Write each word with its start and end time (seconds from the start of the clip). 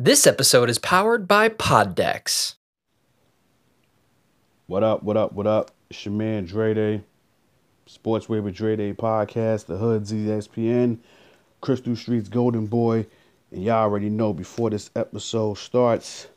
This 0.00 0.28
episode 0.28 0.70
is 0.70 0.78
powered 0.78 1.26
by 1.26 1.48
Poddex. 1.48 2.54
What 4.68 4.84
up, 4.84 5.02
what 5.02 5.16
up, 5.16 5.32
what 5.32 5.48
up? 5.48 5.72
It's 5.90 6.04
your 6.04 6.14
man 6.14 6.44
Dre 6.44 6.72
Day, 6.72 7.02
Sportsway 7.88 8.40
with 8.40 8.54
Dre 8.54 8.76
Day 8.76 8.92
podcast, 8.92 9.66
the 9.66 9.76
Hoods 9.76 10.12
ESPN, 10.12 10.98
Crystal 11.60 11.96
Streets 11.96 12.28
Golden 12.28 12.66
Boy. 12.66 13.06
And 13.50 13.64
y'all 13.64 13.82
already 13.82 14.08
know 14.08 14.32
before 14.32 14.70
this 14.70 14.88
episode 14.94 15.54
starts, 15.54 16.28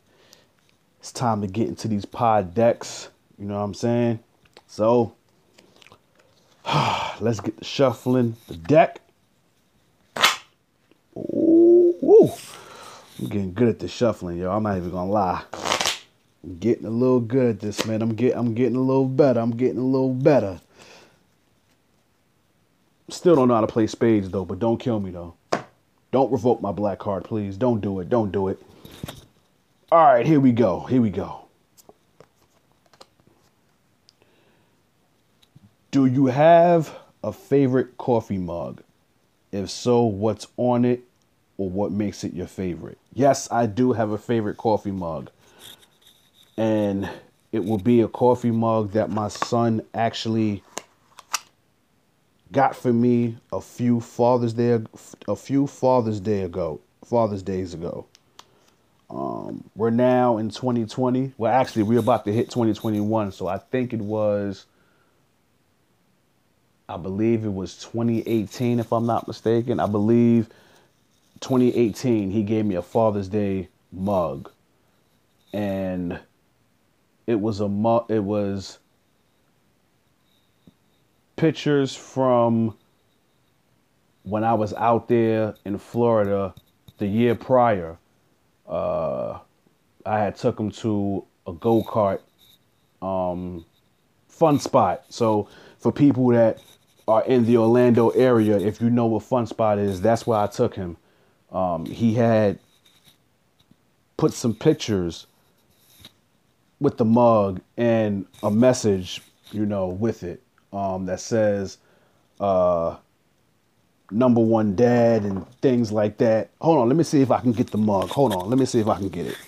it's 0.98 1.12
time 1.12 1.40
to 1.42 1.46
get 1.46 1.68
into 1.68 1.86
these 1.86 2.04
pod 2.04 2.54
decks. 2.54 3.10
You 3.38 3.44
know 3.44 3.58
what 3.58 3.60
I'm 3.60 3.74
saying? 3.74 4.18
So, 4.66 5.14
let's 7.20 7.38
get 7.38 7.58
the 7.58 7.64
shuffling 7.64 8.34
the 8.48 8.56
deck. 8.56 9.01
I'm 13.22 13.28
getting 13.28 13.54
good 13.54 13.68
at 13.68 13.78
the 13.78 13.86
shuffling, 13.86 14.36
yo. 14.36 14.50
I'm 14.50 14.64
not 14.64 14.76
even 14.76 14.90
gonna 14.90 15.08
lie. 15.08 15.44
I'm 16.42 16.58
getting 16.58 16.86
a 16.86 16.90
little 16.90 17.20
good 17.20 17.50
at 17.50 17.60
this, 17.60 17.86
man. 17.86 18.02
I'm 18.02 18.16
get 18.16 18.36
I'm 18.36 18.52
getting 18.52 18.74
a 18.74 18.80
little 18.80 19.06
better. 19.06 19.38
I'm 19.38 19.52
getting 19.52 19.78
a 19.78 19.84
little 19.84 20.12
better. 20.12 20.60
Still 23.08 23.36
don't 23.36 23.46
know 23.46 23.54
how 23.54 23.60
to 23.60 23.68
play 23.68 23.86
spades 23.86 24.28
though, 24.28 24.44
but 24.44 24.58
don't 24.58 24.78
kill 24.78 24.98
me 24.98 25.12
though. 25.12 25.34
Don't 26.10 26.32
revoke 26.32 26.60
my 26.60 26.72
black 26.72 26.98
card, 26.98 27.22
please. 27.22 27.56
Don't 27.56 27.80
do 27.80 28.00
it. 28.00 28.08
Don't 28.08 28.32
do 28.32 28.48
it. 28.48 28.60
All 29.92 30.04
right, 30.04 30.26
here 30.26 30.40
we 30.40 30.50
go. 30.50 30.80
Here 30.80 31.00
we 31.00 31.10
go. 31.10 31.44
Do 35.92 36.06
you 36.06 36.26
have 36.26 36.92
a 37.22 37.32
favorite 37.32 37.96
coffee 37.98 38.38
mug? 38.38 38.82
If 39.52 39.70
so, 39.70 40.02
what's 40.02 40.48
on 40.56 40.84
it 40.84 41.04
or 41.56 41.70
what 41.70 41.92
makes 41.92 42.24
it 42.24 42.32
your 42.32 42.48
favorite? 42.48 42.98
Yes, 43.14 43.48
I 43.50 43.66
do 43.66 43.92
have 43.92 44.10
a 44.10 44.18
favorite 44.18 44.56
coffee 44.56 44.90
mug. 44.90 45.30
And 46.56 47.08
it 47.50 47.64
will 47.64 47.78
be 47.78 48.00
a 48.00 48.08
coffee 48.08 48.50
mug 48.50 48.92
that 48.92 49.10
my 49.10 49.28
son 49.28 49.82
actually 49.94 50.62
got 52.50 52.76
for 52.76 52.92
me 52.92 53.36
a 53.52 53.60
few 53.60 54.00
Father's 54.00 54.52
Day 54.52 54.80
a 55.26 55.36
few 55.36 55.66
Father's 55.66 56.20
Day 56.20 56.42
ago, 56.42 56.80
Father's 57.04 57.42
Days 57.42 57.74
ago. 57.74 58.06
Um, 59.08 59.64
we're 59.76 59.90
now 59.90 60.38
in 60.38 60.48
2020. 60.48 61.32
Well, 61.36 61.52
actually, 61.52 61.82
we're 61.82 61.98
about 61.98 62.24
to 62.24 62.32
hit 62.32 62.50
2021, 62.50 63.32
so 63.32 63.46
I 63.46 63.58
think 63.58 63.92
it 63.92 64.00
was 64.00 64.66
I 66.88 66.96
believe 66.98 67.44
it 67.44 67.52
was 67.52 67.76
2018 67.78 68.78
if 68.80 68.92
I'm 68.92 69.06
not 69.06 69.26
mistaken. 69.26 69.80
I 69.80 69.86
believe 69.86 70.48
2018 71.42 72.30
he 72.30 72.42
gave 72.42 72.64
me 72.64 72.74
a 72.74 72.82
Father's 72.82 73.28
Day 73.28 73.68
mug. 73.92 74.50
And 75.52 76.18
it 77.26 77.40
was 77.40 77.60
a 77.60 77.68
mug 77.68 78.10
it 78.10 78.24
was 78.24 78.78
pictures 81.36 81.94
from 81.94 82.76
when 84.22 84.44
I 84.44 84.54
was 84.54 84.72
out 84.74 85.08
there 85.08 85.54
in 85.64 85.78
Florida 85.78 86.54
the 86.98 87.06
year 87.06 87.34
prior. 87.34 87.98
Uh, 88.66 89.40
I 90.06 90.20
had 90.20 90.36
took 90.36 90.58
him 90.58 90.70
to 90.70 91.24
a 91.46 91.52
go 91.52 91.82
kart 91.82 92.20
um, 93.02 93.64
fun 94.28 94.58
spot. 94.58 95.04
So 95.08 95.48
for 95.78 95.92
people 95.92 96.28
that 96.28 96.62
are 97.08 97.24
in 97.24 97.44
the 97.44 97.56
Orlando 97.56 98.10
area, 98.10 98.58
if 98.58 98.80
you 98.80 98.88
know 98.90 99.06
what 99.06 99.24
fun 99.24 99.46
spot 99.46 99.78
is, 99.78 100.00
that's 100.00 100.26
where 100.26 100.38
I 100.38 100.46
took 100.46 100.74
him. 100.74 100.96
Um, 101.52 101.86
he 101.86 102.14
had 102.14 102.58
put 104.16 104.32
some 104.32 104.54
pictures 104.54 105.26
with 106.80 106.96
the 106.96 107.04
mug 107.04 107.60
and 107.76 108.26
a 108.42 108.50
message, 108.50 109.22
you 109.52 109.66
know, 109.66 109.88
with 109.88 110.22
it 110.22 110.42
um, 110.72 111.06
that 111.06 111.20
says 111.20 111.78
uh, 112.40 112.96
number 114.10 114.40
one 114.40 114.74
dad 114.74 115.24
and 115.24 115.46
things 115.60 115.92
like 115.92 116.18
that. 116.18 116.50
Hold 116.60 116.78
on, 116.78 116.88
let 116.88 116.96
me 116.96 117.04
see 117.04 117.20
if 117.20 117.30
I 117.30 117.40
can 117.40 117.52
get 117.52 117.68
the 117.68 117.78
mug. 117.78 118.08
Hold 118.10 118.32
on, 118.32 118.48
let 118.48 118.58
me 118.58 118.66
see 118.66 118.80
if 118.80 118.88
I 118.88 118.96
can 118.96 119.08
get 119.08 119.26
it. 119.26 119.38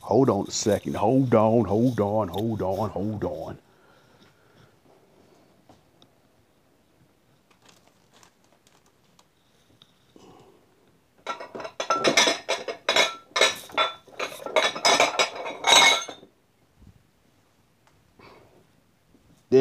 Hold 0.00 0.30
on 0.30 0.46
a 0.48 0.50
second. 0.50 0.96
Hold 0.96 1.34
on, 1.34 1.64
hold 1.64 2.00
on, 2.00 2.28
hold 2.28 2.62
on, 2.62 2.90
hold 2.90 3.24
on. 3.24 3.58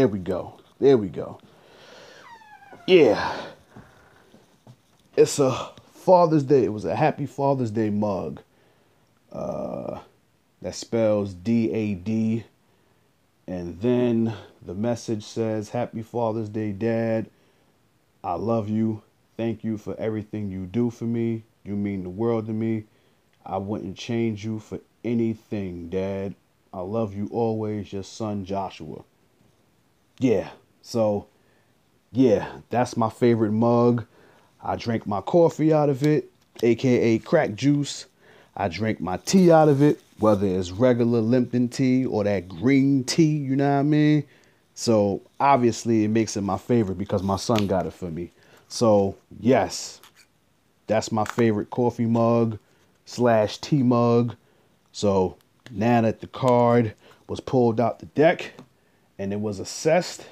We 0.10 0.20
go. 0.20 0.60
There 0.80 0.98
we 0.98 1.08
go. 1.10 1.40
Yeah. 2.88 3.36
It's 5.16 5.40
a 5.40 5.72
Father's 5.94 6.44
Day. 6.44 6.64
It 6.64 6.74
was 6.74 6.86
a 6.86 6.96
happy 6.96 7.26
Father's 7.26 7.72
Day 7.72 7.90
mug. 7.90 8.42
Uh, 9.32 10.00
that 10.62 10.76
spells 10.76 11.34
D 11.34 11.72
A 11.72 11.94
D. 11.94 12.44
And 13.48 13.80
then 13.82 14.34
the 14.62 14.74
message 14.74 15.24
says, 15.24 15.70
Happy 15.70 16.02
Father's 16.02 16.50
Day, 16.50 16.72
Dad. 16.72 17.30
I 18.24 18.34
love 18.34 18.70
you. 18.70 19.02
Thank 19.38 19.64
you 19.64 19.78
for 19.78 19.96
everything 20.00 20.52
you 20.52 20.66
do 20.66 20.90
for 20.90 21.06
me. 21.06 21.44
You 21.64 21.76
mean 21.76 22.04
the 22.04 22.10
world 22.10 22.48
to 22.48 22.54
me. 22.54 22.86
I 23.46 23.58
wouldn't 23.58 23.98
change 23.98 24.46
you 24.46 24.60
for 24.60 24.80
anything, 25.04 25.90
Dad. 25.90 26.36
I 26.74 26.82
love 26.82 27.16
you 27.16 27.28
always, 27.32 27.92
your 27.92 28.04
son 28.04 28.46
Joshua 28.46 29.04
yeah, 30.20 30.50
so 30.82 31.28
yeah, 32.12 32.60
that's 32.70 32.98
my 32.98 33.10
favorite 33.10 33.52
mug. 33.52 34.06
I 34.62 34.76
drink 34.76 35.08
my 35.08 35.22
coffee 35.22 35.74
out 35.74 35.90
of 35.90 36.04
it, 36.04 36.30
aka 36.62 37.18
crack 37.20 37.56
juice. 37.56 38.06
I 38.56 38.68
drink 38.68 39.00
my 39.00 39.18
tea 39.18 39.52
out 39.52 39.70
of 39.70 39.82
it, 39.82 40.02
whether 40.20 40.46
it's 40.46 40.72
regular 40.72 41.22
Lipton 41.22 41.70
tea 41.70 42.06
or 42.06 42.26
that 42.26 42.50
green 42.50 43.06
tea, 43.06 43.38
you 43.38 43.56
know 43.56 43.74
what 43.76 43.80
I 43.80 43.84
mean? 43.84 44.26
So 44.74 45.22
obviously 45.40 46.04
it 46.04 46.10
makes 46.10 46.36
it 46.36 46.42
my 46.42 46.58
favorite 46.58 46.98
because 46.98 47.24
my 47.24 47.38
son 47.38 47.68
got 47.68 47.86
it 47.86 47.94
for 47.94 48.10
me. 48.12 48.32
So 48.68 49.16
yes, 49.40 50.02
that's 50.88 51.12
my 51.12 51.24
favorite 51.24 51.70
coffee 51.70 52.06
mug 52.06 52.60
slash 53.06 53.58
tea 53.60 53.84
mug. 53.84 54.36
So 54.92 55.38
now 55.72 56.02
that 56.02 56.20
the 56.20 56.28
card 56.28 56.96
was 57.28 57.40
pulled 57.40 57.80
out 57.80 58.00
the 58.00 58.08
deck, 58.08 58.54
and 59.20 59.34
it 59.34 59.40
was 59.40 59.60
assessed. 59.60 60.26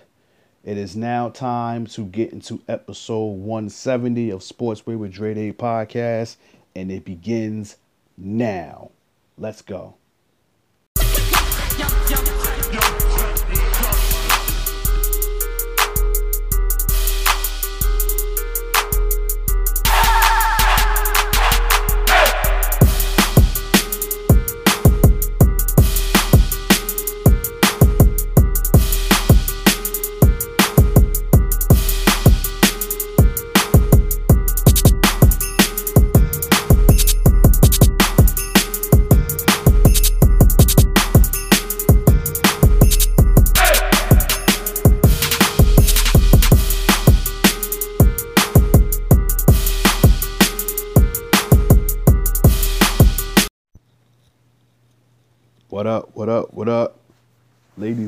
It 0.63 0.77
is 0.77 0.95
now 0.95 1.29
time 1.29 1.85
to 1.87 2.05
get 2.05 2.31
into 2.31 2.61
episode 2.67 3.33
170 3.33 4.31
of 4.31 4.39
Sportsway 4.39 4.97
with 4.97 5.11
Dre 5.11 5.33
Day 5.33 5.51
podcast, 5.53 6.37
and 6.75 6.91
it 6.91 7.05
begins 7.05 7.77
now. 8.17 8.91
Let's 9.37 9.61
go. 9.61 9.95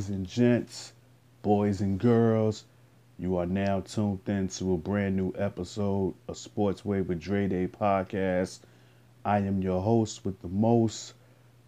And 0.10 0.26
gents, 0.26 0.94
boys 1.44 1.82
and 1.82 2.00
girls, 2.00 2.66
you 3.20 3.38
are 3.38 3.46
now 3.46 3.82
tuned 3.82 4.22
in 4.26 4.48
to 4.48 4.74
a 4.74 4.78
brand 4.78 5.16
new 5.16 5.32
episode 5.38 6.16
of 6.28 6.36
Sportsway 6.36 7.06
with 7.06 7.20
Dre 7.20 7.48
Day 7.48 7.68
podcast. 7.68 8.62
I 9.24 9.38
am 9.38 9.62
your 9.62 9.84
host 9.84 10.26
with 10.26 10.42
the 10.42 10.48
most, 10.48 11.14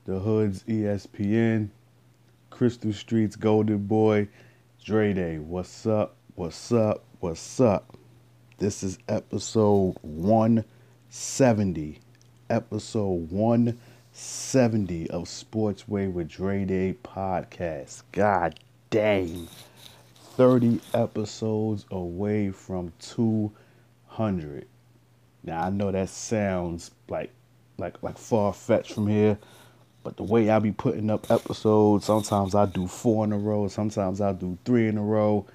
the 0.05 0.17
Hood's 0.17 0.63
ESPN, 0.63 1.69
Crystal 2.49 2.91
Streets 2.91 3.35
Golden 3.35 3.85
Boy, 3.85 4.27
Dre 4.83 5.13
Day. 5.13 5.37
What's 5.37 5.85
up? 5.85 6.15
What's 6.33 6.71
up? 6.71 7.03
What's 7.19 7.59
up? 7.59 7.95
This 8.57 8.81
is 8.81 8.97
episode 9.07 9.97
170. 10.01 11.99
episode 12.49 13.29
170 13.31 13.90
of 14.21 15.23
Sportsway 15.23 16.11
with 16.11 16.29
Dre 16.29 16.63
Day 16.63 16.95
podcast. 17.03 18.03
God 18.11 18.59
dang. 18.91 19.47
30 20.35 20.79
episodes 20.93 21.85
away 21.89 22.51
from 22.51 22.93
200. 22.99 24.67
Now 25.43 25.63
I 25.63 25.69
know 25.71 25.91
that 25.91 26.09
sounds 26.09 26.91
like 27.09 27.31
like 27.79 28.03
like 28.03 28.17
far 28.19 28.53
fetched 28.53 28.93
from 28.93 29.07
here, 29.07 29.39
but 30.03 30.17
the 30.17 30.23
way 30.23 30.51
I 30.51 30.59
be 30.59 30.71
putting 30.71 31.09
up 31.09 31.31
episodes, 31.31 32.05
sometimes 32.05 32.53
I 32.53 32.67
do 32.67 32.85
four 32.85 33.23
in 33.25 33.33
a 33.33 33.37
row, 33.39 33.67
sometimes 33.69 34.21
I 34.21 34.33
do 34.33 34.55
three 34.65 34.87
in 34.87 34.99
a 34.99 35.03
row. 35.03 35.47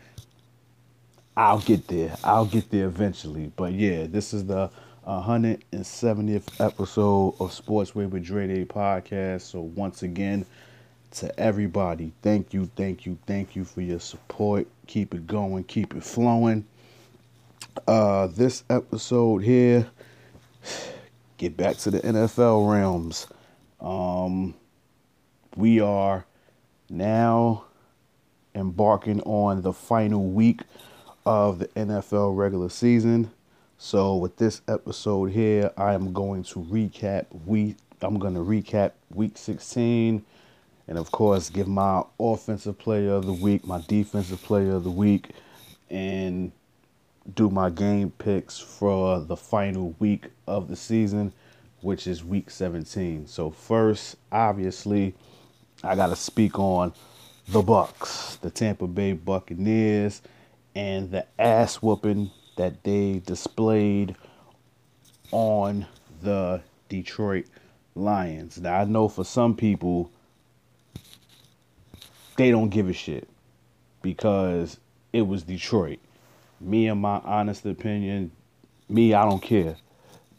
I'll 1.36 1.60
get 1.60 1.86
there. 1.86 2.16
I'll 2.24 2.46
get 2.46 2.70
there 2.70 2.86
eventually. 2.86 3.52
But 3.54 3.74
yeah, 3.74 4.06
this 4.08 4.34
is 4.34 4.46
the 4.46 4.70
170th 5.06 6.61
episode 6.61 7.37
of 7.38 7.53
Sportsway 7.53 8.11
with 8.11 8.25
Dre 8.25 8.49
Day 8.49 8.64
podcast. 8.64 9.43
So 9.43 9.61
once 9.61 10.03
again, 10.03 10.44
to 11.12 11.38
everybody, 11.38 12.12
thank 12.23 12.53
you, 12.53 12.69
thank 12.75 13.06
you, 13.06 13.17
thank 13.25 13.55
you 13.55 13.64
for 13.64 13.82
your 13.82 14.00
support. 14.00 14.67
Keep 14.88 15.14
it 15.14 15.29
going, 15.29 15.62
keep 15.64 15.94
it 15.94 16.03
flowing. 16.03 16.67
Uh, 17.87 18.26
this 18.26 18.64
episode 18.69 19.44
here, 19.44 19.87
get 21.37 21.56
back 21.56 21.76
to 21.79 21.93
the 21.93 22.00
NFL 22.00 22.69
realms. 22.69 23.29
Um, 23.81 24.55
we 25.55 25.79
are 25.79 26.26
now 26.91 27.64
embarking 28.56 29.20
on 29.23 29.62
the 29.62 29.73
final 29.73 30.25
week 30.25 30.62
of 31.25 31.61
the 31.61 31.69
NFL 31.69 32.37
regular 32.37 32.70
season. 32.70 33.31
So 33.87 34.17
with 34.17 34.37
this 34.37 34.62
episode 34.67 35.27
here, 35.31 35.71
I 35.77 35.94
am 35.94 36.12
going 36.12 36.43
to 36.43 36.59
recap 36.59 37.27
week 37.44 37.77
I'm 38.03 38.19
going 38.19 38.35
to 38.35 38.41
recap 38.41 38.91
week 39.15 39.38
16 39.38 40.25
and 40.88 40.99
of 40.99 41.12
course 41.12 41.50
give 41.50 41.69
my 41.69 42.03
offensive 42.19 42.77
player 42.81 43.12
of 43.12 43.27
the 43.27 43.33
week, 43.33 43.65
my 43.65 43.81
defensive 43.87 44.43
player 44.43 44.73
of 44.73 44.83
the 44.83 44.91
week 44.91 45.31
and 45.88 46.50
do 47.37 47.49
my 47.49 47.71
game 47.71 48.11
picks 48.11 48.59
for 48.59 49.21
the 49.21 49.37
final 49.37 49.94
week 50.00 50.31
of 50.49 50.67
the 50.67 50.75
season, 50.75 51.33
which 51.81 52.09
is 52.09 52.25
week 52.25 52.50
17. 52.50 53.29
So 53.29 53.53
first, 53.53 54.17
obviously, 54.33 55.15
I 55.85 55.94
got 55.94 56.09
to 56.09 56.17
speak 56.17 56.59
on 56.59 56.93
the 57.47 57.62
Bucks, 57.62 58.35
the 58.43 58.50
Tampa 58.50 58.88
Bay 58.88 59.12
Buccaneers 59.12 60.23
and 60.75 61.12
the 61.12 61.25
ass 61.38 61.77
whooping 61.77 62.33
that 62.56 62.82
they 62.85 63.23
displayed 63.25 64.17
on 65.31 65.87
the 66.23 66.61
Detroit 66.88 67.47
Lions. 67.94 68.58
Now, 68.58 68.81
I 68.81 68.85
know 68.85 69.08
for 69.08 69.25
some 69.25 69.55
people, 69.55 70.11
they 72.37 72.50
don't 72.50 72.69
give 72.70 72.88
a 72.88 72.93
shit 72.93 73.29
because 74.03 74.79
it 75.12 75.23
was 75.23 75.43
Detroit. 75.43 75.99
Me, 76.61 76.88
and 76.88 77.00
my 77.00 77.20
honest 77.25 77.64
opinion, 77.67 78.31
me, 78.88 79.14
I 79.14 79.25
don't 79.25 79.43
care. 79.43 79.76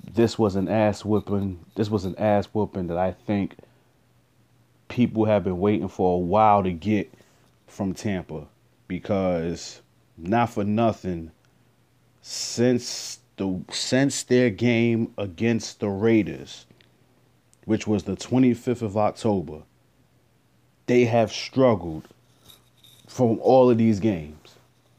This 0.04 0.40
was 0.40 0.56
an 0.56 0.68
ass 0.68 1.04
whooping. 1.04 1.60
This 1.76 1.90
was 1.90 2.06
an 2.06 2.16
ass 2.18 2.46
whooping 2.46 2.88
that 2.88 2.98
I 2.98 3.12
think 3.12 3.56
people 4.88 5.26
have 5.26 5.44
been 5.44 5.60
waiting 5.60 5.90
for 5.90 6.16
a 6.16 6.20
while 6.20 6.64
to 6.64 6.72
get 6.72 7.12
from 7.68 7.94
Tampa 7.94 8.48
because 8.88 9.82
not 10.18 10.50
for 10.50 10.64
nothing, 10.64 11.32
since 12.28 13.20
the 13.38 13.62
since 13.72 14.24
their 14.24 14.50
game 14.50 15.14
against 15.18 15.80
the 15.80 15.88
Raiders, 15.88 16.66
which 17.64 17.88
was 17.88 18.04
the 18.04 18.18
25th 18.18 18.82
of 18.82 18.98
October, 18.98 19.62
they 20.88 21.06
have 21.06 21.32
struggled 21.32 22.06
from 23.08 23.40
all 23.40 23.70
of 23.70 23.78
these 23.78 24.02
games. 24.02 24.56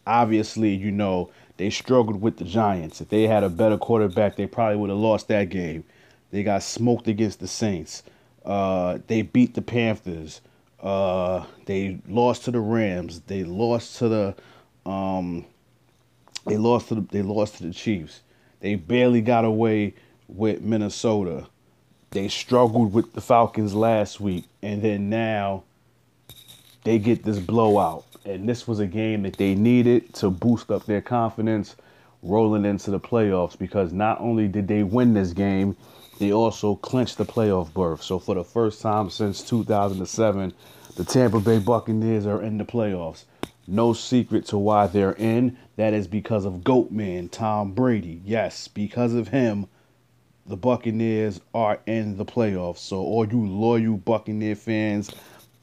Obviously, 0.07 0.75
you 0.75 0.91
know, 0.91 1.29
they 1.59 1.69
struggled 1.69 2.23
with 2.23 2.39
the 2.39 2.45
Giants. 2.45 3.03
If 3.03 3.11
they 3.11 3.25
had 3.25 3.45
a 3.45 3.51
better 3.51 3.77
quarterback, 3.77 4.37
they 4.37 4.47
probably 4.47 4.79
would 4.79 4.89
have 4.89 4.99
lost 4.99 5.29
that 5.29 5.51
game. 5.51 5.85
They 6.31 6.43
got 6.43 6.63
smoked 6.63 7.09
against 7.09 7.41
the 7.41 7.49
Saints. 7.49 8.05
Uh, 8.43 9.01
they 9.07 9.21
beat 9.21 9.53
the 9.53 9.61
Panthers. 9.61 10.41
Uh, 10.81 11.45
they 11.67 11.99
lost 12.09 12.45
to 12.45 12.53
the 12.53 12.61
Rams. 12.61 13.21
They 13.27 13.45
lost 13.45 13.99
to 13.99 14.09
the 14.09 14.35
um, 14.87 15.45
they 16.49 16.57
lost 16.57 16.89
to 16.89 16.97
the, 16.97 17.01
they 17.03 17.23
lost 17.23 17.57
to 17.57 17.65
the 17.65 17.73
Chiefs. 17.73 18.21
They 18.61 18.75
barely 18.75 19.21
got 19.21 19.45
away 19.45 19.95
with 20.29 20.61
Minnesota. 20.63 21.47
They 22.11 22.29
struggled 22.29 22.93
with 22.93 23.13
the 23.13 23.21
Falcons 23.21 23.75
last 23.75 24.21
week, 24.21 24.45
and 24.63 24.83
then 24.83 25.11
now 25.11 25.65
they 26.85 26.99
get 26.99 27.23
this 27.23 27.39
blowout. 27.39 28.05
And 28.25 28.49
this 28.49 28.67
was 28.67 28.81
a 28.81 28.87
game 28.87 29.23
that 29.23 29.37
they 29.37 29.55
needed 29.55 30.13
to 30.15 30.31
boost 30.31 30.71
up 30.71 30.87
their 30.87 31.01
confidence 31.01 31.77
rolling 32.23 32.65
into 32.65 32.91
the 32.91 33.01
playoffs 33.01 33.59
because 33.59 33.93
not 33.93 34.21
only 34.21 34.49
did 34.49 34.69
they 34.69 34.83
win 34.83 35.15
this 35.15 35.33
game, 35.33 35.77
they 36.19 36.33
also 36.33 36.75
clinched 36.77 37.19
the 37.19 37.25
playoff 37.25 37.73
berth. 37.73 38.03
So 38.03 38.19
for 38.19 38.35
the 38.35 38.45
first 38.45 38.83
time 38.83 39.09
since 39.09 39.43
2007, 39.43 40.53
the 40.97 41.05
Tampa 41.05 41.41
Bay 41.41 41.59
Buccaneers 41.59 42.27
are 42.27 42.43
in 42.43 42.59
the 42.59 42.65
playoffs. 42.65 43.25
No 43.71 43.93
secret 43.93 44.47
to 44.47 44.57
why 44.57 44.87
they're 44.87 45.13
in. 45.13 45.59
That 45.77 45.93
is 45.93 46.09
because 46.09 46.47
of 46.47 46.55
Goatman, 46.63 47.31
Tom 47.31 47.73
Brady. 47.73 48.23
Yes, 48.25 48.67
because 48.67 49.13
of 49.13 49.29
him, 49.29 49.67
the 50.47 50.57
Buccaneers 50.57 51.43
are 51.53 51.79
in 51.85 52.17
the 52.17 52.25
playoffs. 52.25 52.79
So, 52.79 52.97
all 52.97 53.29
you 53.29 53.47
loyal 53.47 53.99
Buccaneer 53.99 54.57
fans, 54.57 55.11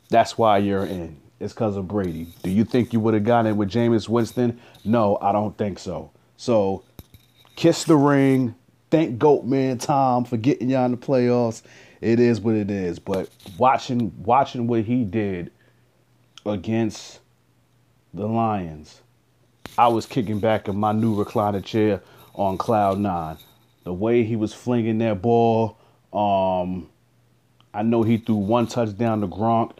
that's 0.10 0.38
why 0.38 0.60
you're 0.60 0.86
in. 0.86 1.20
It's 1.40 1.54
because 1.54 1.78
of 1.78 1.88
Brady. 1.88 2.28
Do 2.44 2.52
you 2.52 2.64
think 2.64 2.94
you 2.94 3.00
would 3.00 3.16
have 3.16 3.24
gotten 3.24 3.52
it 3.52 3.56
with 3.56 3.72
Jameis 3.72 4.08
Winston? 4.08 4.62
No, 4.84 5.18
I 5.20 5.32
don't 5.32 5.58
think 5.58 5.80
so. 5.80 6.12
So, 6.38 6.84
kiss 7.56 7.86
the 7.86 7.96
ring. 7.96 8.54
Thank 8.92 9.18
Goatman 9.18 9.82
Tom 9.82 10.26
for 10.26 10.38
getting 10.38 10.70
y'all 10.70 10.86
in 10.86 10.92
the 10.92 10.98
playoffs. 10.98 11.64
It 12.02 12.20
is 12.20 12.40
what 12.40 12.54
it 12.54 12.70
is. 12.70 13.00
But 13.00 13.30
watching 13.58 14.14
watching 14.24 14.68
what 14.68 14.84
he 14.84 15.04
did 15.04 15.52
against 16.46 17.20
the 18.16 18.28
Lions, 18.28 19.02
I 19.78 19.88
was 19.90 20.06
kicking 20.06 20.40
back 20.40 20.68
in 20.68 20.78
my 20.78 20.94
new 20.94 21.16
recliner 21.16 21.64
chair 21.64 22.02
on 22.34 22.58
cloud 22.58 23.00
nine. 23.00 23.38
The 23.84 23.94
way 23.94 24.24
he 24.24 24.36
was 24.36 24.54
flinging 24.54 24.98
that 25.00 25.22
ball, 25.22 25.78
um, 26.14 26.90
I 27.74 27.84
know 27.84 28.04
he 28.04 28.18
threw 28.18 28.36
one 28.36 28.68
touchdown 28.68 29.22
to 29.22 29.28
Gronk. 29.28 29.74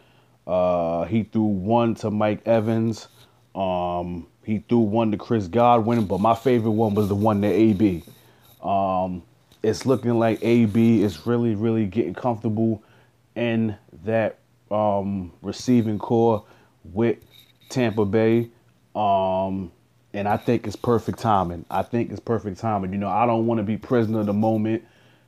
Uh, 0.46 1.04
he 1.04 1.24
threw 1.24 1.42
one 1.42 1.94
to 1.96 2.10
Mike 2.10 2.46
Evans. 2.46 3.08
Um, 3.54 4.26
he 4.44 4.58
threw 4.68 4.80
one 4.80 5.10
to 5.12 5.16
Chris 5.16 5.48
Godwin, 5.48 6.04
but 6.04 6.20
my 6.20 6.34
favorite 6.34 6.72
one 6.72 6.94
was 6.94 7.08
the 7.08 7.14
one 7.14 7.40
to 7.40 7.48
AB. 7.48 8.04
Um, 8.62 9.22
it's 9.62 9.86
looking 9.86 10.18
like 10.18 10.38
AB 10.42 11.02
is 11.02 11.26
really, 11.26 11.54
really 11.54 11.86
getting 11.86 12.14
comfortable 12.14 12.84
in 13.34 13.76
that 14.04 14.38
um, 14.70 15.32
receiving 15.42 15.98
corps 15.98 16.44
with 16.84 17.18
Tampa 17.68 18.04
Bay. 18.04 18.50
Um, 18.94 19.72
and 20.12 20.26
I 20.26 20.38
think 20.38 20.66
it's 20.66 20.76
perfect 20.76 21.18
timing. 21.18 21.66
I 21.70 21.82
think 21.82 22.10
it's 22.10 22.20
perfect 22.20 22.58
timing. 22.58 22.92
You 22.92 22.98
know, 22.98 23.08
I 23.08 23.26
don't 23.26 23.46
want 23.46 23.58
to 23.58 23.62
be 23.62 23.76
prisoner 23.76 24.20
of 24.20 24.26
the 24.26 24.32
moment 24.32 24.84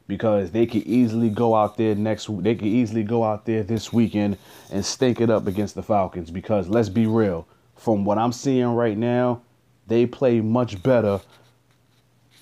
because 0.06 0.50
they 0.50 0.66
could 0.66 0.84
easily 0.84 1.28
go 1.28 1.54
out 1.54 1.76
there 1.76 1.94
next 1.94 2.26
they 2.42 2.54
could 2.54 2.66
easily 2.66 3.02
go 3.02 3.22
out 3.22 3.44
there 3.44 3.62
this 3.62 3.92
weekend 3.92 4.38
and 4.70 4.84
stink 4.84 5.20
it 5.20 5.28
up 5.28 5.46
against 5.46 5.74
the 5.74 5.82
Falcons 5.82 6.30
because 6.30 6.68
let's 6.68 6.88
be 6.88 7.06
real, 7.06 7.46
from 7.76 8.04
what 8.04 8.16
I'm 8.16 8.32
seeing 8.32 8.74
right 8.74 8.96
now, 8.96 9.42
they 9.86 10.06
play 10.06 10.40
much 10.40 10.82
better 10.82 11.20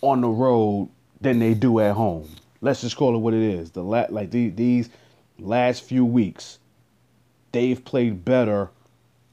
on 0.00 0.20
the 0.20 0.28
road 0.28 0.88
than 1.20 1.40
they 1.40 1.54
do 1.54 1.80
at 1.80 1.94
home. 1.94 2.28
Let's 2.60 2.80
just 2.80 2.96
call 2.96 3.14
it 3.14 3.18
what 3.18 3.34
it 3.34 3.42
is. 3.42 3.72
The 3.72 3.82
la- 3.82 4.06
like 4.10 4.30
these, 4.30 4.54
these 4.54 4.90
last 5.38 5.82
few 5.82 6.04
weeks, 6.04 6.58
they've 7.52 7.84
played 7.84 8.24
better 8.24 8.70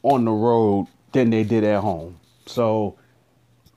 on 0.04 0.26
the 0.26 0.32
road 0.32 0.88
than 1.14 1.30
they 1.30 1.44
did 1.44 1.64
at 1.64 1.82
home. 1.82 2.20
So 2.46 2.98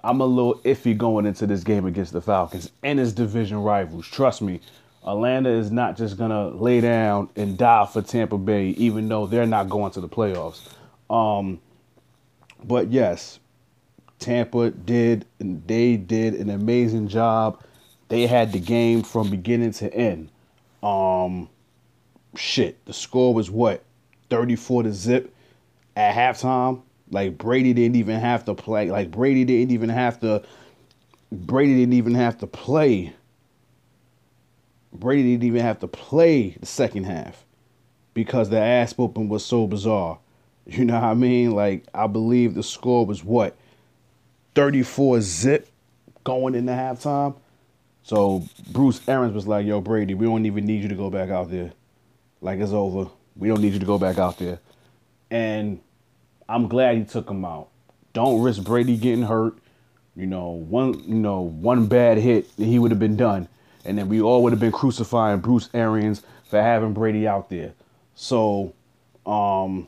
I'm 0.05 0.21
a 0.21 0.27
little 0.27 0.57
iffy 0.61 0.97
going 0.97 1.27
into 1.27 1.47
this 1.47 1.65
game 1.65 1.87
against 1.87 2.13
the 2.13 2.21
Falcons 2.21 2.71
and 2.83 3.01
its 3.01 3.13
division 3.13 3.59
rivals. 3.59 4.07
Trust 4.07 4.43
me, 4.43 4.61
Atlanta 5.05 5.51
is 5.51 5.71
not 5.71 5.97
just 5.97 6.19
gonna 6.19 6.49
lay 6.49 6.81
down 6.81 7.29
and 7.37 7.57
die 7.57 7.87
for 7.87 8.03
Tampa 8.03 8.39
Bay, 8.39 8.69
even 8.71 9.09
though 9.09 9.27
they're 9.27 9.47
not 9.47 9.69
going 9.69 9.93
to 9.93 10.01
the 10.01 10.09
playoffs. 10.09 10.69
Um, 11.09 11.61
but 12.65 12.91
yes, 12.91 13.39
Tampa 14.19 14.71
did 14.71 15.27
they 15.39 15.97
did 15.97 16.35
an 16.35 16.51
amazing 16.51 17.09
job. 17.09 17.63
They 18.09 18.27
had 18.27 18.53
the 18.53 18.61
game 18.61 19.03
from 19.03 19.31
beginning 19.31 19.73
to 19.73 19.93
end. 19.93 20.31
Um, 20.83 21.49
shit, 22.37 22.85
the 22.87 22.93
score 22.93 23.35
was 23.35 23.51
what 23.51 23.85
34 24.31 24.85
to 24.85 24.93
zip 24.93 25.35
at 25.97 26.15
halftime. 26.15 26.83
Like 27.11 27.39
Brady 27.39 27.73
didn't 27.73 27.97
even 27.97 28.21
have 28.21 28.45
to 28.45 28.55
play. 28.55 28.91
Like 28.91 29.11
Brady 29.11 29.45
didn't 29.45 29.73
even 29.73 29.89
have 29.89 30.21
to. 30.21 30.43
Brady 31.33 31.75
didn't 31.75 31.95
even 31.95 32.15
have 32.15 32.39
to 32.39 32.47
play. 32.47 33.13
Brady 34.93 35.23
didn't 35.23 35.45
even 35.45 35.63
have 35.63 35.81
to 35.81 35.89
play 35.89 36.57
the 36.61 36.67
second 36.67 37.05
half 37.05 37.45
because 38.15 38.49
the 38.49 38.59
ass 38.59 38.97
whooping 38.97 39.29
was 39.29 39.45
so 39.45 39.67
bizarre. 39.67 40.19
You 40.69 40.85
know 40.85 40.95
what 40.95 41.05
I 41.05 41.15
mean? 41.15 41.53
Like 41.53 41.87
I 41.95 42.09
believe 42.09 42.55
the 42.55 42.63
score 42.65 43.07
was 43.07 43.23
what 43.23 43.57
34 44.57 45.21
zip 45.21 45.69
going 46.25 46.57
into 46.57 46.73
halftime. 46.73 47.37
So 48.03 48.45
Bruce 48.73 49.01
Arians 49.09 49.33
was 49.33 49.47
like, 49.47 49.65
"Yo, 49.65 49.81
Brady, 49.81 50.15
we 50.15 50.27
don't 50.27 50.45
even 50.45 50.67
need 50.67 50.83
you 50.83 50.89
to 50.89 50.97
go 50.97 51.09
back 51.09 51.31
out 51.31 51.53
there. 51.53 51.73
Like 52.41 52.59
it's 52.59 52.73
over. 52.73 53.11
We 53.37 53.47
don't 53.47 53.61
need 53.61 53.75
you 53.75 53.79
to 53.79 53.87
go 53.87 53.97
back 53.97 54.19
out 54.19 54.39
there." 54.39 54.59
And 55.31 55.81
I'm 56.49 56.69
glad 56.69 56.97
he 56.97 57.05
took 57.05 57.29
him 57.29 57.45
out. 57.45 57.69
Don't 58.13 58.41
risk 58.41 58.63
Brady 58.63 58.97
getting 58.97 59.25
hurt. 59.25 59.59
You 60.15 60.27
know, 60.27 60.49
one 60.49 60.99
you 61.05 61.15
know 61.15 61.41
one 61.43 61.87
bad 61.87 62.17
hit, 62.19 62.47
he 62.57 62.79
would 62.79 62.91
have 62.91 63.01
been 63.01 63.17
done, 63.17 63.49
and 63.85 63.99
then 63.99 64.09
we 64.09 64.21
all 64.21 64.43
would 64.43 64.53
have 64.53 64.61
been 64.61 64.73
crucifying 64.73 65.41
Bruce 65.41 65.69
Arians 65.75 66.23
for 66.49 66.63
having 66.63 66.95
Brady 66.95 67.29
out 67.29 67.51
there. 67.51 67.75
So, 68.15 68.73
um, 69.27 69.87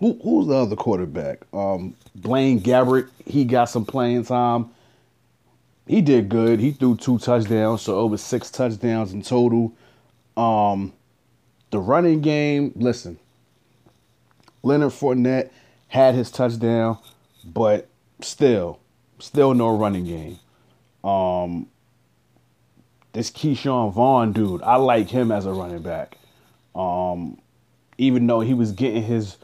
who, 0.00 0.18
who's 0.24 0.48
the 0.48 0.54
other 0.54 0.74
quarterback? 0.74 1.42
Um, 1.52 1.94
Blaine 2.16 2.60
Gabbert. 2.60 3.08
He 3.24 3.44
got 3.44 3.66
some 3.66 3.84
playing 3.84 4.24
time. 4.24 4.70
He 5.86 6.00
did 6.00 6.28
good. 6.28 6.58
He 6.58 6.72
threw 6.72 6.96
two 6.96 7.18
touchdowns, 7.18 7.82
so 7.82 7.96
over 7.98 8.16
six 8.16 8.50
touchdowns 8.50 9.12
in 9.12 9.22
total. 9.22 9.72
Um, 10.36 10.92
the 11.70 11.78
running 11.78 12.20
game. 12.20 12.72
Listen, 12.74 13.18
Leonard 14.62 14.92
Fournette 14.92 15.50
had 15.88 16.14
his 16.14 16.30
touchdown, 16.30 16.98
but 17.44 17.88
still, 18.20 18.78
still 19.18 19.54
no 19.54 19.76
running 19.76 20.04
game. 20.04 20.38
Um, 21.04 21.68
this 23.12 23.30
Ke'Shawn 23.30 23.92
Vaughn 23.92 24.32
dude, 24.32 24.62
I 24.62 24.76
like 24.76 25.08
him 25.08 25.30
as 25.30 25.46
a 25.46 25.52
running 25.52 25.82
back. 25.82 26.16
Um, 26.74 27.38
even 27.98 28.26
though 28.26 28.40
he 28.40 28.54
was 28.54 28.72
getting 28.72 29.02
his 29.02 29.36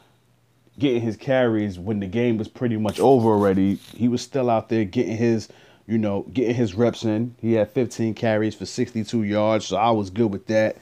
getting 0.79 1.01
his 1.01 1.17
carries 1.17 1.77
when 1.77 1.99
the 1.99 2.07
game 2.07 2.37
was 2.37 2.47
pretty 2.47 2.77
much 2.77 2.99
over 2.99 3.29
already, 3.29 3.75
he 3.75 4.07
was 4.07 4.21
still 4.21 4.49
out 4.49 4.69
there 4.69 4.85
getting 4.85 5.17
his, 5.17 5.49
you 5.87 5.97
know, 5.97 6.23
getting 6.33 6.55
his 6.55 6.73
reps 6.73 7.03
in. 7.03 7.35
He 7.41 7.53
had 7.53 7.69
15 7.71 8.13
carries 8.13 8.55
for 8.55 8.65
62 8.65 9.23
yards, 9.23 9.65
so 9.65 9.77
I 9.77 9.91
was 9.91 10.09
good 10.09 10.31
with 10.31 10.47
that. 10.47 10.77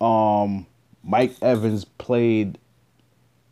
Um, 0.00 0.64
Mike 1.02 1.34
Evans 1.42 1.84
played 1.84 2.56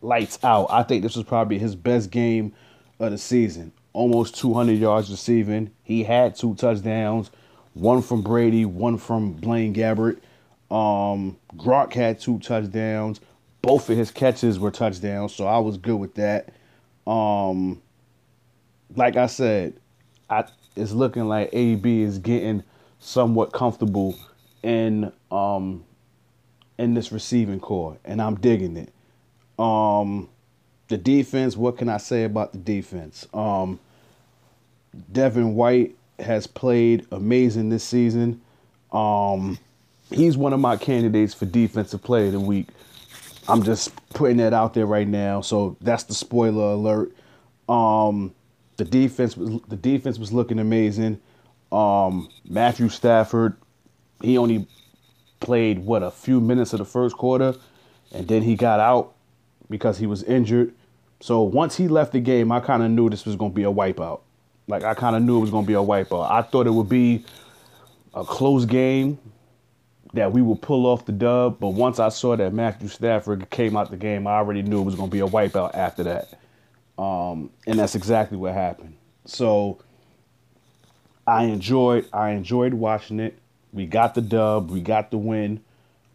lights 0.02 0.38
out. 0.42 0.66
I 0.70 0.82
think 0.82 1.02
this 1.02 1.16
was 1.16 1.24
probably 1.24 1.58
his 1.58 1.74
best 1.74 2.10
game 2.10 2.52
of 2.98 3.10
the 3.10 3.18
season. 3.18 3.72
Almost 3.92 4.38
200 4.38 4.78
yards 4.78 5.10
receiving. 5.10 5.70
He 5.82 6.04
had 6.04 6.36
two 6.36 6.54
touchdowns, 6.54 7.30
one 7.74 8.02
from 8.02 8.22
Brady, 8.22 8.64
one 8.64 8.98
from 8.98 9.32
Blaine 9.32 9.74
Gabbert. 9.74 10.18
Um, 10.70 11.36
Gronk 11.56 11.92
had 11.92 12.20
two 12.20 12.38
touchdowns. 12.38 13.20
Both 13.62 13.90
of 13.90 13.98
his 13.98 14.10
catches 14.10 14.58
were 14.58 14.70
touchdowns, 14.70 15.34
so 15.34 15.46
I 15.46 15.58
was 15.58 15.76
good 15.76 15.96
with 15.96 16.14
that. 16.14 16.54
Um, 17.06 17.82
like 18.94 19.16
I 19.16 19.26
said, 19.26 19.74
I 20.28 20.44
it's 20.76 20.92
looking 20.92 21.26
like 21.28 21.50
AB 21.52 22.02
is 22.02 22.18
getting 22.18 22.62
somewhat 23.00 23.52
comfortable 23.52 24.16
in 24.62 25.12
um 25.30 25.84
in 26.78 26.94
this 26.94 27.12
receiving 27.12 27.60
corps, 27.60 27.98
and 28.04 28.22
I'm 28.22 28.36
digging 28.36 28.76
it. 28.76 28.92
Um, 29.60 30.28
the 30.88 30.96
defense. 30.96 31.56
What 31.56 31.78
can 31.78 31.88
I 31.88 31.98
say 31.98 32.24
about 32.24 32.52
the 32.52 32.58
defense? 32.58 33.26
Um, 33.32 33.78
Devin 35.12 35.54
White 35.54 35.96
has 36.18 36.46
played 36.46 37.06
amazing 37.12 37.68
this 37.68 37.84
season. 37.84 38.40
Um, 38.92 39.58
he's 40.10 40.36
one 40.36 40.52
of 40.52 40.60
my 40.60 40.76
candidates 40.76 41.34
for 41.34 41.46
defensive 41.46 42.02
player 42.02 42.26
of 42.26 42.32
the 42.32 42.40
week. 42.40 42.68
I'm 43.48 43.62
just 43.62 43.92
putting 44.10 44.36
that 44.38 44.52
out 44.52 44.74
there 44.74 44.86
right 44.86 45.06
now. 45.08 45.40
So 45.40 45.76
that's 45.80 46.04
the 46.04 46.14
spoiler 46.14 46.72
alert. 46.72 47.12
Um, 47.68 48.34
the 48.76 48.84
defense 48.84 49.36
was 49.36 49.60
the 49.68 49.76
defense 49.76 50.18
was 50.18 50.32
looking 50.32 50.58
amazing. 50.58 51.20
Um, 51.70 52.28
Matthew 52.48 52.88
Stafford, 52.88 53.56
he 54.22 54.38
only 54.38 54.66
played 55.38 55.78
what 55.80 56.02
a 56.02 56.10
few 56.10 56.40
minutes 56.40 56.72
of 56.72 56.78
the 56.78 56.84
first 56.84 57.16
quarter, 57.16 57.54
and 58.12 58.26
then 58.26 58.42
he 58.42 58.56
got 58.56 58.80
out 58.80 59.14
because 59.70 59.96
he 59.96 60.06
was 60.06 60.22
injured. 60.24 60.74
So 61.20 61.42
once 61.42 61.76
he 61.76 61.88
left 61.88 62.12
the 62.12 62.20
game, 62.20 62.52
I 62.52 62.60
kind 62.60 62.82
of 62.82 62.90
knew 62.90 63.08
this 63.08 63.24
was 63.24 63.36
going 63.36 63.52
to 63.52 63.54
be 63.54 63.62
a 63.62 63.72
wipeout. 63.72 64.20
Like 64.66 64.84
I 64.84 64.94
kind 64.94 65.16
of 65.16 65.22
knew 65.22 65.38
it 65.38 65.40
was 65.40 65.50
going 65.50 65.64
to 65.64 65.68
be 65.68 65.74
a 65.74 65.78
wipeout. 65.78 66.30
I 66.30 66.42
thought 66.42 66.66
it 66.66 66.70
would 66.70 66.88
be 66.88 67.24
a 68.12 68.24
close 68.24 68.64
game 68.64 69.18
that 70.12 70.32
we 70.32 70.42
would 70.42 70.60
pull 70.60 70.86
off 70.86 71.06
the 71.06 71.12
dub. 71.12 71.60
But 71.60 71.70
once 71.70 71.98
I 71.98 72.08
saw 72.08 72.36
that 72.36 72.52
Matthew 72.52 72.88
Stafford 72.88 73.48
came 73.50 73.76
out 73.76 73.90
the 73.90 73.96
game, 73.96 74.26
I 74.26 74.32
already 74.32 74.62
knew 74.62 74.80
it 74.80 74.84
was 74.84 74.96
going 74.96 75.08
to 75.08 75.12
be 75.12 75.20
a 75.20 75.26
wipeout 75.26 75.74
after 75.74 76.02
that. 76.04 76.34
Um, 77.00 77.50
and 77.66 77.78
that's 77.78 77.94
exactly 77.94 78.36
what 78.36 78.52
happened. 78.52 78.94
So 79.24 79.78
I 81.26 81.44
enjoyed 81.44 82.08
I 82.12 82.30
enjoyed 82.30 82.74
watching 82.74 83.20
it. 83.20 83.38
We 83.72 83.86
got 83.86 84.14
the 84.14 84.20
dub, 84.20 84.70
we 84.70 84.80
got 84.80 85.10
the 85.10 85.18
win. 85.18 85.62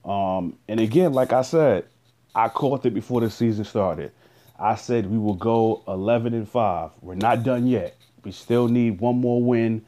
Um, 0.03 0.57
and 0.67 0.79
again, 0.79 1.13
like 1.13 1.31
I 1.31 1.41
said, 1.41 1.85
I 2.35 2.49
called 2.49 2.85
it 2.85 2.93
before 2.93 3.21
the 3.21 3.29
season 3.29 3.63
started. 3.63 4.11
I 4.59 4.75
said 4.75 5.09
we 5.09 5.17
will 5.17 5.35
go 5.35 5.83
11 5.87 6.33
and 6.33 6.47
5. 6.47 6.91
We're 7.01 7.15
not 7.15 7.43
done 7.43 7.65
yet. 7.65 7.95
We 8.23 8.31
still 8.31 8.67
need 8.67 8.99
one 8.99 9.17
more 9.19 9.41
win, 9.41 9.85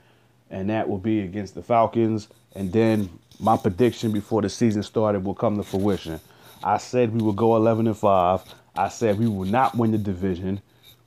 and 0.50 0.70
that 0.70 0.88
will 0.88 0.98
be 0.98 1.20
against 1.22 1.56
the 1.56 1.62
Falcons. 1.62 2.30
And 2.56 2.72
then 2.72 3.10
my 3.40 3.58
prediction 3.58 4.12
before 4.12 4.42
the 4.42 4.50
season 4.50 4.82
started 4.84 5.24
will 5.26 5.36
come 5.36 5.58
to 5.58 5.64
fruition. 5.64 6.22
I 6.64 6.78
said 6.78 7.14
we 7.14 7.22
will 7.22 7.34
go 7.34 7.56
11 7.58 7.88
and 7.88 7.98
5. 7.98 8.42
I 8.76 8.90
said 8.90 9.20
we 9.20 9.28
will 9.28 9.46
not 9.46 9.76
win 9.76 9.92
the 9.92 9.98
division, 9.98 10.62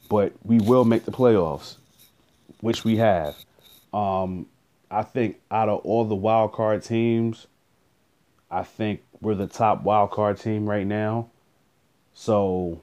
but 0.09 0.33
we 0.45 0.59
will 0.59 0.85
make 0.85 1.05
the 1.05 1.13
playoffs, 1.13 1.77
which 2.61 2.85
we 2.85 2.97
have. 2.97 3.35
Um, 3.93 4.47
I 4.91 5.03
think 5.03 5.41
out 5.51 5.69
of 5.69 5.81
all 5.81 6.05
the 6.05 6.15
wild 6.15 6.53
card 6.53 6.83
teams, 6.83 7.47
I 8.51 8.63
think 8.65 9.03
we're 9.21 9.35
the 9.35 9.47
top 9.47 9.83
wild 9.83 10.11
card 10.11 10.39
team 10.39 10.69
right 10.69 10.87
now. 10.87 11.31
So, 12.15 12.83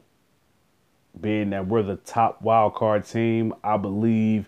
being 1.20 1.50
that 1.50 1.68
we're 1.68 1.84
the 1.84 1.96
top 1.98 2.42
wild 2.42 2.76
card 2.76 3.06
team, 3.06 3.54
I 3.64 3.78
believe 3.78 4.48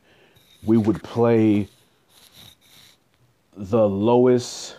we 0.64 0.78
would 0.78 1.02
play 1.04 1.68
the 3.56 3.88
lowest 3.90 4.78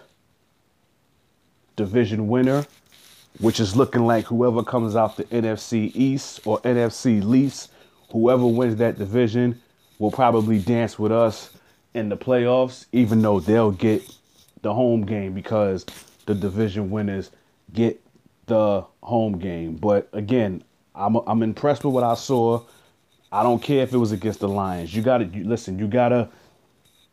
division 1.76 2.29
winner, 2.29 2.64
which 3.40 3.61
is 3.61 3.76
looking 3.76 4.07
like 4.07 4.25
whoever 4.26 4.62
comes 4.62 4.95
out 4.95 5.17
the 5.17 5.25
NFC 5.25 5.90
East 5.95 6.40
or 6.47 6.61
NFC 6.61 7.23
least, 7.23 7.71
whoever 8.11 8.47
wins 8.47 8.76
that 8.76 8.99
division 8.99 9.61
will 9.99 10.11
probably 10.11 10.59
dance 10.59 10.99
with 10.99 11.12
us 11.12 11.50
in 11.95 12.09
the 12.09 12.17
playoffs, 12.17 12.87
even 12.93 13.21
though 13.21 13.40
they'll 13.40 13.73
get 13.73 14.02
the 14.62 14.73
home 14.73 15.05
game 15.05 15.35
because 15.35 15.85
the 16.31 16.41
division 16.41 16.91
winners 16.91 17.31
get 17.73 18.01
the 18.47 18.85
home 19.03 19.39
game. 19.39 19.77
But 19.77 20.09
again, 20.13 20.63
I'm 20.95 21.17
I'm 21.27 21.43
impressed 21.43 21.85
with 21.85 21.93
what 21.93 22.05
I 22.05 22.15
saw. 22.15 22.63
I 23.33 23.43
don't 23.43 23.63
care 23.63 23.83
if 23.83 23.93
it 23.93 23.97
was 23.97 24.13
against 24.13 24.41
the 24.41 24.49
Lions. 24.49 24.95
You 24.95 25.03
got 25.03 25.19
to 25.19 25.25
listen. 25.45 25.79
You 25.79 25.89
gotta 25.89 26.29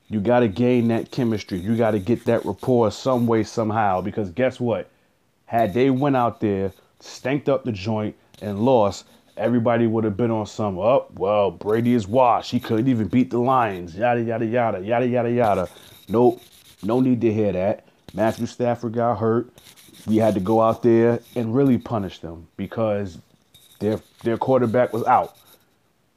you 0.07 0.19
gotta 0.19 0.47
gain 0.47 0.87
that 0.89 1.11
chemistry. 1.11 1.57
You 1.59 1.75
gotta 1.75 1.99
get 1.99 2.25
that 2.25 2.45
rapport 2.45 2.91
some 2.91 3.25
way 3.25 3.43
somehow. 3.43 4.01
Because 4.01 4.29
guess 4.29 4.59
what? 4.59 4.89
Had 5.45 5.73
they 5.73 5.89
went 5.89 6.15
out 6.15 6.39
there, 6.39 6.71
stanked 6.99 7.49
up 7.49 7.63
the 7.63 7.71
joint, 7.71 8.15
and 8.41 8.59
lost, 8.59 9.05
everybody 9.35 9.87
would 9.87 10.03
have 10.03 10.17
been 10.17 10.31
on 10.31 10.45
some. 10.45 10.77
Oh 10.77 11.07
well, 11.15 11.49
Brady 11.49 11.93
is 11.95 12.07
washed. 12.07 12.51
He 12.51 12.59
couldn't 12.59 12.87
even 12.87 13.07
beat 13.07 13.31
the 13.31 13.39
Lions. 13.39 13.95
Yada 13.95 14.21
yada 14.21 14.45
yada 14.45 14.79
yada 14.79 15.07
yada 15.07 15.31
yada. 15.31 15.69
Nope. 16.07 16.39
No 16.83 16.99
need 16.99 17.21
to 17.21 17.33
hear 17.33 17.51
that. 17.53 17.86
Matthew 18.17 18.47
Stafford 18.47 18.93
got 18.93 19.19
hurt. 19.19 19.47
We 20.07 20.17
had 20.17 20.33
to 20.33 20.39
go 20.39 20.59
out 20.59 20.81
there 20.81 21.19
and 21.35 21.53
really 21.53 21.77
punish 21.77 22.17
them 22.17 22.47
because 22.57 23.19
their 23.79 24.01
their 24.23 24.37
quarterback 24.37 24.91
was 24.91 25.03
out. 25.03 25.37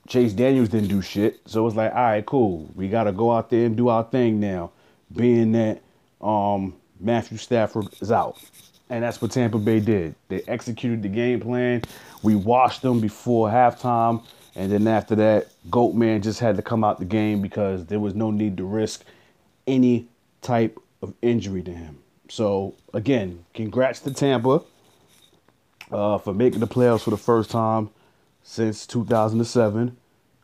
Chase 0.09 0.33
Daniels 0.33 0.71
didn't 0.71 0.89
do 0.89 1.03
shit, 1.03 1.41
so 1.45 1.67
it's 1.67 1.77
like, 1.77 1.93
all 1.95 2.03
right, 2.03 2.25
cool. 2.25 2.71
We 2.75 2.89
got 2.89 3.05
to 3.05 3.13
go 3.13 3.31
out 3.31 3.51
there 3.51 3.67
and 3.67 3.77
do 3.77 3.89
our 3.89 4.03
thing 4.03 4.41
now, 4.41 4.73
being 5.15 5.53
that 5.53 5.83
um, 6.23 6.75
Matthew 6.99 7.37
Stafford 7.37 7.89
is 8.01 8.11
out, 8.11 8.39
and 8.89 9.05
that's 9.05 9.21
what 9.21 9.31
Tampa 9.31 9.59
Bay 9.59 9.79
did. 9.79 10.15
They 10.29 10.41
executed 10.49 11.03
the 11.03 11.09
game 11.09 11.39
plan. 11.41 11.83
We 12.23 12.35
washed 12.35 12.81
them 12.81 13.01
before 13.01 13.51
halftime, 13.51 14.25
and 14.57 14.73
then 14.73 14.89
after 14.89 15.15
that, 15.17 15.49
Goatman 15.69 16.23
just 16.23 16.41
had 16.41 16.57
to 16.57 16.63
come 16.63 16.83
out 16.83 16.99
the 16.99 17.05
game 17.05 17.43
because 17.43 17.85
there 17.85 18.01
was 18.01 18.15
no 18.15 18.31
need 18.31 18.57
to 18.57 18.65
risk 18.65 19.05
any 19.67 20.09
type 20.41 20.81
of 21.03 21.15
injury 21.23 21.63
to 21.63 21.73
him. 21.73 21.99
So 22.29 22.75
again, 22.95 23.45
congrats 23.55 24.01
to 24.01 24.13
Tampa 24.13 24.63
uh, 25.91 26.19
for 26.19 26.33
making 26.35 26.61
the 26.61 26.67
playoffs 26.69 27.03
for 27.03 27.11
the 27.11 27.17
first 27.17 27.51
time 27.51 27.91
since 28.43 28.87
2007. 28.87 29.97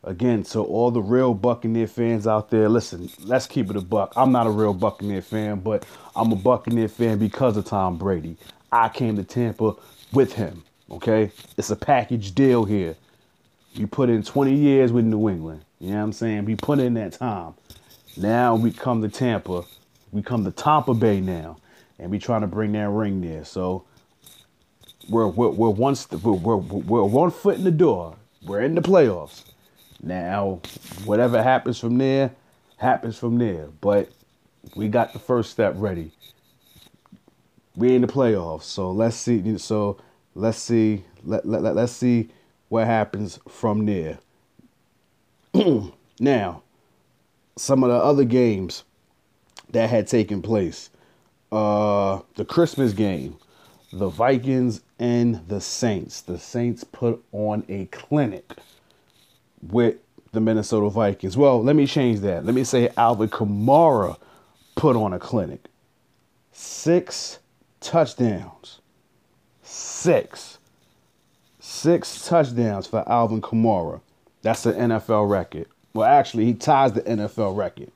again, 0.04 0.42
to 0.44 0.60
all 0.60 0.90
the 0.90 1.02
real 1.02 1.34
Buccaneer 1.34 1.86
fans 1.86 2.26
out 2.26 2.50
there, 2.50 2.68
listen, 2.68 3.10
let's 3.24 3.46
keep 3.46 3.70
it 3.70 3.76
a 3.76 3.80
buck. 3.80 4.12
I'm 4.16 4.32
not 4.32 4.46
a 4.46 4.50
real 4.50 4.74
Buccaneer 4.74 5.22
fan, 5.22 5.60
but 5.60 5.84
I'm 6.14 6.32
a 6.32 6.36
Buccaneer 6.36 6.88
fan 6.88 7.18
because 7.18 7.56
of 7.56 7.64
Tom 7.64 7.96
Brady. 7.98 8.36
I 8.72 8.88
came 8.88 9.16
to 9.16 9.24
Tampa 9.24 9.74
with 10.12 10.32
him, 10.34 10.62
okay? 10.90 11.30
It's 11.56 11.70
a 11.70 11.76
package 11.76 12.34
deal 12.34 12.64
here. 12.64 12.96
You 13.74 13.86
put 13.86 14.08
in 14.08 14.22
20 14.22 14.54
years 14.54 14.92
with 14.92 15.04
New 15.04 15.28
England. 15.28 15.62
You 15.80 15.90
know 15.90 15.96
what 15.96 16.02
I'm 16.04 16.12
saying? 16.12 16.44
We 16.46 16.56
put 16.56 16.78
in 16.78 16.94
that 16.94 17.12
time. 17.12 17.54
Now 18.16 18.54
we 18.54 18.72
come 18.72 19.02
to 19.02 19.08
Tampa. 19.08 19.64
We 20.12 20.22
come 20.22 20.44
to 20.44 20.50
Tampa 20.50 20.94
Bay 20.94 21.20
now, 21.20 21.58
and 21.98 22.10
we 22.10 22.18
trying 22.18 22.42
to 22.42 22.46
bring 22.46 22.72
that 22.72 22.88
ring 22.88 23.20
there. 23.20 23.44
So 23.44 23.84
we're 25.08 25.26
we're, 25.28 25.50
we're 25.50 25.70
one 25.70 25.96
we're, 26.10 26.32
we're, 26.32 26.56
we're 26.56 27.04
one 27.04 27.30
foot 27.30 27.56
in 27.56 27.64
the 27.64 27.70
door. 27.70 28.16
We're 28.42 28.60
in 28.60 28.74
the 28.74 28.80
playoffs. 28.80 29.44
Now, 30.02 30.60
whatever 31.04 31.42
happens 31.42 31.78
from 31.78 31.98
there, 31.98 32.32
happens 32.76 33.16
from 33.18 33.38
there. 33.38 33.68
But 33.80 34.10
we 34.74 34.88
got 34.88 35.12
the 35.12 35.18
first 35.18 35.50
step 35.50 35.74
ready. 35.76 36.12
We 37.74 37.94
in 37.94 38.02
the 38.02 38.08
playoffs, 38.08 38.62
so 38.62 38.90
let's 38.90 39.16
see. 39.16 39.58
So 39.58 39.98
let's 40.34 40.58
see. 40.58 41.04
Let, 41.24 41.46
let, 41.46 41.62
let 41.62 41.74
let's 41.74 41.92
see 41.92 42.30
what 42.68 42.86
happens 42.86 43.38
from 43.48 43.84
there. 43.86 44.18
now, 46.20 46.62
some 47.56 47.84
of 47.84 47.90
the 47.90 47.96
other 47.96 48.24
games 48.24 48.84
that 49.70 49.90
had 49.90 50.06
taken 50.06 50.42
place. 50.42 50.90
Uh, 51.52 52.20
the 52.34 52.44
Christmas 52.44 52.92
game, 52.92 53.36
the 53.92 54.08
Vikings 54.08 54.80
and 54.98 55.46
the 55.48 55.60
Saints. 55.60 56.20
The 56.20 56.38
Saints 56.38 56.84
put 56.84 57.22
on 57.32 57.64
a 57.68 57.86
clinic 57.86 58.52
with 59.62 59.96
the 60.32 60.40
Minnesota 60.40 60.90
Vikings. 60.90 61.36
Well, 61.36 61.62
let 61.62 61.76
me 61.76 61.86
change 61.86 62.20
that. 62.20 62.44
Let 62.44 62.54
me 62.54 62.64
say 62.64 62.90
Alvin 62.96 63.28
Kamara 63.28 64.18
put 64.74 64.96
on 64.96 65.12
a 65.12 65.18
clinic. 65.18 65.64
Six 66.52 67.38
touchdowns. 67.80 68.80
Six. 69.62 70.58
Six 71.60 72.26
touchdowns 72.26 72.86
for 72.86 73.08
Alvin 73.08 73.40
Kamara. 73.40 74.00
That's 74.42 74.66
an 74.66 74.90
NFL 74.90 75.28
record. 75.28 75.66
Well, 75.94 76.06
actually, 76.06 76.44
he 76.44 76.54
ties 76.54 76.92
the 76.92 77.02
NFL 77.02 77.56
record. 77.56 77.90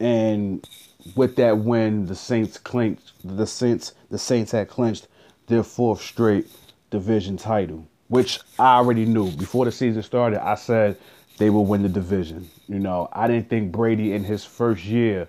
And 0.00 0.66
with 1.14 1.36
that 1.36 1.58
win, 1.58 2.06
the 2.06 2.14
Saints 2.14 2.58
clinched 2.58 3.12
the 3.24 3.46
Saints 3.46 3.92
the 4.10 4.18
Saints 4.18 4.52
had 4.52 4.68
clinched 4.68 5.08
their 5.46 5.62
fourth 5.62 6.00
straight 6.02 6.46
division 6.90 7.36
title, 7.36 7.86
which 8.08 8.40
I 8.58 8.76
already 8.76 9.04
knew 9.04 9.30
before 9.32 9.64
the 9.64 9.72
season 9.72 10.02
started. 10.02 10.44
I 10.44 10.54
said 10.54 10.96
they 11.38 11.50
would 11.50 11.62
win 11.62 11.82
the 11.82 11.88
division. 11.88 12.48
You 12.68 12.78
know, 12.78 13.08
I 13.12 13.26
didn't 13.26 13.48
think 13.48 13.72
Brady 13.72 14.12
in 14.12 14.24
his 14.24 14.44
first 14.44 14.84
year 14.84 15.28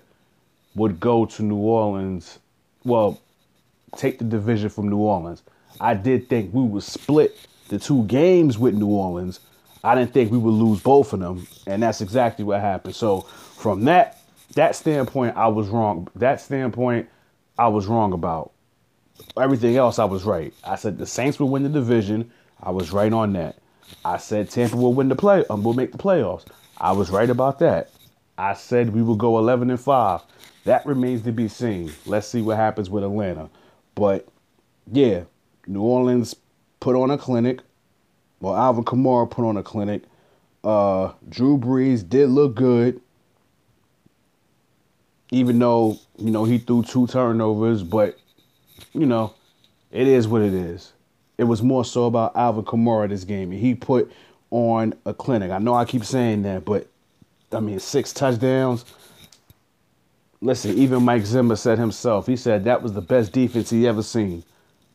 would 0.74 1.00
go 1.00 1.26
to 1.26 1.42
New 1.42 1.56
Orleans. 1.56 2.38
Well, 2.84 3.20
take 3.96 4.18
the 4.18 4.24
division 4.24 4.68
from 4.70 4.88
New 4.88 4.98
Orleans. 4.98 5.42
I 5.80 5.94
did 5.94 6.28
think 6.28 6.52
we 6.52 6.62
would 6.62 6.82
split 6.82 7.36
the 7.68 7.78
two 7.78 8.04
games 8.04 8.58
with 8.58 8.74
New 8.74 8.88
Orleans. 8.88 9.40
I 9.82 9.94
didn't 9.94 10.12
think 10.12 10.30
we 10.30 10.38
would 10.38 10.50
lose 10.50 10.80
both 10.80 11.12
of 11.12 11.20
them, 11.20 11.46
and 11.66 11.82
that's 11.82 12.00
exactly 12.00 12.44
what 12.44 12.60
happened. 12.60 12.94
So 12.94 13.22
from 13.22 13.84
that 13.84 14.19
that 14.54 14.74
standpoint, 14.74 15.36
I 15.36 15.48
was 15.48 15.68
wrong. 15.68 16.08
That 16.16 16.40
standpoint, 16.40 17.08
I 17.58 17.68
was 17.68 17.86
wrong 17.86 18.12
about. 18.12 18.52
Everything 19.38 19.76
else, 19.76 19.98
I 19.98 20.04
was 20.04 20.24
right. 20.24 20.52
I 20.64 20.76
said 20.76 20.98
the 20.98 21.06
Saints 21.06 21.38
will 21.38 21.48
win 21.48 21.62
the 21.62 21.68
division. 21.68 22.30
I 22.62 22.70
was 22.70 22.92
right 22.92 23.12
on 23.12 23.32
that. 23.34 23.56
I 24.04 24.16
said 24.18 24.50
Tampa 24.50 24.76
will 24.76 24.94
win 24.94 25.08
the 25.08 25.16
play. 25.16 25.44
Um, 25.50 25.62
will 25.62 25.74
make 25.74 25.92
the 25.92 25.98
playoffs. 25.98 26.46
I 26.78 26.92
was 26.92 27.10
right 27.10 27.28
about 27.28 27.58
that. 27.58 27.90
I 28.38 28.54
said 28.54 28.94
we 28.94 29.02
will 29.02 29.16
go 29.16 29.38
11 29.38 29.70
and 29.70 29.80
five. 29.80 30.22
That 30.64 30.86
remains 30.86 31.22
to 31.22 31.32
be 31.32 31.48
seen. 31.48 31.92
Let's 32.06 32.26
see 32.26 32.42
what 32.42 32.56
happens 32.56 32.88
with 32.88 33.04
Atlanta. 33.04 33.50
But 33.94 34.28
yeah, 34.90 35.24
New 35.66 35.82
Orleans 35.82 36.34
put 36.80 36.96
on 36.96 37.10
a 37.10 37.18
clinic. 37.18 37.60
Well, 38.40 38.56
Alvin 38.56 38.84
Kamara 38.84 39.30
put 39.30 39.44
on 39.46 39.56
a 39.56 39.62
clinic. 39.62 40.04
Uh, 40.64 41.12
Drew 41.28 41.58
Brees 41.58 42.06
did 42.06 42.30
look 42.30 42.54
good 42.54 43.00
even 45.30 45.58
though 45.58 45.98
you 46.18 46.30
know 46.30 46.44
he 46.44 46.58
threw 46.58 46.82
two 46.82 47.06
turnovers, 47.06 47.82
but 47.82 48.18
you 48.92 49.06
know 49.06 49.34
it 49.90 50.06
is 50.06 50.26
what 50.28 50.42
it 50.42 50.54
is. 50.54 50.92
It 51.38 51.44
was 51.44 51.62
more 51.62 51.84
so 51.84 52.04
about 52.04 52.36
Alvin 52.36 52.64
Kamara 52.64 53.08
this 53.08 53.24
game, 53.24 53.50
and 53.52 53.60
he 53.60 53.74
put 53.74 54.12
on 54.50 54.94
a 55.06 55.14
clinic. 55.14 55.50
I 55.50 55.58
know 55.58 55.74
I 55.74 55.84
keep 55.84 56.04
saying 56.04 56.42
that, 56.42 56.64
but 56.64 56.88
I 57.52 57.60
mean 57.60 57.80
six 57.80 58.12
touchdowns. 58.12 58.84
Listen, 60.42 60.76
even 60.78 61.02
Mike 61.02 61.24
Zimmer 61.24 61.56
said 61.56 61.78
himself. 61.78 62.26
He 62.26 62.36
said 62.36 62.64
that 62.64 62.82
was 62.82 62.92
the 62.92 63.02
best 63.02 63.32
defense 63.32 63.70
he 63.70 63.86
ever 63.86 64.02
seen 64.02 64.42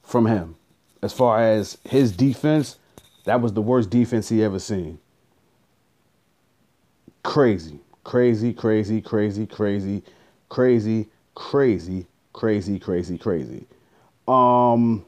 from 0.04 0.26
him. 0.26 0.56
As 1.02 1.13
far 1.13 1.39
as 1.39 1.78
his 1.86 2.12
defense, 2.12 2.78
that 3.26 3.41
was 3.41 3.54
the 3.54 3.62
worst 3.62 3.89
defense 3.89 4.28
he 4.28 4.43
ever 4.43 4.60
seen. 4.60 4.98
Crazy, 7.24 7.80
crazy, 8.04 8.54
crazy, 8.54 9.02
crazy, 9.02 9.45
crazy 9.45 10.04
crazy, 10.55 11.05
crazy, 11.35 12.07
crazy, 12.31 12.79
crazy, 12.79 13.17
crazy. 13.17 13.65
Um, 14.25 15.05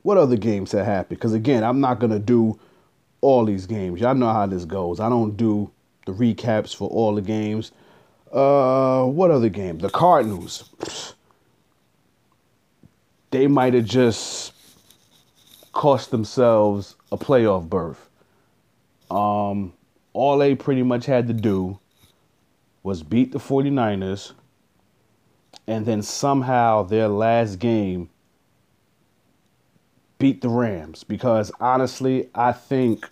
what 0.00 0.16
other 0.16 0.38
games 0.38 0.72
have 0.72 0.86
happened? 0.86 1.18
Because 1.18 1.34
again, 1.34 1.62
I'm 1.62 1.78
not 1.78 2.00
gonna 2.00 2.18
do 2.18 2.58
all 3.20 3.44
these 3.44 3.66
games. 3.66 4.00
Y'all 4.00 4.14
know 4.14 4.32
how 4.32 4.46
this 4.46 4.64
goes. 4.64 4.98
I 4.98 5.10
don't 5.10 5.36
do 5.36 5.70
the 6.06 6.12
recaps 6.12 6.74
for 6.74 6.88
all 6.88 7.14
the 7.14 7.20
games. 7.20 7.72
Uh, 8.32 9.04
what 9.04 9.30
other 9.30 9.50
game? 9.50 9.76
The 9.76 9.90
Cardinals. 9.90 10.70
They 13.30 13.46
might 13.46 13.74
have 13.74 13.84
just 13.84 14.54
cost 15.72 16.10
themselves 16.10 16.96
a 17.12 17.18
playoff 17.18 17.68
berth. 17.68 18.08
Um, 19.10 19.74
all 20.14 20.38
they 20.38 20.54
pretty 20.54 20.82
much 20.82 21.04
had 21.04 21.26
to 21.26 21.34
do 21.34 21.78
was 22.84 23.02
beat 23.02 23.32
the 23.32 23.38
49ers 23.38 24.32
and 25.66 25.86
then 25.86 26.02
somehow 26.02 26.82
their 26.82 27.08
last 27.08 27.58
game 27.58 28.10
beat 30.18 30.42
the 30.42 30.48
Rams. 30.50 31.02
Because 31.02 31.50
honestly, 31.58 32.28
I 32.34 32.52
think 32.52 33.08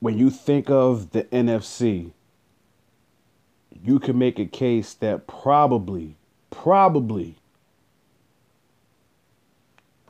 when 0.00 0.16
you 0.16 0.30
think 0.30 0.70
of 0.70 1.10
the 1.10 1.24
NFC, 1.24 2.12
you 3.84 3.98
can 3.98 4.18
make 4.18 4.38
a 4.38 4.46
case 4.46 4.94
that 4.94 5.26
probably, 5.26 6.16
probably 6.50 7.36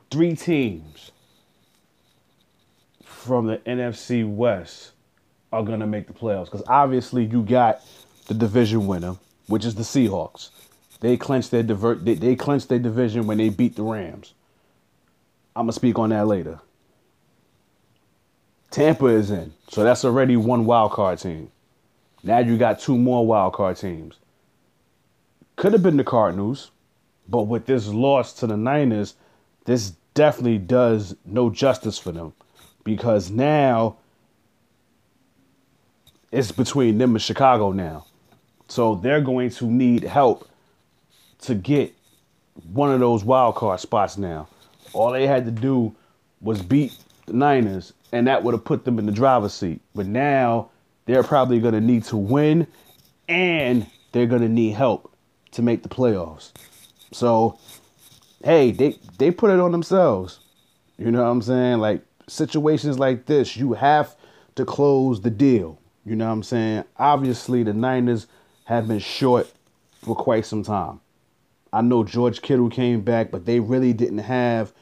three 0.09 0.35
teams 0.35 1.11
from 3.03 3.47
the 3.47 3.57
NFC 3.57 4.25
West 4.27 4.93
are 5.51 5.63
going 5.63 5.79
to 5.79 5.87
make 5.87 6.07
the 6.07 6.13
playoffs 6.13 6.45
because 6.45 6.63
obviously 6.67 7.25
you 7.25 7.41
got 7.43 7.81
the 8.27 8.33
division 8.33 8.87
winner, 8.87 9.15
which 9.47 9.65
is 9.65 9.75
the 9.75 9.83
Seahawks. 9.83 10.49
They 10.99 11.17
clinched 11.17 11.51
their 11.51 11.63
divert. 11.63 12.05
They, 12.05 12.15
they 12.15 12.35
clinched 12.35 12.69
their 12.69 12.79
division 12.79 13.25
when 13.25 13.37
they 13.37 13.49
beat 13.49 13.75
the 13.75 13.83
Rams. 13.83 14.33
I'm 15.55 15.63
gonna 15.63 15.73
speak 15.73 15.97
on 15.97 16.09
that 16.09 16.27
later. 16.27 16.59
Tampa 18.69 19.07
is 19.07 19.31
in, 19.31 19.53
so 19.69 19.83
that's 19.83 20.05
already 20.05 20.35
one 20.37 20.65
wild 20.65 20.91
card 20.91 21.19
team. 21.19 21.51
Now 22.23 22.39
you 22.39 22.57
got 22.57 22.79
two 22.79 22.97
more 22.97 23.25
wild 23.25 23.53
card 23.53 23.77
teams. 23.77 24.17
Could 25.55 25.73
have 25.73 25.81
been 25.81 25.97
the 25.97 26.03
Cardinals, 26.03 26.71
but 27.27 27.43
with 27.43 27.65
this 27.65 27.87
loss 27.87 28.33
to 28.33 28.47
the 28.47 28.57
Niners, 28.57 29.15
this 29.65 29.93
definitely 30.13 30.57
does 30.57 31.15
no 31.25 31.49
justice 31.49 31.97
for 31.97 32.11
them 32.11 32.33
because 32.83 33.29
now 33.31 33.97
it's 36.31 36.51
between 36.51 36.97
them 36.97 37.11
and 37.15 37.21
Chicago 37.21 37.71
now. 37.71 38.05
So 38.67 38.95
they're 38.95 39.21
going 39.21 39.49
to 39.51 39.65
need 39.65 40.03
help 40.03 40.47
to 41.41 41.55
get 41.55 41.93
one 42.71 42.91
of 42.91 42.99
those 42.99 43.23
wild 43.23 43.55
card 43.55 43.79
spots 43.79 44.17
now. 44.17 44.47
All 44.93 45.11
they 45.11 45.27
had 45.27 45.45
to 45.45 45.51
do 45.51 45.95
was 46.41 46.61
beat 46.61 46.95
the 47.25 47.33
Niners, 47.33 47.93
and 48.11 48.27
that 48.27 48.43
would 48.43 48.53
have 48.53 48.63
put 48.63 48.85
them 48.85 48.99
in 48.99 49.05
the 49.05 49.11
driver's 49.11 49.53
seat. 49.53 49.81
But 49.95 50.07
now 50.07 50.69
they're 51.05 51.23
probably 51.23 51.59
going 51.59 51.73
to 51.73 51.81
need 51.81 52.03
to 52.05 52.17
win, 52.17 52.67
and 53.27 53.87
they're 54.11 54.27
going 54.27 54.41
to 54.41 54.49
need 54.49 54.73
help 54.73 55.13
to 55.51 55.61
make 55.61 55.83
the 55.83 55.89
playoffs. 55.89 56.51
So, 57.11 57.57
hey, 58.43 58.71
they 58.71 58.99
they 59.17 59.31
put 59.31 59.51
it 59.51 59.59
on 59.59 59.71
themselves. 59.71 60.39
You 60.97 61.11
know 61.11 61.23
what 61.23 61.29
I'm 61.29 61.41
saying? 61.41 61.79
Like 61.79 62.03
situations 62.27 62.99
like 62.99 63.25
this, 63.25 63.57
you 63.57 63.73
have 63.73 64.15
to 64.55 64.65
close 64.65 65.21
the 65.21 65.29
deal. 65.29 65.79
You 66.05 66.15
know 66.15 66.27
what 66.27 66.33
I'm 66.33 66.43
saying? 66.43 66.83
Obviously, 66.97 67.63
the 67.63 67.73
Niners 67.73 68.27
have 68.65 68.87
been 68.87 68.99
short 68.99 69.51
for 70.01 70.15
quite 70.15 70.45
some 70.45 70.63
time. 70.63 71.01
I 71.71 71.81
know 71.81 72.03
George 72.03 72.41
Kittle 72.41 72.69
came 72.69 73.01
back, 73.01 73.31
but 73.31 73.45
they 73.45 73.59
really 73.59 73.93
didn't 73.93 74.19
have 74.19 74.73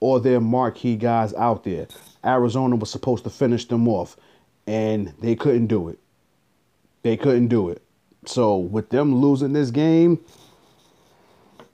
all 0.00 0.18
their 0.18 0.40
marquee 0.40 0.96
guys 0.96 1.32
out 1.34 1.64
there. 1.64 1.86
Arizona 2.24 2.76
was 2.76 2.90
supposed 2.90 3.24
to 3.24 3.30
finish 3.30 3.66
them 3.66 3.86
off, 3.86 4.16
and 4.66 5.12
they 5.20 5.36
couldn't 5.36 5.68
do 5.68 5.88
it. 5.88 5.98
They 7.02 7.16
couldn't 7.16 7.48
do 7.48 7.68
it. 7.68 7.82
So 8.26 8.56
with 8.56 8.88
them 8.88 9.14
losing 9.14 9.52
this 9.52 9.70
game, 9.70 10.18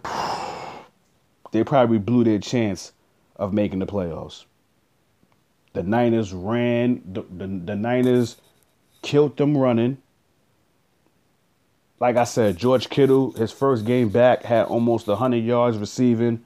they 1.53 1.65
probably 1.65 1.99
blew 1.99 2.25
their 2.25 2.39
chance 2.39 2.93
of 3.37 3.53
making 3.53 3.79
the 3.79 3.87
playoffs. 3.87 4.45
The 5.73 5.85
Niners 5.85 6.33
ran, 6.33 7.03
the, 7.05 7.23
the, 7.23 7.47
the 7.47 7.77
Niners 7.77 8.37
killed 9.03 9.37
them 9.37 9.57
running. 9.57 9.99
Like 11.99 12.17
I 12.17 12.25
said, 12.25 12.57
George 12.57 12.89
Kittle, 12.89 13.33
his 13.33 13.53
first 13.53 13.85
game 13.85 14.09
back, 14.09 14.43
had 14.43 14.67
almost 14.67 15.07
100 15.07 15.37
yards 15.37 15.77
receiving. 15.77 16.45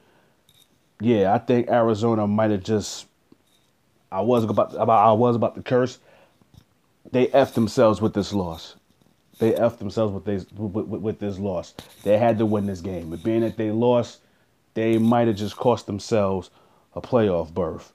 Yeah, 1.00 1.32
I 1.32 1.38
think 1.38 1.68
Arizona 1.68 2.26
might 2.26 2.50
have 2.50 2.62
just. 2.62 3.06
I 4.10 4.20
was 4.20 4.44
about, 4.44 4.74
about 4.74 5.08
I 5.08 5.12
was 5.12 5.36
about 5.36 5.54
to 5.54 5.62
curse. 5.62 5.98
They 7.10 7.26
effed 7.28 7.54
themselves 7.54 8.00
with 8.00 8.14
this 8.14 8.32
loss. 8.32 8.76
They 9.38 9.52
effed 9.52 9.78
themselves 9.78 10.12
with 10.12 10.24
this 10.24 10.46
with, 10.52 10.86
with, 10.86 11.00
with 11.00 11.18
this 11.18 11.38
loss. 11.38 11.74
They 12.02 12.18
had 12.18 12.38
to 12.38 12.46
win 12.46 12.66
this 12.66 12.80
game. 12.80 13.10
But 13.10 13.22
being 13.22 13.40
that 13.40 13.56
they 13.56 13.70
lost, 13.70 14.20
they 14.74 14.98
might 14.98 15.26
have 15.26 15.36
just 15.36 15.56
cost 15.56 15.86
themselves 15.86 16.50
a 16.94 17.00
playoff 17.00 17.52
berth. 17.52 17.92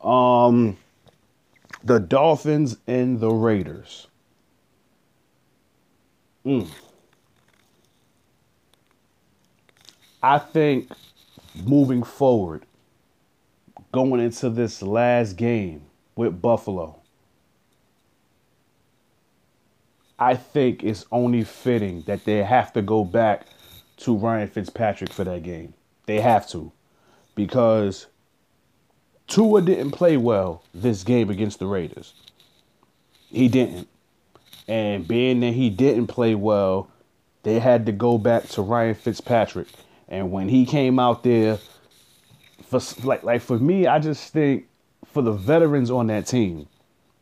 Um, 0.00 0.76
the 1.84 1.98
Dolphins 1.98 2.76
and 2.86 3.20
the 3.20 3.30
Raiders. 3.30 4.06
Mm. 6.44 6.68
I 10.22 10.38
think 10.38 10.90
moving 11.64 12.02
forward, 12.02 12.64
going 13.92 14.20
into 14.20 14.50
this 14.50 14.82
last 14.82 15.36
game 15.36 15.82
with 16.14 16.40
Buffalo, 16.40 17.00
I 20.18 20.36
think 20.36 20.84
it's 20.84 21.04
only 21.10 21.42
fitting 21.42 22.02
that 22.02 22.24
they 22.24 22.44
have 22.44 22.72
to 22.74 22.82
go 22.82 23.04
back 23.04 23.46
to 23.98 24.16
Ryan 24.16 24.48
Fitzpatrick 24.48 25.12
for 25.12 25.24
that 25.24 25.42
game. 25.42 25.74
They 26.06 26.20
have 26.20 26.48
to. 26.50 26.70
Because 27.34 28.06
Tua 29.32 29.62
didn't 29.62 29.92
play 29.92 30.18
well 30.18 30.62
this 30.74 31.04
game 31.04 31.30
against 31.30 31.58
the 31.58 31.64
Raiders. 31.64 32.12
He 33.30 33.48
didn't. 33.48 33.88
And 34.68 35.08
being 35.08 35.40
that 35.40 35.54
he 35.54 35.70
didn't 35.70 36.08
play 36.08 36.34
well, 36.34 36.90
they 37.42 37.58
had 37.58 37.86
to 37.86 37.92
go 37.92 38.18
back 38.18 38.46
to 38.48 38.60
Ryan 38.60 38.94
Fitzpatrick. 38.94 39.68
And 40.06 40.30
when 40.30 40.50
he 40.50 40.66
came 40.66 40.98
out 40.98 41.22
there, 41.22 41.58
for 42.62 42.78
like 43.04 43.22
like 43.22 43.40
for 43.40 43.58
me, 43.58 43.86
I 43.86 44.00
just 44.00 44.34
think 44.34 44.66
for 45.06 45.22
the 45.22 45.32
veterans 45.32 45.90
on 45.90 46.08
that 46.08 46.26
team, 46.26 46.68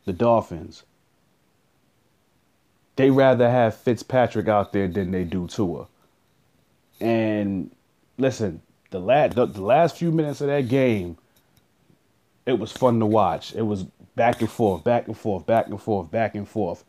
the 0.05 0.13
Dolphins, 0.13 0.83
they 2.97 3.13
rather 3.13 3.49
have 3.49 3.77
Fitzpatrick 3.77 4.49
out 4.49 4.73
there 4.73 4.89
than 4.89 5.13
they 5.13 5.23
do 5.23 5.47
Tua. 5.47 5.87
And 7.01 7.71
listen, 8.19 8.63
the 8.91 8.99
last 8.99 9.37
the, 9.37 9.47
the 9.47 9.63
last 9.63 9.97
few 9.97 10.11
minutes 10.11 10.41
of 10.41 10.49
that 10.49 10.67
game, 10.67 11.17
it 12.51 12.59
was 12.59 12.73
fun 12.73 13.01
to 13.01 13.07
watch. 13.07 13.55
It 13.55 13.63
was 13.63 13.85
back 14.15 14.41
and 14.41 14.51
forth, 14.51 14.85
back 14.85 15.07
and 15.07 15.17
forth, 15.17 15.47
back 15.47 15.69
and 15.69 15.81
forth, 15.81 16.11
back 16.11 16.35
and 16.35 16.49
forth. 16.49 16.85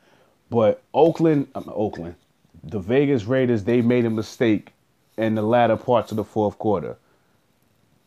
But 0.50 0.82
Oakland, 0.94 1.48
um, 1.56 1.72
Oakland, 1.74 2.16
the 2.64 2.80
Vegas 2.80 3.24
Raiders, 3.26 3.64
they 3.64 3.82
made 3.82 4.06
a 4.06 4.10
mistake 4.10 4.74
in 5.18 5.36
the 5.36 5.42
latter 5.42 5.78
parts 5.78 6.12
of 6.12 6.18
the 6.18 6.24
fourth 6.24 6.58
quarter. 6.58 6.98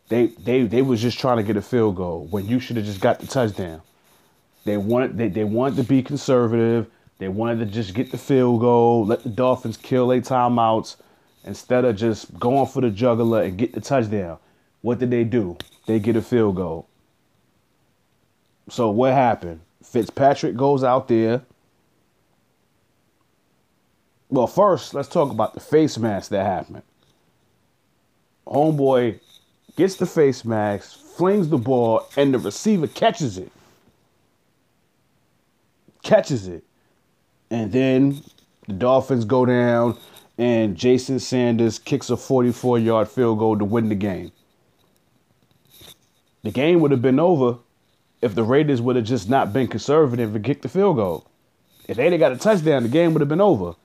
They 0.09 0.27
they 0.27 0.63
they 0.63 0.83
was 0.83 1.01
just 1.01 1.17
trying 1.17 1.37
to 1.37 1.43
get 1.43 1.57
a 1.57 1.61
field 1.61 1.95
goal 1.95 2.27
when 2.29 2.45
you 2.45 2.59
should 2.59 2.75
have 2.75 2.85
just 2.85 3.01
got 3.01 3.19
the 3.19 3.27
touchdown. 3.27 3.81
They 4.63 4.77
wanted 4.77 5.17
they, 5.17 5.29
they 5.29 5.43
wanted 5.43 5.77
to 5.77 5.83
be 5.83 6.03
conservative. 6.03 6.87
They 7.17 7.29
wanted 7.29 7.59
to 7.59 7.65
just 7.65 7.93
get 7.93 8.11
the 8.11 8.17
field 8.17 8.59
goal, 8.59 9.05
let 9.05 9.23
the 9.23 9.29
Dolphins 9.29 9.77
kill 9.77 10.09
their 10.09 10.21
timeouts 10.21 10.97
instead 11.45 11.85
of 11.85 11.95
just 11.95 12.37
going 12.37 12.67
for 12.67 12.81
the 12.81 12.89
juggler 12.89 13.43
and 13.43 13.57
get 13.57 13.73
the 13.73 13.81
touchdown. 13.81 14.37
What 14.81 14.99
did 14.99 15.11
they 15.11 15.23
do? 15.23 15.57
They 15.85 15.99
get 15.99 16.15
a 16.15 16.21
field 16.21 16.57
goal. 16.57 16.87
So 18.69 18.89
what 18.89 19.13
happened? 19.13 19.61
Fitzpatrick 19.83 20.55
goes 20.55 20.83
out 20.83 21.07
there. 21.07 21.43
Well, 24.29 24.47
first, 24.47 24.93
let's 24.93 25.07
talk 25.07 25.31
about 25.31 25.53
the 25.53 25.59
face 25.59 25.97
mask 25.97 26.31
that 26.31 26.45
happened. 26.45 26.81
Homeboy 28.47 29.19
gets 29.75 29.95
the 29.95 30.05
face 30.05 30.43
mask, 30.43 30.99
flings 31.15 31.49
the 31.49 31.57
ball, 31.57 32.07
and 32.17 32.33
the 32.33 32.39
receiver 32.39 32.87
catches 32.87 33.37
it. 33.37 33.51
Catches 36.03 36.47
it. 36.47 36.63
And 37.49 37.71
then 37.71 38.23
the 38.67 38.73
Dolphins 38.73 39.25
go 39.25 39.45
down, 39.45 39.97
and 40.37 40.75
Jason 40.75 41.19
Sanders 41.19 41.79
kicks 41.79 42.09
a 42.09 42.17
44 42.17 42.79
yard 42.79 43.07
field 43.07 43.39
goal 43.39 43.57
to 43.57 43.65
win 43.65 43.89
the 43.89 43.95
game. 43.95 44.31
The 46.43 46.51
game 46.51 46.79
would 46.81 46.91
have 46.91 47.01
been 47.01 47.19
over 47.19 47.57
if 48.25 48.35
the 48.35 48.43
Raiders 48.43 48.81
would 48.81 48.95
have 48.95 49.05
just 49.05 49.29
not 49.29 49.53
been 49.53 49.67
conservative 49.67 50.35
and 50.35 50.43
kicked 50.43 50.63
the 50.63 50.69
field 50.69 50.97
goal. 50.97 51.27
If 51.87 51.97
they'd 51.97 52.11
have 52.11 52.19
got 52.19 52.31
a 52.31 52.37
touchdown, 52.37 52.83
the 52.83 52.89
game 52.89 53.13
would 53.13 53.21
have 53.21 53.29
been 53.29 53.39
over. 53.39 53.75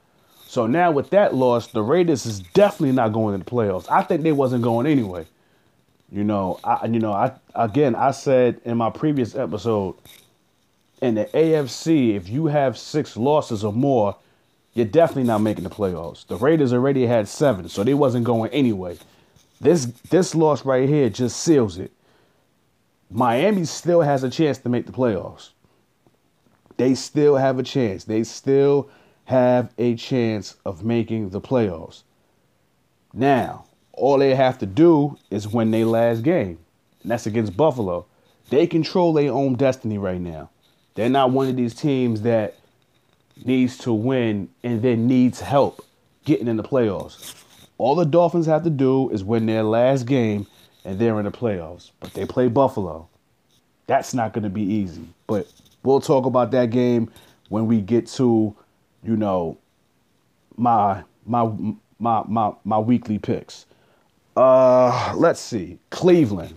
So 0.46 0.66
now 0.66 0.90
with 0.90 1.11
that 1.11 1.35
loss, 1.35 1.68
the 1.68 1.83
Raiders 1.83 2.24
is 2.24 2.40
definitely 2.40 2.92
not 2.92 3.12
going 3.12 3.38
to 3.38 3.44
the 3.44 3.48
playoffs. 3.50 3.87
I 3.90 4.03
think 4.03 4.22
they 4.22 4.33
wasn't 4.33 4.64
going 4.64 4.87
anyway. 4.87 5.26
You 6.11 6.24
know, 6.24 6.59
I 6.64 6.87
you 6.87 6.98
know, 6.98 7.12
I 7.12 7.33
again 7.55 7.94
I 7.94 8.11
said 8.11 8.61
in 8.64 8.79
my 8.79 8.90
previous 8.90 9.37
episode, 9.37 9.94
in 11.00 11.14
the 11.14 11.26
AFC, 11.26 12.16
if 12.16 12.29
you 12.29 12.46
have 12.46 12.76
six 12.76 13.16
losses 13.16 13.62
or 13.62 13.72
more, 13.72 14.16
you're 14.74 14.87
definitely 14.87 15.24
not 15.24 15.40
making 15.40 15.64
the 15.64 15.70
playoffs. 15.70 16.26
The 16.26 16.37
Raiders 16.37 16.72
already 16.72 17.07
had 17.07 17.29
seven, 17.29 17.68
so 17.68 17.85
they 17.85 17.94
wasn't 17.94 18.24
going 18.24 18.50
anyway. 18.50 18.98
This 19.61 19.85
this 20.09 20.35
loss 20.35 20.64
right 20.64 20.88
here 20.88 21.11
just 21.11 21.40
seals 21.40 21.79
it. 21.79 21.92
Miami 23.11 23.64
still 23.64 24.03
has 24.03 24.23
a 24.23 24.31
chance 24.31 24.59
to 24.59 24.68
make 24.68 24.87
the 24.87 24.92
playoffs. 24.92 25.51
They 26.77 26.94
still 26.94 27.37
have 27.37 27.59
a 27.59 27.62
chance. 27.62 28.05
They 28.05 28.23
still 28.23 28.88
have 29.25 29.73
a 29.79 29.96
chance 29.96 30.57
of 30.64 30.85
making 30.85 31.31
the 31.31 31.40
playoffs. 31.40 32.05
Now, 33.12 33.66
all 33.92 34.18
they 34.18 34.35
have 34.35 34.59
to 34.59 34.66
do 34.66 35.18
is 35.31 35.49
win 35.49 35.73
their 35.73 35.85
last 35.85 36.23
game, 36.23 36.59
and 37.03 37.11
that's 37.11 37.27
against 37.27 37.57
Buffalo. 37.57 38.07
They 38.49 38.66
control 38.66 39.12
their 39.12 39.33
own 39.33 39.55
destiny 39.55 39.99
right 39.99 40.20
now. 40.20 40.51
They're 40.94 41.09
not 41.09 41.33
one 41.33 41.49
of 41.49 41.57
these 41.57 41.75
teams 41.75 42.23
that 42.23 42.57
needs 43.44 43.77
to 43.79 43.92
win 43.92 44.49
and 44.62 44.83
then 44.83 45.07
needs 45.07 45.40
help 45.40 45.85
getting 46.25 46.49
in 46.49 46.57
the 46.57 46.62
playoffs. 46.62 47.35
All 47.79 47.94
the 47.94 48.05
Dolphins 48.05 48.46
have 48.46 48.64
to 48.64 48.70
do 48.70 49.11
is 49.11 49.25
win 49.25 49.46
their 49.46 49.62
last 49.62 50.07
game 50.07 50.46
and 50.85 50.99
they're 50.99 51.19
in 51.19 51.25
the 51.25 51.31
playoffs. 51.31 51.90
But 52.01 52.14
they 52.14 52.25
play 52.27 52.49
Buffalo. 52.49 53.09
That's 53.87 54.14
not 54.14 54.33
going 54.33 54.45
to 54.45 54.51
be 54.51 54.62
easy. 54.62 55.09
But 55.27 55.47
we'll 55.83 56.01
talk 56.01 56.27
about 56.27 56.51
that 56.53 56.71
game 56.71 57.11
when 57.49 57.66
we 57.66 57.81
get 57.81 58.07
to, 58.09 58.55
you 59.03 59.16
know, 59.16 59.59
my 60.57 61.03
my 61.27 61.51
my 61.99 62.23
my 62.27 62.53
my 62.64 62.79
weekly 62.79 63.19
picks. 63.19 63.66
Uh, 64.37 65.12
let's 65.16 65.40
see. 65.40 65.79
Cleveland. 65.90 66.57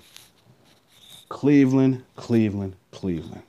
Cleveland, 1.30 2.04
Cleveland, 2.16 2.76
Cleveland. 2.92 3.42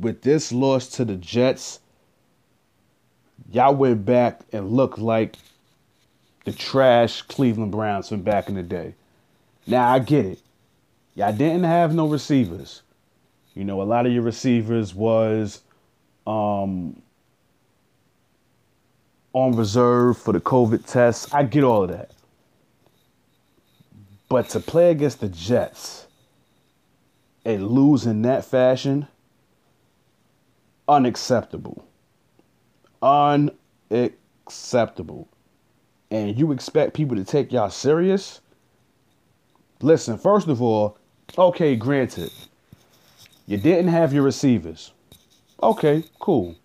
With 0.00 0.22
this 0.22 0.50
loss 0.50 0.88
to 0.88 1.04
the 1.04 1.16
Jets, 1.16 1.78
y'all 3.52 3.74
went 3.76 4.04
back 4.04 4.40
and 4.52 4.70
looked 4.70 4.98
like 4.98 5.36
the 6.48 6.56
trash 6.56 7.22
Cleveland 7.22 7.72
Browns 7.72 8.08
from 8.08 8.22
back 8.22 8.48
in 8.48 8.54
the 8.54 8.62
day. 8.62 8.94
Now 9.66 9.92
I 9.92 9.98
get 9.98 10.24
it. 10.24 10.40
Y'all 11.14 11.32
didn't 11.32 11.64
have 11.64 11.94
no 11.94 12.06
receivers. 12.06 12.82
You 13.54 13.64
know, 13.64 13.82
a 13.82 13.84
lot 13.84 14.06
of 14.06 14.12
your 14.12 14.22
receivers 14.22 14.94
was 14.94 15.60
um, 16.26 17.02
on 19.32 19.56
reserve 19.56 20.16
for 20.16 20.32
the 20.32 20.40
COVID 20.40 20.86
tests. 20.86 21.32
I 21.34 21.42
get 21.42 21.64
all 21.64 21.82
of 21.82 21.90
that. 21.90 22.12
But 24.28 24.48
to 24.50 24.60
play 24.60 24.90
against 24.90 25.20
the 25.20 25.28
Jets 25.28 26.06
and 27.44 27.68
lose 27.68 28.06
in 28.06 28.22
that 28.22 28.44
fashion, 28.44 29.08
unacceptable. 30.86 31.84
Unacceptable. 33.02 35.28
And 36.10 36.38
you 36.38 36.52
expect 36.52 36.94
people 36.94 37.16
to 37.16 37.24
take 37.24 37.52
y'all 37.52 37.70
serious? 37.70 38.40
Listen, 39.80 40.18
first 40.18 40.48
of 40.48 40.62
all, 40.62 40.96
okay, 41.36 41.76
granted, 41.76 42.32
you 43.46 43.56
didn't 43.56 43.88
have 43.88 44.12
your 44.12 44.22
receivers. 44.22 44.92
Okay, 45.62 46.04
cool. 46.18 46.56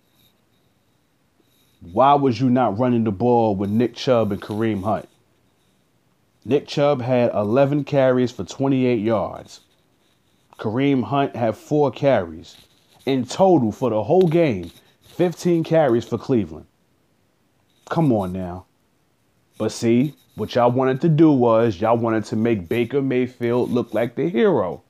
Why 1.92 2.14
was 2.14 2.40
you 2.40 2.50
not 2.50 2.80
running 2.80 3.04
the 3.04 3.12
ball 3.12 3.56
with 3.56 3.70
Nick 3.70 3.96
Chubb 3.96 4.32
and 4.32 4.42
Kareem 4.42 4.84
Hunt? 4.84 5.10
Nick 6.46 6.68
Chubb 6.68 7.02
had 7.02 7.32
11 7.34 7.84
carries 7.84 8.32
for 8.32 8.44
28 8.44 9.00
yards. 9.00 9.62
Kareem 10.58 11.04
Hunt 11.04 11.36
had 11.36 11.58
four 11.58 11.92
carries. 11.92 12.56
In 13.06 13.26
total 13.26 13.72
for 13.72 13.90
the 13.90 14.04
whole 14.04 14.28
game, 14.28 14.72
15 15.04 15.64
carries 15.64 16.06
for 16.06 16.18
Cleveland. 16.18 16.66
Come 17.90 18.12
on 18.14 18.32
now. 18.32 18.66
But 19.64 19.72
see, 19.72 20.14
what 20.36 20.56
y'all 20.56 20.72
wanted 20.72 21.00
to 21.00 21.08
do 21.08 21.32
was 21.32 21.80
y'all 21.80 21.96
wanted 21.96 22.26
to 22.26 22.36
make 22.36 22.68
Baker 22.68 23.02
Mayfield 23.02 23.72
look 23.72 23.94
like 23.94 24.16
the 24.16 24.28
hero. 24.28 24.84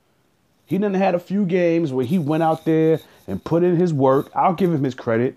He 0.66 0.78
done 0.78 0.94
had 0.94 1.14
a 1.14 1.20
few 1.20 1.46
games 1.46 1.92
where 1.92 2.04
he 2.04 2.18
went 2.18 2.42
out 2.42 2.64
there 2.64 2.98
and 3.28 3.44
put 3.44 3.62
in 3.62 3.76
his 3.76 3.94
work. 3.94 4.32
I'll 4.34 4.54
give 4.54 4.72
him 4.72 4.82
his 4.82 4.96
credit. 4.96 5.36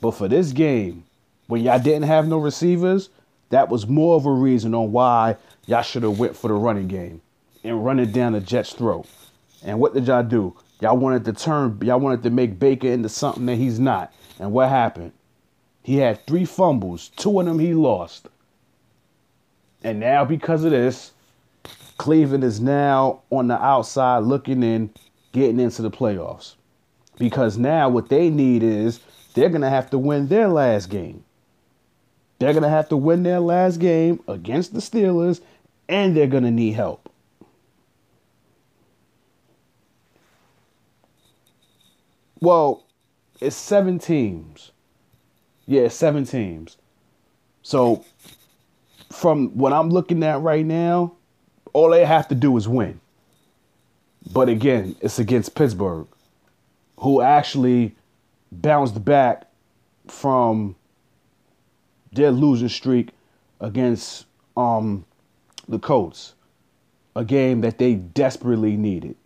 But 0.00 0.12
for 0.12 0.28
this 0.28 0.52
game, 0.52 1.02
when 1.48 1.64
y'all 1.64 1.80
didn't 1.80 2.04
have 2.04 2.28
no 2.28 2.38
receivers, 2.38 3.08
that 3.48 3.68
was 3.68 3.88
more 3.88 4.14
of 4.14 4.26
a 4.26 4.30
reason 4.30 4.76
on 4.76 4.92
why 4.92 5.34
y'all 5.66 5.82
should 5.82 6.04
have 6.04 6.20
went 6.20 6.36
for 6.36 6.46
the 6.46 6.54
running 6.54 6.86
game 6.86 7.22
and 7.64 7.84
run 7.84 7.98
it 7.98 8.12
down 8.12 8.34
the 8.34 8.40
Jets' 8.40 8.74
throat. 8.74 9.08
And 9.64 9.80
what 9.80 9.92
did 9.92 10.06
y'all 10.06 10.22
do? 10.22 10.56
Y'all 10.80 10.96
wanted 10.96 11.24
to 11.24 11.32
turn, 11.32 11.80
y'all 11.82 11.98
wanted 11.98 12.22
to 12.22 12.30
make 12.30 12.60
Baker 12.60 12.86
into 12.86 13.08
something 13.08 13.46
that 13.46 13.56
he's 13.56 13.80
not. 13.80 14.14
And 14.38 14.52
what 14.52 14.68
happened? 14.68 15.10
He 15.82 15.96
had 15.96 16.24
three 16.28 16.44
fumbles, 16.44 17.08
two 17.16 17.40
of 17.40 17.46
them 17.46 17.58
he 17.58 17.74
lost. 17.74 18.28
And 19.82 20.00
now, 20.00 20.24
because 20.24 20.64
of 20.64 20.70
this, 20.70 21.12
Cleveland 21.98 22.44
is 22.44 22.60
now 22.60 23.22
on 23.30 23.48
the 23.48 23.62
outside 23.62 24.24
looking 24.24 24.62
in, 24.62 24.90
getting 25.32 25.60
into 25.60 25.82
the 25.82 25.90
playoffs. 25.90 26.54
Because 27.18 27.56
now 27.56 27.88
what 27.88 28.08
they 28.08 28.30
need 28.30 28.62
is 28.62 29.00
they're 29.34 29.48
going 29.48 29.62
to 29.62 29.70
have 29.70 29.90
to 29.90 29.98
win 29.98 30.28
their 30.28 30.48
last 30.48 30.90
game. 30.90 31.24
They're 32.38 32.52
going 32.52 32.62
to 32.62 32.68
have 32.68 32.88
to 32.90 32.96
win 32.96 33.22
their 33.22 33.40
last 33.40 33.78
game 33.80 34.22
against 34.28 34.74
the 34.74 34.80
Steelers, 34.80 35.40
and 35.88 36.16
they're 36.16 36.26
going 36.26 36.44
to 36.44 36.50
need 36.50 36.72
help. 36.72 37.10
Well, 42.40 42.84
it's 43.40 43.56
seven 43.56 43.98
teams. 43.98 44.72
Yeah, 45.66 45.88
seven 45.88 46.24
teams. 46.24 46.76
So, 47.62 48.04
from 49.16 49.48
what 49.56 49.72
I'm 49.72 49.90
looking 49.90 50.22
at 50.22 50.42
right 50.42 50.64
now, 50.64 51.14
all 51.72 51.90
they 51.90 52.04
have 52.04 52.28
to 52.28 52.34
do 52.34 52.56
is 52.56 52.68
win. 52.68 53.00
But 54.32 54.48
again, 54.48 54.94
it's 55.00 55.18
against 55.18 55.54
Pittsburgh, 55.54 56.06
who 56.98 57.22
actually 57.22 57.94
bounced 58.52 59.02
back 59.04 59.46
from 60.06 60.76
their 62.12 62.30
losing 62.30 62.68
streak 62.68 63.10
against 63.60 64.26
um, 64.56 65.04
the 65.68 65.78
Colts, 65.78 66.34
a 67.14 67.24
game 67.24 67.62
that 67.62 67.78
they 67.78 67.94
desperately 67.94 68.76
needed. 68.76 69.16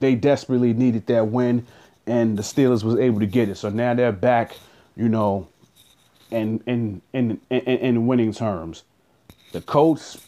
They 0.00 0.14
desperately 0.14 0.72
needed 0.72 1.06
that 1.08 1.28
win, 1.28 1.66
and 2.06 2.38
the 2.38 2.42
Steelers 2.42 2.82
was 2.82 2.96
able 2.96 3.20
to 3.20 3.26
get 3.26 3.48
it. 3.48 3.56
So 3.56 3.68
now 3.68 3.94
they're 3.94 4.12
back, 4.12 4.56
you 4.96 5.08
know, 5.08 5.48
in 6.30 6.62
in 6.66 7.02
in 7.12 7.40
in, 7.50 7.60
in 7.60 8.06
winning 8.06 8.32
terms. 8.32 8.82
The 9.54 9.60
Colts 9.60 10.18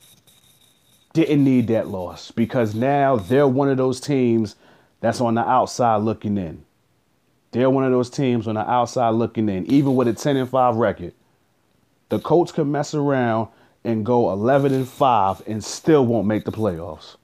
didn't 1.13 1.43
need 1.43 1.67
that 1.67 1.89
loss 1.89 2.31
because 2.31 2.77
now 2.77 3.17
they're 3.17 3.49
one 3.49 3.69
of 3.69 3.77
those 3.77 4.01
teams 4.01 4.55
that's 5.01 5.21
on 5.21 5.35
the 5.35 5.41
outside 5.41 5.97
looking 6.03 6.39
in. 6.39 6.65
They're 7.51 7.69
one 7.69 7.83
of 7.83 7.91
those 7.91 8.09
teams 8.09 8.47
on 8.47 8.55
the 8.55 8.61
outside 8.71 9.11
looking 9.17 9.49
in, 9.49 9.67
even 9.67 9.97
with 9.97 10.07
a 10.07 10.13
10 10.13 10.37
and 10.37 10.49
5 10.49 10.77
record. 10.77 11.13
The 12.09 12.21
Colts 12.21 12.53
could 12.53 12.69
mess 12.69 12.95
around 12.95 13.49
and 13.83 14.07
go 14.07 14.31
11 14.31 14.73
and 14.73 14.89
5 14.89 15.43
and 15.49 15.65
still 15.65 16.07
won't 16.07 16.29
make 16.29 16.45
the 16.45 16.53
playoffs. 16.53 17.17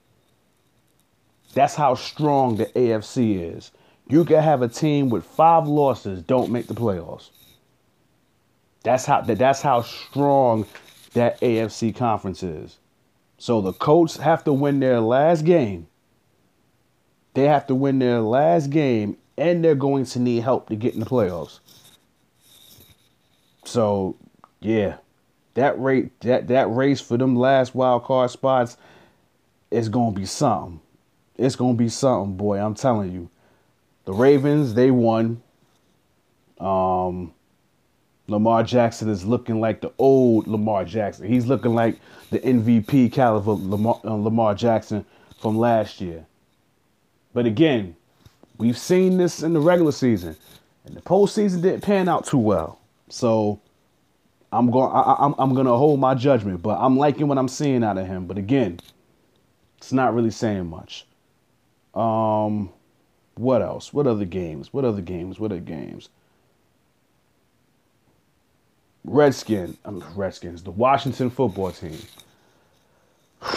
That's 1.53 1.75
how 1.75 1.95
strong 1.95 2.57
the 2.57 2.65
AFC 2.65 3.55
is. 3.55 3.71
You 4.09 4.25
can 4.25 4.43
have 4.43 4.61
a 4.61 4.67
team 4.67 5.09
with 5.09 5.23
five 5.23 5.69
losses 5.69 6.21
don't 6.21 6.51
make 6.51 6.67
the 6.67 6.73
playoffs. 6.73 7.29
That's 8.83 9.05
how 9.05 9.21
that's 9.21 9.61
how 9.61 9.83
strong 9.83 10.65
that 11.13 11.39
AFC 11.41 11.95
conference 11.95 12.43
is. 12.43 12.77
So 13.37 13.61
the 13.61 13.73
Colts 13.73 14.17
have 14.17 14.43
to 14.45 14.53
win 14.53 14.79
their 14.79 14.99
last 14.99 15.45
game. 15.45 15.87
They 17.33 17.45
have 17.45 17.67
to 17.67 17.75
win 17.75 17.99
their 17.99 18.19
last 18.21 18.69
game, 18.69 19.17
and 19.37 19.63
they're 19.63 19.75
going 19.75 20.05
to 20.05 20.19
need 20.19 20.43
help 20.43 20.69
to 20.69 20.75
get 20.75 20.93
in 20.93 20.99
the 20.99 21.05
playoffs. 21.05 21.59
So, 23.65 24.15
yeah, 24.59 24.97
that 25.55 25.79
rate 25.79 26.19
that 26.21 26.47
that 26.47 26.71
race 26.73 27.01
for 27.01 27.17
them 27.17 27.35
last 27.35 27.73
wild 27.73 28.03
card 28.03 28.29
spots 28.31 28.77
is 29.71 29.89
gonna 29.89 30.11
be 30.11 30.25
something. 30.25 30.79
It's 31.37 31.55
gonna 31.55 31.73
be 31.73 31.89
something, 31.89 32.37
boy. 32.37 32.59
I'm 32.59 32.75
telling 32.75 33.11
you. 33.11 33.29
The 34.05 34.13
Ravens, 34.13 34.73
they 34.73 34.91
won. 34.91 35.41
Um, 36.59 37.33
Lamar 38.27 38.63
Jackson 38.63 39.09
is 39.09 39.25
looking 39.25 39.59
like 39.59 39.81
the 39.81 39.91
old 39.97 40.47
Lamar 40.47 40.85
Jackson. 40.85 41.27
He's 41.27 41.45
looking 41.45 41.75
like 41.75 41.99
the 42.31 42.39
MVP 42.39 43.11
caliber 43.11 43.51
Lamar, 43.51 43.99
uh, 44.05 44.13
Lamar 44.13 44.55
Jackson 44.55 45.05
from 45.39 45.57
last 45.57 45.99
year. 45.99 46.25
But 47.33 47.45
again, 47.45 47.95
we've 48.57 48.77
seen 48.77 49.17
this 49.17 49.43
in 49.43 49.53
the 49.53 49.59
regular 49.59 49.91
season, 49.91 50.37
and 50.85 50.95
the 50.95 51.01
postseason 51.01 51.61
didn't 51.61 51.81
pan 51.81 52.07
out 52.07 52.25
too 52.25 52.37
well. 52.37 52.79
So 53.09 53.59
I'm 54.53 54.71
going. 54.71 54.91
I'm 54.93 55.35
I'm 55.37 55.53
going 55.53 55.65
to 55.65 55.73
hold 55.73 55.99
my 55.99 56.13
judgment, 56.13 56.61
but 56.61 56.77
I'm 56.79 56.95
liking 56.97 57.27
what 57.27 57.37
I'm 57.37 57.49
seeing 57.49 57.83
out 57.83 57.97
of 57.97 58.07
him. 58.07 58.25
But 58.25 58.37
again, 58.37 58.79
it's 59.77 59.91
not 59.91 60.13
really 60.13 60.31
saying 60.31 60.67
much. 60.67 61.05
Um, 61.93 62.71
what 63.35 63.61
else? 63.61 63.91
What 63.91 64.07
other 64.07 64.25
games? 64.25 64.71
What 64.71 64.85
other 64.85 65.01
games? 65.01 65.39
What 65.39 65.51
other 65.51 65.59
games? 65.61 66.09
Redskin, 69.05 69.77
um, 69.85 70.03
Redskins, 70.15 70.63
the 70.63 70.71
Washington 70.71 71.29
football 71.29 71.71
team. 71.71 71.97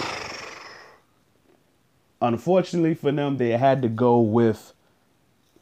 Unfortunately 2.21 2.95
for 2.95 3.13
them, 3.13 3.37
they 3.37 3.51
had 3.51 3.83
to 3.83 3.89
go 3.89 4.21
with 4.21 4.73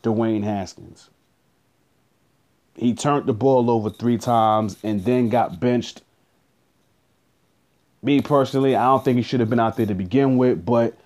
Dwayne 0.03 0.45
Haskins. 0.45 1.11
He 2.77 2.95
turned 2.95 3.27
the 3.27 3.33
ball 3.33 3.71
over 3.71 3.91
three 3.91 4.19
times 4.19 4.77
and 4.83 5.05
then 5.05 5.29
got 5.29 5.61
benched. 5.61 6.03
Me 8.03 8.21
personally, 8.21 8.77
I 8.77 8.85
don't 8.85 9.05
think 9.05 9.17
he 9.17 9.23
should 9.23 9.41
have 9.41 9.51
been 9.51 9.61
out 9.61 9.77
there 9.77 9.87
to 9.87 9.95
begin 9.95 10.37
with, 10.37 10.65
but 10.65 10.97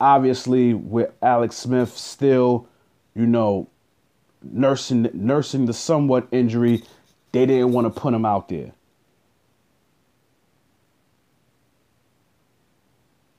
obviously 0.00 0.72
with 0.72 1.12
Alex 1.20 1.56
Smith 1.56 1.96
still, 1.96 2.66
you 3.14 3.26
know, 3.26 3.68
nursing 4.42 5.10
nursing 5.12 5.66
the 5.66 5.74
somewhat 5.74 6.26
injury, 6.30 6.82
they 7.32 7.46
didn't 7.46 7.72
want 7.72 7.92
to 7.92 8.00
put 8.00 8.14
him 8.14 8.24
out 8.24 8.48
there. 8.48 8.72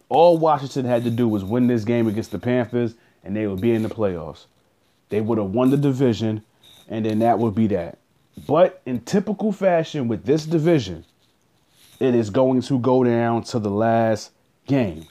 All 0.10 0.38
Washington 0.38 0.86
had 0.86 1.06
to 1.06 1.10
do 1.10 1.28
was 1.28 1.44
win 1.44 1.68
this 1.68 1.86
game 1.86 2.08
against 2.08 2.32
the 2.32 2.40
Panthers, 2.40 2.96
and 3.24 3.36
they 3.36 3.48
would 3.48 3.62
be 3.62 3.72
in 3.72 3.84
the 3.84 3.90
playoffs. 3.90 4.46
They 5.10 5.22
would 5.22 5.38
have 5.38 5.52
won 5.52 5.70
the 5.70 5.78
division, 5.78 6.44
and 6.90 7.06
then 7.06 7.20
that 7.20 7.40
would 7.40 7.56
be 7.56 7.68
that. 7.68 7.98
But 8.48 8.82
in 8.86 9.02
typical 9.02 9.52
fashion 9.52 10.08
with 10.08 10.26
this 10.26 10.46
division, 10.46 11.06
it 12.00 12.16
is 12.16 12.30
going 12.30 12.62
to 12.64 12.80
go 12.80 13.04
down 13.04 13.44
to 13.44 13.60
the 13.60 13.70
last 13.70 14.32
game, 14.68 15.06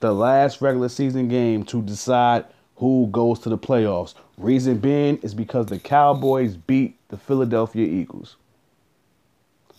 the 0.00 0.12
last 0.12 0.60
regular 0.60 0.88
season 0.88 1.28
game 1.28 1.64
to 1.64 1.82
decide 1.82 2.44
who 2.76 3.08
goes 3.10 3.38
to 3.40 3.48
the 3.48 3.58
playoffs. 3.58 4.14
Reason 4.36 4.78
being 4.78 5.16
is 5.18 5.34
because 5.34 5.66
the 5.66 5.78
Cowboys 5.78 6.56
beat 6.56 6.96
the 7.14 7.20
Philadelphia 7.20 7.86
Eagles. 7.86 8.34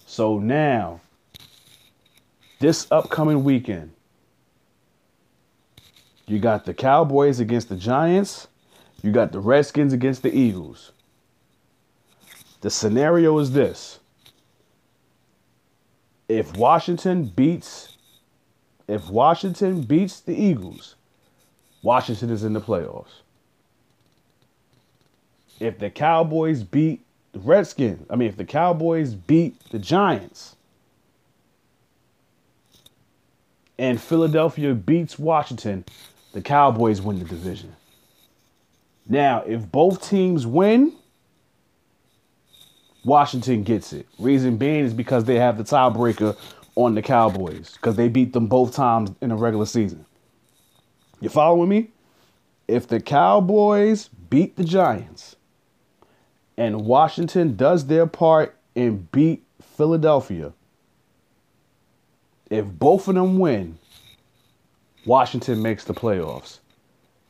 So 0.05 0.39
now, 0.39 1.01
this 2.59 2.87
upcoming 2.91 3.43
weekend, 3.43 3.91
you 6.27 6.39
got 6.39 6.63
the 6.63 6.73
Cowboys 6.73 7.41
against 7.41 7.67
the 7.67 7.75
Giants, 7.75 8.47
you 9.03 9.11
got 9.11 9.33
the 9.33 9.41
Redskins 9.41 9.91
against 9.91 10.23
the 10.23 10.33
Eagles. 10.33 10.93
The 12.61 12.69
scenario 12.69 13.37
is 13.39 13.51
this. 13.51 13.99
If 16.29 16.55
Washington 16.55 17.25
beats 17.25 17.97
if 18.87 19.09
Washington 19.09 19.81
beats 19.81 20.21
the 20.21 20.35
Eagles, 20.35 20.95
Washington 21.81 22.29
is 22.29 22.45
in 22.45 22.53
the 22.53 22.61
playoffs. 22.61 23.23
If 25.59 25.79
the 25.79 25.89
Cowboys 25.89 26.63
beat 26.63 27.05
the 27.35 27.41
Redskins, 27.41 28.07
I 28.09 28.15
mean, 28.15 28.29
if 28.29 28.37
the 28.37 28.45
Cowboys 28.45 29.13
beat 29.13 29.59
the 29.69 29.77
Giants, 29.77 30.55
and 33.77 33.99
Philadelphia 33.99 34.73
beats 34.73 35.19
Washington, 35.19 35.83
the 36.31 36.41
Cowboys 36.41 37.01
win 37.01 37.19
the 37.19 37.25
division. 37.25 37.75
Now, 39.09 39.43
if 39.45 39.69
both 39.69 40.07
teams 40.07 40.47
win, 40.47 40.93
Washington 43.03 43.63
gets 43.63 43.91
it. 43.91 44.07
Reason 44.17 44.55
being 44.55 44.85
is 44.85 44.93
because 44.93 45.25
they 45.25 45.35
have 45.35 45.57
the 45.57 45.65
tiebreaker 45.65 46.37
on 46.75 46.95
the 46.95 47.01
Cowboys 47.01 47.73
because 47.73 47.97
they 47.97 48.07
beat 48.07 48.31
them 48.31 48.47
both 48.47 48.73
times 48.73 49.11
in 49.19 49.27
the 49.27 49.35
regular 49.35 49.65
season. 49.65 50.05
You 51.19 51.27
following 51.27 51.67
me? 51.67 51.89
If 52.69 52.87
the 52.87 53.01
Cowboys 53.01 54.07
beat 54.29 54.55
the 54.55 54.63
Giants 54.63 55.35
and 56.57 56.85
Washington 56.85 57.55
does 57.55 57.87
their 57.87 58.07
part 58.07 58.57
and 58.75 59.11
beat 59.11 59.43
Philadelphia, 59.61 60.53
if 62.49 62.65
both 62.65 63.07
of 63.07 63.15
them 63.15 63.39
win, 63.39 63.77
Washington 65.05 65.61
makes 65.61 65.83
the 65.83 65.93
playoffs 65.93 66.59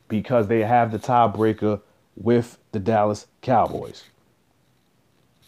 because 0.07 0.47
they 0.47 0.61
have 0.61 0.91
the 0.91 0.99
tiebreaker 0.99 1.81
with 2.15 2.57
the 2.71 2.79
Dallas 2.79 3.27
Cowboys. 3.41 4.03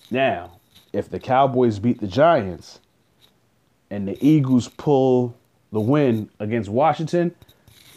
Now, 0.10 0.60
if 0.94 1.10
the 1.10 1.20
Cowboys 1.20 1.80
beat 1.80 2.00
the 2.00 2.08
Giants 2.08 2.80
and 3.90 4.08
the 4.08 4.18
Eagles 4.26 4.68
pull 4.68 5.36
the 5.72 5.80
win 5.80 6.30
against 6.40 6.70
Washington, 6.70 7.36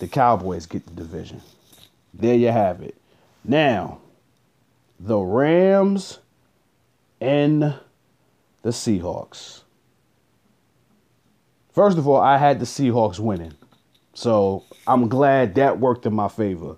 the 0.00 0.08
Cowboys 0.08 0.66
get 0.66 0.84
the 0.86 0.92
division. 0.92 1.40
There 2.12 2.34
you 2.34 2.48
have 2.48 2.82
it. 2.82 2.96
Now, 3.44 4.00
the 5.00 5.18
Rams 5.18 6.18
and 7.22 7.62
the 8.62 8.68
Seahawks. 8.68 9.62
First 11.72 11.96
of 11.96 12.06
all, 12.06 12.20
I 12.20 12.36
had 12.36 12.60
the 12.60 12.66
Seahawks 12.66 13.18
winning. 13.18 13.54
So 14.12 14.64
I'm 14.86 15.08
glad 15.08 15.54
that 15.54 15.80
worked 15.80 16.04
in 16.04 16.12
my 16.12 16.28
favor. 16.28 16.76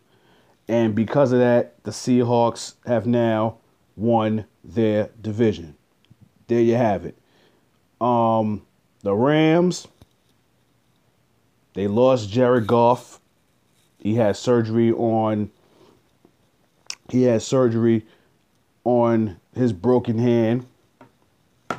And 0.69 0.95
because 0.95 1.33
of 1.33 1.41
that, 1.41 1.83
the 1.83 1.91
Seahawks 1.91 2.75
have 2.87 3.07
now 3.07 3.59
won 3.97 4.45
their 4.63 5.11
division. 5.21 5.77
There 6.47 6.61
you 6.61 6.77
have 6.77 7.05
it. 7.05 7.19
Um, 8.01 8.63
the 9.03 9.15
Rams, 9.15 9.89
they 11.75 11.89
lost 11.89 12.31
Jared 12.31 12.69
Goff. 12.69 13.21
He 13.99 14.15
had 14.15 14.37
surgery 14.37 14.93
on 14.93 15.51
he 17.13 17.25
had 17.25 17.43
surgery 17.43 18.07
on 18.85 19.39
his 19.55 19.73
broken 19.73 20.19
hand 20.19 20.67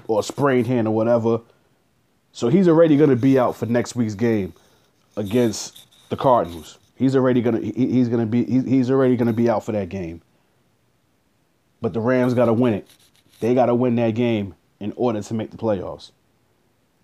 or 0.08 0.22
sprained 0.22 0.68
hand 0.68 0.88
or 0.88 0.92
whatever. 0.92 1.42
So 2.32 2.50
he's 2.50 2.68
already 2.68 2.98
going 2.98 3.10
to 3.10 3.16
be 3.16 3.40
out 3.40 3.56
for 3.56 3.66
next 3.66 3.96
week's 3.96 4.14
game 4.14 4.54
against 5.18 5.88
the 6.10 6.16
Cardinals. 6.16 6.78
He's 6.96 7.16
already 7.16 7.42
going 7.42 7.56
to 7.56 7.62
he, 7.66 7.88
he's 7.88 8.10
going 8.10 8.20
to 8.20 8.28
be 8.28 8.46
he, 8.46 8.62
he's 8.62 8.92
already 8.92 9.16
going 9.16 9.28
to 9.28 9.34
be 9.34 9.50
out 9.50 9.66
for 9.66 9.72
that 9.72 9.90
game. 9.90 10.22
But 11.82 11.94
the 11.94 12.00
Rams 12.00 12.36
got 12.36 12.46
to 12.46 12.54
win 12.54 12.76
it. 12.76 12.88
They 13.40 13.56
got 13.56 13.66
to 13.66 13.76
win 13.76 13.96
that 13.96 14.12
game 14.12 14.54
in 14.80 14.94
order 14.96 15.22
to 15.22 15.34
make 15.34 15.50
the 15.50 15.58
playoffs. 15.58 16.12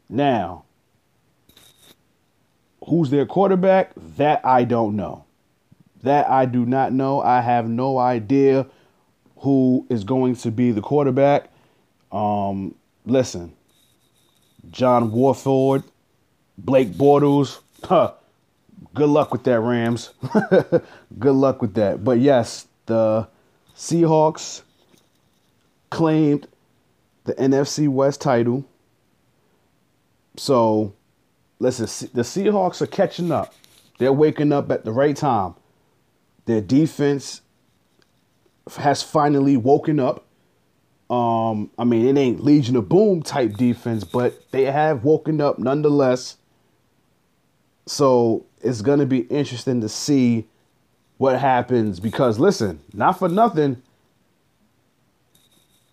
Now, 0.07 0.65
who's 2.85 3.09
their 3.09 3.25
quarterback? 3.25 3.91
That 4.17 4.45
I 4.45 4.65
don't 4.65 4.95
know. 4.95 5.25
That 6.03 6.29
I 6.29 6.45
do 6.45 6.65
not 6.65 6.93
know. 6.93 7.21
I 7.21 7.41
have 7.41 7.67
no 7.67 7.97
idea 7.97 8.65
who 9.37 9.85
is 9.89 10.03
going 10.03 10.35
to 10.37 10.51
be 10.51 10.71
the 10.71 10.81
quarterback. 10.81 11.49
Um, 12.11 12.75
listen, 13.05 13.53
John 14.71 15.11
Wolford, 15.11 15.83
Blake 16.57 16.89
Bortles. 16.89 17.59
Huh, 17.83 18.13
good 18.93 19.09
luck 19.09 19.31
with 19.31 19.43
that, 19.43 19.59
Rams. 19.59 20.13
good 21.19 21.33
luck 21.33 21.61
with 21.61 21.73
that. 21.75 22.03
But 22.03 22.19
yes, 22.19 22.67
the 22.85 23.27
Seahawks 23.75 24.61
claimed 25.89 26.47
the 27.23 27.33
NFC 27.35 27.87
West 27.87 28.21
title. 28.21 28.65
So, 30.37 30.93
listen, 31.59 32.09
the 32.13 32.21
Seahawks 32.21 32.81
are 32.81 32.87
catching 32.87 33.31
up. 33.31 33.53
They're 33.97 34.13
waking 34.13 34.51
up 34.53 34.71
at 34.71 34.85
the 34.85 34.91
right 34.91 35.15
time. 35.15 35.55
Their 36.49 36.61
defense 36.61 37.41
has 38.75 39.03
finally 39.03 39.55
woken 39.55 39.99
up. 39.99 40.25
Um, 41.07 41.69
I 41.77 41.83
mean, 41.83 42.07
it 42.07 42.19
ain't 42.19 42.43
Legion 42.43 42.75
of 42.75 42.89
Boom 42.89 43.21
type 43.21 43.53
defense, 43.53 44.03
but 44.03 44.49
they 44.49 44.63
have 44.63 45.03
woken 45.03 45.41
up 45.41 45.59
nonetheless. 45.59 46.37
So 47.85 48.47
it's 48.63 48.81
gonna 48.81 49.05
be 49.05 49.19
interesting 49.19 49.79
to 49.81 49.89
see 49.89 50.47
what 51.19 51.39
happens 51.39 51.99
because 51.99 52.39
listen, 52.39 52.79
not 52.93 53.19
for 53.19 53.29
nothing, 53.29 53.83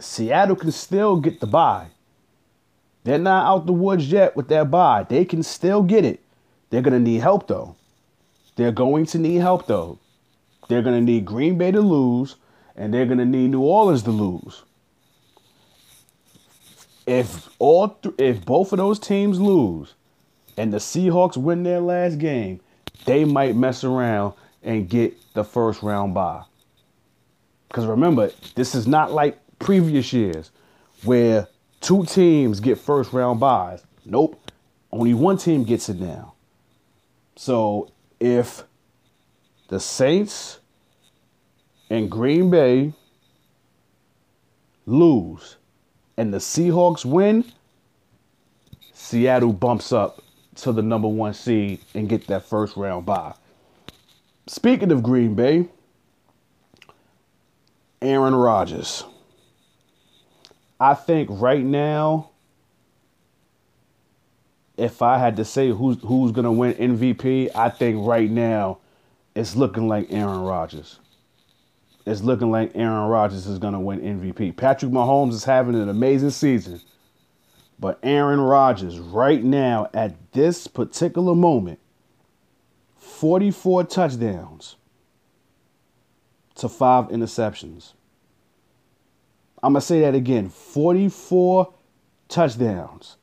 Seattle 0.00 0.56
can 0.56 0.72
still 0.72 1.20
get 1.20 1.40
the 1.40 1.46
bye. 1.46 1.88
They're 3.04 3.18
not 3.18 3.44
out 3.44 3.66
the 3.66 3.74
woods 3.74 4.10
yet 4.10 4.34
with 4.34 4.48
that 4.48 4.70
bye. 4.70 5.04
They 5.06 5.26
can 5.26 5.42
still 5.42 5.82
get 5.82 6.06
it. 6.06 6.20
They're 6.70 6.80
gonna 6.80 6.98
need 6.98 7.20
help 7.20 7.46
though. 7.46 7.76
They're 8.54 8.72
going 8.72 9.04
to 9.04 9.18
need 9.18 9.42
help 9.42 9.66
though. 9.66 9.98
They're 10.68 10.82
going 10.82 10.98
to 10.98 11.12
need 11.12 11.24
Green 11.24 11.58
Bay 11.58 11.70
to 11.70 11.80
lose, 11.80 12.36
and 12.74 12.92
they're 12.92 13.06
going 13.06 13.18
to 13.18 13.24
need 13.24 13.50
New 13.50 13.60
Orleans 13.60 14.02
to 14.04 14.10
lose. 14.10 14.62
If 17.06 17.48
all 17.58 17.90
th- 17.90 18.14
if 18.18 18.44
both 18.44 18.72
of 18.72 18.78
those 18.78 18.98
teams 18.98 19.40
lose, 19.40 19.94
and 20.56 20.72
the 20.72 20.78
Seahawks 20.78 21.36
win 21.36 21.62
their 21.62 21.80
last 21.80 22.18
game, 22.18 22.60
they 23.04 23.24
might 23.24 23.54
mess 23.54 23.84
around 23.84 24.34
and 24.62 24.88
get 24.88 25.16
the 25.34 25.44
first 25.44 25.82
round 25.82 26.14
bye. 26.14 26.42
Because 27.68 27.86
remember, 27.86 28.32
this 28.54 28.74
is 28.74 28.86
not 28.86 29.12
like 29.12 29.38
previous 29.58 30.12
years 30.12 30.50
where 31.04 31.46
two 31.80 32.04
teams 32.06 32.58
get 32.58 32.78
first 32.78 33.12
round 33.12 33.38
byes. 33.38 33.84
Nope, 34.04 34.50
only 34.90 35.14
one 35.14 35.36
team 35.36 35.64
gets 35.64 35.88
it 35.88 36.00
now. 36.00 36.34
So 37.36 37.92
if 38.18 38.64
the 39.68 39.80
Saints 39.80 40.60
and 41.90 42.10
Green 42.10 42.50
Bay 42.50 42.92
lose 44.86 45.56
and 46.16 46.32
the 46.32 46.38
Seahawks 46.38 47.04
win, 47.04 47.44
Seattle 48.92 49.52
bumps 49.52 49.92
up 49.92 50.22
to 50.56 50.72
the 50.72 50.82
number 50.82 51.08
one 51.08 51.34
seed 51.34 51.80
and 51.94 52.08
get 52.08 52.26
that 52.28 52.44
first 52.44 52.76
round 52.76 53.04
bye. 53.04 53.34
Speaking 54.46 54.92
of 54.92 55.02
Green 55.02 55.34
Bay, 55.34 55.68
Aaron 58.00 58.34
Rodgers. 58.34 59.04
I 60.78 60.94
think 60.94 61.28
right 61.30 61.64
now, 61.64 62.30
if 64.76 65.00
I 65.00 65.18
had 65.18 65.36
to 65.36 65.44
say 65.44 65.70
who's 65.70 65.96
who's 66.02 66.32
gonna 66.32 66.52
win 66.52 66.74
MVP, 66.74 67.50
I 67.54 67.70
think 67.70 68.06
right 68.06 68.30
now 68.30 68.78
it's 69.36 69.54
looking 69.54 69.86
like 69.86 70.08
Aaron 70.10 70.40
Rodgers. 70.40 70.98
It's 72.04 72.22
looking 72.22 72.50
like 72.50 72.72
Aaron 72.74 73.08
Rodgers 73.08 73.46
is 73.46 73.58
gonna 73.58 73.80
win 73.80 74.00
MVP. 74.00 74.56
Patrick 74.56 74.90
Mahomes 74.90 75.32
is 75.32 75.44
having 75.44 75.74
an 75.74 75.88
amazing 75.88 76.30
season. 76.30 76.80
But 77.78 77.98
Aaron 78.02 78.40
Rodgers, 78.40 78.98
right 78.98 79.42
now, 79.44 79.88
at 79.92 80.32
this 80.32 80.66
particular 80.66 81.34
moment, 81.34 81.78
44 82.96 83.84
touchdowns 83.84 84.76
to 86.56 86.68
five 86.68 87.08
interceptions. 87.08 87.92
I'm 89.62 89.72
going 89.72 89.80
to 89.80 89.86
say 89.86 90.00
that 90.00 90.14
again 90.14 90.48
44 90.48 91.72
touchdowns 92.28 93.16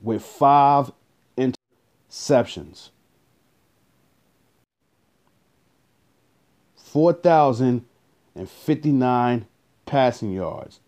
with 0.00 0.22
five 0.22 0.92
interceptions. 1.36 2.90
4,059 6.94 9.46
passing 9.84 10.32
yards. 10.32 10.80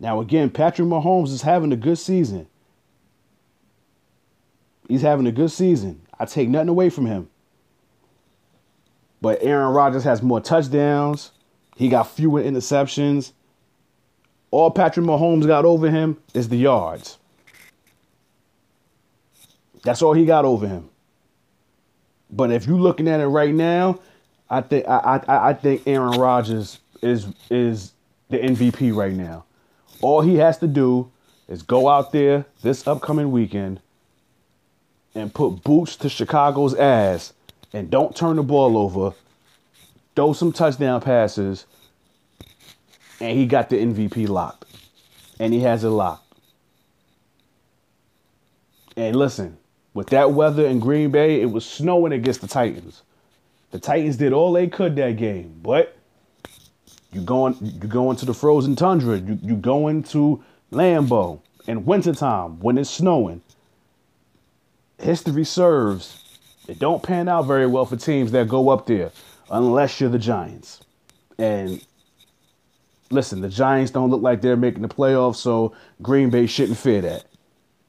Now, 0.00 0.20
again, 0.20 0.48
Patrick 0.48 0.88
Mahomes 0.88 1.28
is 1.28 1.42
having 1.42 1.70
a 1.70 1.76
good 1.76 1.98
season. 1.98 2.46
He's 4.88 5.02
having 5.02 5.26
a 5.26 5.32
good 5.32 5.50
season. 5.50 6.00
I 6.18 6.24
take 6.24 6.48
nothing 6.48 6.70
away 6.70 6.88
from 6.88 7.04
him. 7.04 7.28
But 9.20 9.40
Aaron 9.42 9.74
Rodgers 9.74 10.04
has 10.04 10.22
more 10.22 10.40
touchdowns. 10.40 11.32
He 11.76 11.90
got 11.90 12.04
fewer 12.04 12.42
interceptions. 12.42 13.32
All 14.50 14.70
Patrick 14.70 15.04
Mahomes 15.04 15.46
got 15.46 15.66
over 15.66 15.90
him 15.90 16.16
is 16.32 16.48
the 16.48 16.56
yards. 16.56 17.18
That's 19.82 20.00
all 20.00 20.14
he 20.14 20.24
got 20.24 20.46
over 20.46 20.66
him. 20.66 20.88
But 22.30 22.50
if 22.50 22.66
you're 22.66 22.78
looking 22.78 23.08
at 23.08 23.20
it 23.20 23.26
right 23.26 23.54
now, 23.54 24.00
I 24.50 24.60
think 24.60 24.86
I, 24.86 25.22
I, 25.26 25.48
I 25.50 25.54
think 25.54 25.82
Aaron 25.86 26.18
Rodgers 26.18 26.78
is 27.02 27.26
is 27.50 27.92
the 28.28 28.38
MVP 28.38 28.94
right 28.94 29.12
now. 29.12 29.44
All 30.00 30.20
he 30.20 30.36
has 30.36 30.58
to 30.58 30.66
do 30.66 31.10
is 31.48 31.62
go 31.62 31.88
out 31.88 32.12
there 32.12 32.46
this 32.62 32.86
upcoming 32.86 33.30
weekend 33.30 33.80
and 35.14 35.32
put 35.32 35.62
boots 35.62 35.96
to 35.96 36.08
Chicago's 36.08 36.74
ass 36.74 37.32
and 37.72 37.90
don't 37.90 38.14
turn 38.16 38.36
the 38.36 38.42
ball 38.42 38.76
over. 38.76 39.14
Throw 40.16 40.32
some 40.32 40.52
touchdown 40.52 41.00
passes, 41.00 41.66
and 43.20 43.36
he 43.36 43.46
got 43.46 43.68
the 43.68 43.76
MVP 43.76 44.28
locked. 44.28 44.64
And 45.40 45.52
he 45.52 45.60
has 45.60 45.82
it 45.82 45.88
locked. 45.88 46.38
And 48.96 49.16
listen, 49.16 49.58
with 49.92 50.08
that 50.08 50.32
weather 50.32 50.66
in 50.66 50.78
Green 50.78 51.10
Bay, 51.10 51.40
it 51.40 51.50
was 51.50 51.64
snowing 51.64 52.12
against 52.12 52.40
the 52.40 52.46
Titans. 52.46 53.02
The 53.74 53.80
Titans 53.80 54.16
did 54.16 54.32
all 54.32 54.52
they 54.52 54.68
could 54.68 54.94
that 54.94 55.16
game, 55.16 55.58
but 55.60 55.96
you 57.10 57.20
going 57.22 57.56
you 57.60 57.72
go 57.72 58.12
into 58.12 58.24
the 58.24 58.32
frozen 58.32 58.76
tundra, 58.76 59.18
you 59.18 59.36
you 59.42 59.56
go 59.56 59.88
into 59.88 60.44
Lambeau 60.70 61.40
in 61.66 61.84
wintertime 61.84 62.60
when 62.60 62.78
it's 62.78 62.88
snowing. 62.88 63.42
History 65.00 65.44
serves. 65.44 66.22
It 66.68 66.78
don't 66.78 67.02
pan 67.02 67.28
out 67.28 67.46
very 67.46 67.66
well 67.66 67.84
for 67.84 67.96
teams 67.96 68.30
that 68.30 68.46
go 68.46 68.68
up 68.68 68.86
there 68.86 69.10
unless 69.50 70.00
you're 70.00 70.08
the 70.08 70.20
Giants. 70.20 70.80
And 71.36 71.84
listen, 73.10 73.40
the 73.40 73.48
Giants 73.48 73.90
don't 73.90 74.08
look 74.08 74.22
like 74.22 74.40
they're 74.40 74.56
making 74.56 74.82
the 74.82 74.88
playoffs, 74.88 75.38
so 75.38 75.74
Green 76.00 76.30
Bay 76.30 76.46
shouldn't 76.46 76.78
fear 76.78 77.00
that. 77.00 77.24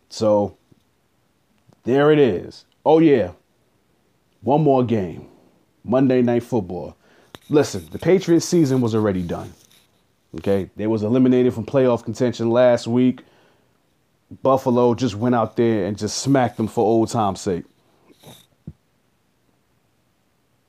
So 0.10 0.58
there 1.84 2.12
it 2.12 2.18
is. 2.18 2.66
Oh 2.84 2.98
yeah. 2.98 3.34
One 4.42 4.64
more 4.64 4.84
game. 4.84 5.28
Monday 5.86 6.22
night 6.22 6.44
football. 6.44 6.98
Listen, 7.50 7.88
the 7.92 8.00
Patriots 8.00 8.46
season 8.46 8.82
was 8.82 8.96
already 8.96 9.22
done. 9.22 9.54
Okay? 10.38 10.70
They 10.76 10.88
was 10.88 11.04
eliminated 11.04 11.54
from 11.54 11.66
playoff 11.66 12.04
contention 12.04 12.50
last 12.50 12.88
week. 12.88 13.22
Buffalo 14.42 14.96
just 14.96 15.16
went 15.16 15.36
out 15.36 15.56
there 15.56 15.86
and 15.86 15.98
just 15.98 16.18
smacked 16.18 16.58
them 16.58 16.68
for 16.68 16.84
old 16.84 17.10
time's 17.10 17.42
sake. 17.42 17.64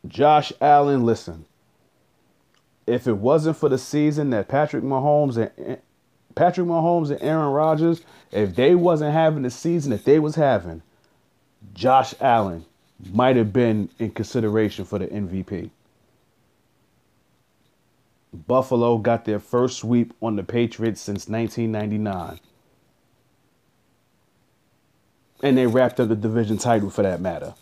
Josh 0.07 0.53
Allen, 0.61 1.05
listen. 1.05 1.47
If 2.87 3.09
it 3.09 3.17
wasn't 3.17 3.57
for 3.57 3.69
the 3.69 3.79
season 3.79 4.31
that 4.31 4.47
Patrick 4.47 4.85
Mahomes 4.85 5.37
and 5.37 5.79
Patrick 6.37 6.67
Mahomes 6.69 7.11
and 7.11 7.21
Aaron 7.23 7.51
Rodgers, 7.51 8.03
if 8.31 8.55
they 8.55 8.75
wasn't 8.75 9.13
having 9.15 9.43
the 9.43 9.51
season 9.51 9.91
that 9.91 10.05
they 10.05 10.21
was 10.21 10.37
having, 10.37 10.83
Josh 11.75 12.15
Allen 12.21 12.67
might 13.13 13.37
have 13.37 13.53
been 13.53 13.89
in 13.99 14.11
consideration 14.11 14.85
for 14.85 14.99
the 14.99 15.07
MVP. 15.07 15.71
Buffalo 18.47 18.99
got 18.99 19.25
their 19.25 19.39
first 19.39 19.79
sweep 19.79 20.13
on 20.21 20.37
the 20.37 20.43
Patriots 20.43 21.01
since 21.01 21.29
1999. 21.29 22.41
And 25.43 25.57
they 25.59 25.67
wrapped 25.67 26.01
up 26.01 26.09
the 26.09 26.17
division 26.17 26.59
title 26.59 26.91
for 26.91 27.03
that 27.03 27.21
matter. 27.21 27.55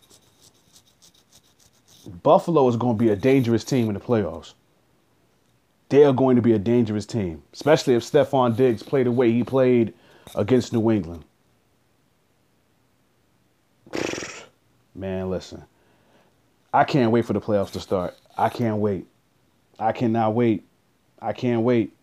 Buffalo 2.22 2.68
is 2.68 2.76
going 2.76 2.99
to 2.99 3.05
be 3.05 3.11
a 3.11 3.16
dangerous 3.16 3.64
team 3.64 3.89
in 3.89 3.95
the 3.95 4.01
playoffs. 4.01 4.55
They 5.89 6.05
are 6.05 6.12
going 6.12 6.37
to 6.37 6.43
be 6.43 6.53
a 6.53 6.59
dangerous 6.59 7.07
team, 7.07 7.43
especially 7.53 7.95
if 7.95 8.03
Stefon 8.03 8.57
Diggs 8.57 8.82
played 8.82 9.07
the 9.07 9.12
way 9.12 9.30
he 9.32 9.45
played 9.45 9.95
against 10.35 10.72
New 10.72 10.91
England. 10.91 11.24
Man, 14.95 15.30
listen. 15.30 15.64
I 16.72 16.84
can't 16.84 17.12
wait 17.12 17.24
for 17.24 17.32
the 17.32 17.40
playoffs 17.40 17.72
to 17.72 17.80
start. 17.80 18.16
I 18.36 18.49
can't 18.49 18.78
wait. 18.78 19.07
I 19.78 19.92
cannot 19.92 20.34
wait. 20.34 20.64
I 21.20 21.32
can't 21.32 21.62
wait. 21.62 21.97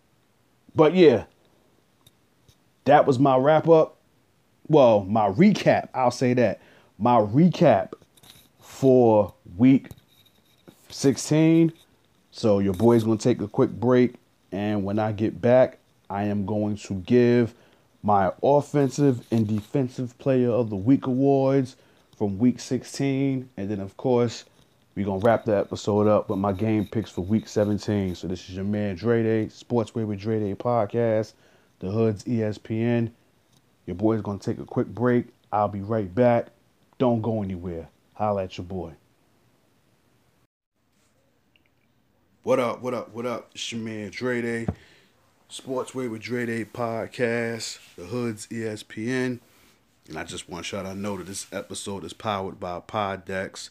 But 0.74 0.94
yeah, 0.94 1.24
that 2.84 3.06
was 3.06 3.18
my 3.18 3.36
wrap 3.36 3.68
up. 3.68 3.96
Well, 4.68 5.04
my 5.04 5.28
recap. 5.30 5.88
I'll 5.94 6.10
say 6.10 6.34
that. 6.34 6.60
My 6.98 7.16
recap 7.18 7.92
for 8.60 9.34
week 9.56 9.88
16. 10.88 11.72
So 12.30 12.58
your 12.58 12.74
boy's 12.74 13.04
going 13.04 13.18
to 13.18 13.22
take 13.22 13.40
a 13.40 13.48
quick 13.48 13.70
break. 13.70 14.14
And 14.50 14.84
when 14.84 14.98
I 14.98 15.12
get 15.12 15.40
back, 15.40 15.78
I 16.08 16.24
am 16.24 16.46
going 16.46 16.76
to 16.76 16.94
give 16.94 17.54
my 18.02 18.32
offensive 18.42 19.26
and 19.30 19.46
defensive 19.46 20.18
player 20.18 20.50
of 20.50 20.70
the 20.70 20.76
week 20.76 21.06
awards 21.06 21.76
from 22.22 22.38
week 22.38 22.60
16. 22.60 23.50
And 23.56 23.68
then, 23.68 23.80
of 23.80 23.96
course, 23.96 24.44
we're 24.94 25.04
going 25.04 25.20
to 25.20 25.26
wrap 25.26 25.44
the 25.44 25.56
episode 25.56 26.06
up 26.06 26.28
with 26.28 26.38
my 26.38 26.52
game 26.52 26.86
picks 26.86 27.10
for 27.10 27.22
week 27.22 27.48
17. 27.48 28.14
So 28.14 28.28
this 28.28 28.48
is 28.48 28.54
your 28.54 28.64
man 28.64 28.94
Dre 28.94 29.24
Day, 29.24 29.46
Sportsway 29.46 30.06
with 30.06 30.20
Dre 30.20 30.38
Day 30.38 30.54
podcast, 30.54 31.32
the 31.80 31.90
Hood's 31.90 32.22
ESPN. 32.22 33.10
Your 33.86 33.96
boy's 33.96 34.22
going 34.22 34.38
to 34.38 34.52
take 34.52 34.62
a 34.62 34.64
quick 34.64 34.86
break. 34.86 35.30
I'll 35.50 35.66
be 35.66 35.80
right 35.80 36.14
back. 36.14 36.50
Don't 36.98 37.22
go 37.22 37.42
anywhere. 37.42 37.88
Holla 38.14 38.44
at 38.44 38.56
your 38.56 38.66
boy. 38.66 38.92
What 42.44 42.60
up, 42.60 42.82
what 42.82 42.94
up, 42.94 43.12
what 43.12 43.26
up? 43.26 43.50
It's 43.52 43.72
your 43.72 43.80
man 43.80 44.10
Dre 44.10 44.42
Day, 44.42 44.66
Sportsway 45.50 46.08
with 46.08 46.22
Dre 46.22 46.46
Day 46.46 46.64
podcast, 46.66 47.80
the 47.96 48.04
Hood's 48.04 48.46
ESPN. 48.46 49.40
And 50.08 50.18
I 50.18 50.24
just 50.24 50.48
want 50.48 50.64
to 50.64 50.68
shout 50.68 50.86
out 50.86 50.96
know 50.96 51.16
that 51.16 51.26
this 51.26 51.46
episode 51.52 52.04
is 52.04 52.12
powered 52.12 52.58
by 52.58 52.80
PodDecks. 52.80 53.70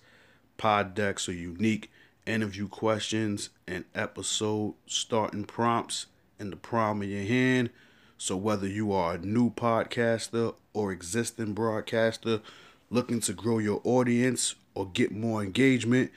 PodDecks 0.58 1.28
are 1.28 1.34
unique 1.34 1.92
interview 2.26 2.68
questions 2.68 3.50
and 3.68 3.86
episode 3.94 4.76
starting 4.86 5.44
prompts 5.44 6.06
in 6.40 6.50
the 6.50 6.56
palm 6.56 7.02
of 7.02 7.10
your 7.10 7.26
hand. 7.26 7.70
So 8.18 8.38
whether 8.38 8.68
you 8.68 8.92
are 8.92 9.16
a 9.16 9.18
new 9.18 9.50
podcaster 9.50 10.54
or 10.74 10.92
existing 10.92 11.54
broadcaster 11.54 12.42
looking 12.90 13.20
to 13.22 13.34
grow 13.34 13.58
your 13.58 13.82
audience 13.84 14.56
or 14.76 14.88
get 14.88 15.12
more 15.12 15.44
engagement, 15.44 16.12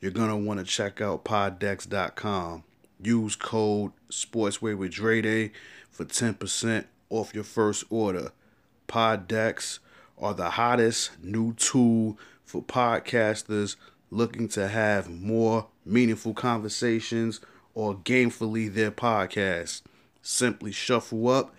you're 0.00 0.10
to 0.30 0.36
want 0.36 0.60
to 0.60 0.64
check 0.64 1.00
out 1.00 1.24
poddecks.com. 1.24 2.64
Use 3.02 3.36
code 3.36 3.92
Sportsway 4.10 4.76
with 4.76 4.92
Dre 4.92 5.20
Day 5.20 5.52
for 5.90 6.04
10% 6.04 6.86
off 7.10 7.34
your 7.34 7.44
first 7.44 7.84
order. 7.90 8.32
PodDecks 8.90 9.78
are 10.18 10.34
the 10.34 10.50
hottest 10.50 11.22
new 11.22 11.54
tool 11.54 12.18
for 12.44 12.60
podcasters 12.60 13.76
looking 14.10 14.48
to 14.48 14.66
have 14.66 15.08
more 15.08 15.68
meaningful 15.86 16.34
conversations 16.34 17.40
or 17.72 17.94
gamefully 17.94 18.72
their 18.72 18.90
podcast. 18.90 19.82
Simply 20.22 20.72
shuffle 20.72 21.28
up, 21.28 21.54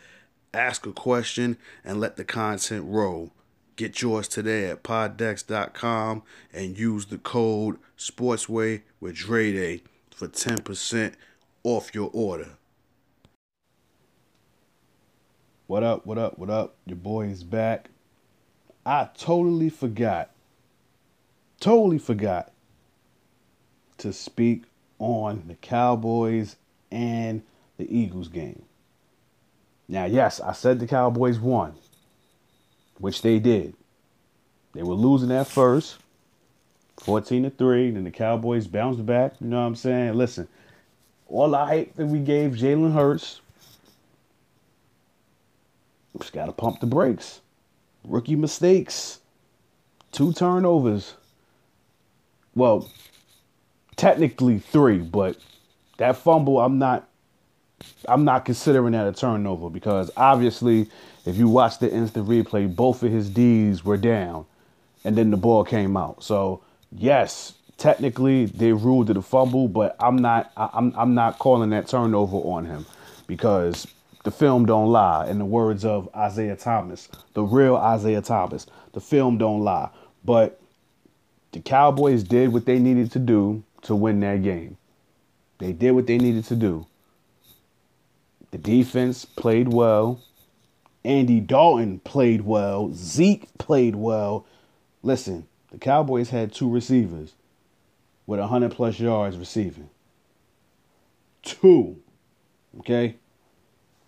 ask 0.54 0.86
a 0.86 0.92
question, 0.92 1.56
and 1.86 2.02
let 2.02 2.18
the 2.18 2.26
content 2.26 2.84
roll. 2.86 3.32
Get 3.78 4.02
yours 4.02 4.28
today 4.28 4.70
at 4.70 4.84
poddecks.com 4.84 6.24
and 6.52 6.78
use 6.78 7.06
the 7.06 7.18
code 7.18 7.78
Sportsway 7.98 8.82
with 9.00 9.16
Dre 9.16 9.54
Day 9.54 9.84
for 10.14 10.28
10% 10.28 11.14
off 11.64 11.96
your 11.96 12.10
order. 12.12 12.58
What 15.72 15.84
up, 15.84 16.05
what 16.05 16.17
up, 16.17 16.38
what 16.38 16.49
up? 16.49 16.76
Your 16.86 16.97
boy 16.97 17.28
is 17.28 17.45
back. 17.45 17.91
I 18.86 19.07
totally 19.17 19.69
forgot, 19.69 20.32
totally 21.61 21.97
forgot 21.97 22.51
to 23.99 24.11
speak 24.11 24.63
on 24.99 25.43
the 25.47 25.55
Cowboys 25.55 26.57
and 26.91 27.41
the 27.78 27.89
Eagles 27.89 28.28
game. 28.28 28.63
Now, 29.88 30.03
yes, 30.03 30.41
I 30.41 30.51
said 30.51 30.78
the 30.78 30.88
Cowboys 30.88 31.39
won, 31.39 31.76
which 32.97 33.22
they 33.22 33.39
did. 33.39 33.74
They 34.74 34.84
were 34.84 34.93
losing 34.93 35.32
at 35.32 35.47
first, 35.47 35.99
14 36.99 37.43
to 37.43 37.49
3. 37.49 37.91
Then 37.91 38.03
the 38.03 38.11
Cowboys 38.11 38.67
bounced 38.67 39.05
back. 39.05 39.36
You 39.39 39.47
know 39.47 39.61
what 39.61 39.67
I'm 39.67 39.76
saying? 39.78 40.15
Listen, 40.15 40.49
all 41.30 41.49
the 41.49 41.65
hype 41.65 41.95
that 41.95 42.07
we 42.07 42.19
gave 42.19 42.55
Jalen 42.55 42.93
Hurts, 42.93 43.39
just 46.20 46.34
got 46.34 46.47
to 46.47 46.51
pump 46.51 46.80
the 46.80 46.86
brakes. 46.86 47.41
Rookie 48.03 48.36
mistakes, 48.36 49.20
two 50.12 50.34
turnovers. 50.34 51.14
Well, 52.55 52.89
technically 53.95 54.59
three, 54.59 54.97
but 54.97 55.38
that 55.97 56.18
fumble, 56.18 56.59
I'm 56.59 56.80
not, 56.80 57.07
I'm 58.07 58.26
not 58.26 58.45
considering 58.45 58.93
that 58.93 59.07
a 59.07 59.14
turnover 59.14 59.70
because 59.70 60.12
obviously, 60.18 60.89
if 61.26 61.38
you 61.38 61.47
watch 61.47 61.80
the 61.80 61.91
instant 61.91 62.28
replay, 62.28 62.74
both 62.74 63.03
of 63.03 63.12
his 63.12 63.30
D's 63.30 63.86
were 63.86 63.97
down, 63.97 64.45
and 65.03 65.16
then 65.16 65.32
the 65.32 65.38
ball 65.38 65.64
came 65.64 65.95
out. 65.95 66.24
So 66.24 66.64
yes, 66.91 67.53
technically 67.78 68.45
they 68.45 68.74
ruled 68.74 69.09
it 69.09 69.18
a 69.18 69.22
fumble, 69.22 69.68
but 69.68 69.95
I'm 69.99 70.18
not, 70.18 70.51
I'm, 70.57 70.93
I'm 70.97 71.14
not 71.14 71.39
calling 71.39 71.70
that 71.70 71.88
turnover 71.88 72.38
on 72.38 72.66
him 72.66 72.86
because 73.28 73.88
the 74.24 74.32
film 74.32 74.65
don't 74.65 74.91
lie. 74.91 75.28
In 75.28 75.39
the 75.39 75.45
words 75.45 75.84
of 75.84 76.09
Isaiah 76.15 76.55
Thomas, 76.55 77.09
the 77.34 77.43
real 77.43 77.76
Isaiah 77.76 78.22
Thomas, 78.22 78.67
the 78.93 79.01
film 79.01 79.38
don't 79.38 79.61
lie. 79.61 79.89
But 80.24 80.61
the 81.51 81.59
Cowboys 81.59 82.24
did 82.24 82.53
what 82.53 82.65
they 82.65 82.80
needed 82.80 83.11
to 83.13 83.19
do 83.19 83.63
to 83.84 83.95
win 83.95 84.19
that 84.22 84.43
game. 84.43 84.78
They 85.57 85.74
did 85.74 85.91
what 85.91 86.07
they 86.07 86.17
needed 86.17 86.45
to 86.45 86.55
do. 86.55 86.88
The 88.51 88.57
defense 88.57 89.26
played 89.26 89.69
well. 89.69 90.22
Andy 91.03 91.39
Dalton 91.39 91.99
played 91.99 92.41
well. 92.41 92.91
Zeke 92.93 93.47
played 93.57 93.95
well. 93.95 94.45
Listen, 95.01 95.47
the 95.72 95.78
Cowboys 95.78 96.30
had 96.30 96.53
two 96.53 96.69
receivers 96.69 97.34
with 98.28 98.39
100 98.39 98.72
plus 98.72 98.99
yards 98.99 99.38
receiving. 99.38 99.89
Two. 101.41 101.97
Okay? 102.80 103.15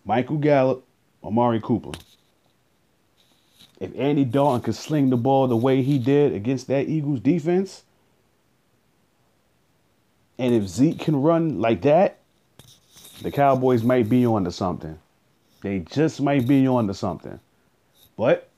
Michael 0.06 0.38
Gallup, 0.38 0.86
Amari 1.24 1.62
Cooper. 1.62 1.92
if 3.80 3.92
Andy 3.98 4.24
Dalton 4.24 4.62
could 4.62 4.76
sling 4.76 5.10
the 5.10 5.18
ball 5.18 5.48
the 5.48 5.58
way 5.58 5.82
he 5.82 5.98
did 5.98 6.34
against 6.34 6.68
that 6.68 6.88
Eagles 6.88 7.20
defense, 7.20 7.84
and 10.38 10.54
if 10.54 10.68
Zeke 10.68 11.00
can 11.00 11.22
run 11.22 11.60
like 11.60 11.82
that, 11.84 12.20
the 13.22 13.32
Cowboys 13.32 13.84
might 13.84 14.10
be 14.10 14.26
on 14.26 14.44
to 14.46 14.52
something. 14.52 14.98
They 15.62 15.80
just 15.80 16.22
might 16.22 16.48
be 16.48 16.68
on 16.68 16.88
to 16.88 16.94
something. 16.94 17.40
But 18.18 18.50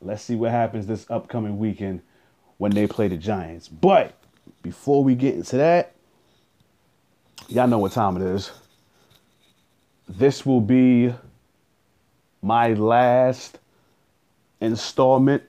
let's 0.00 0.22
see 0.22 0.36
what 0.36 0.50
happens 0.50 0.86
this 0.86 1.06
upcoming 1.10 1.58
weekend 1.58 2.02
when 2.58 2.72
they 2.72 2.86
play 2.86 3.08
the 3.08 3.16
Giants. 3.16 3.68
But 3.68 4.14
before 4.62 5.04
we 5.04 5.14
get 5.14 5.34
into 5.34 5.56
that, 5.56 5.94
y'all 7.48 7.66
know 7.66 7.78
what 7.78 7.92
time 7.92 8.16
it 8.16 8.22
is. 8.22 8.50
This 10.08 10.44
will 10.44 10.60
be 10.60 11.14
my 12.42 12.74
last 12.74 13.58
installment 14.60 15.42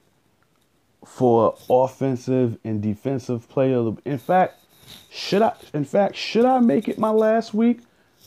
for 1.05 1.55
offensive 1.69 2.57
and 2.63 2.81
defensive 2.81 3.47
player. 3.49 3.93
In 4.05 4.17
fact, 4.17 4.55
should 5.09 5.41
I 5.41 5.53
in 5.73 5.83
fact 5.85 6.15
should 6.15 6.45
I 6.45 6.59
make 6.59 6.87
it 6.87 6.97
my 6.97 7.09
last 7.09 7.53
week 7.53 7.79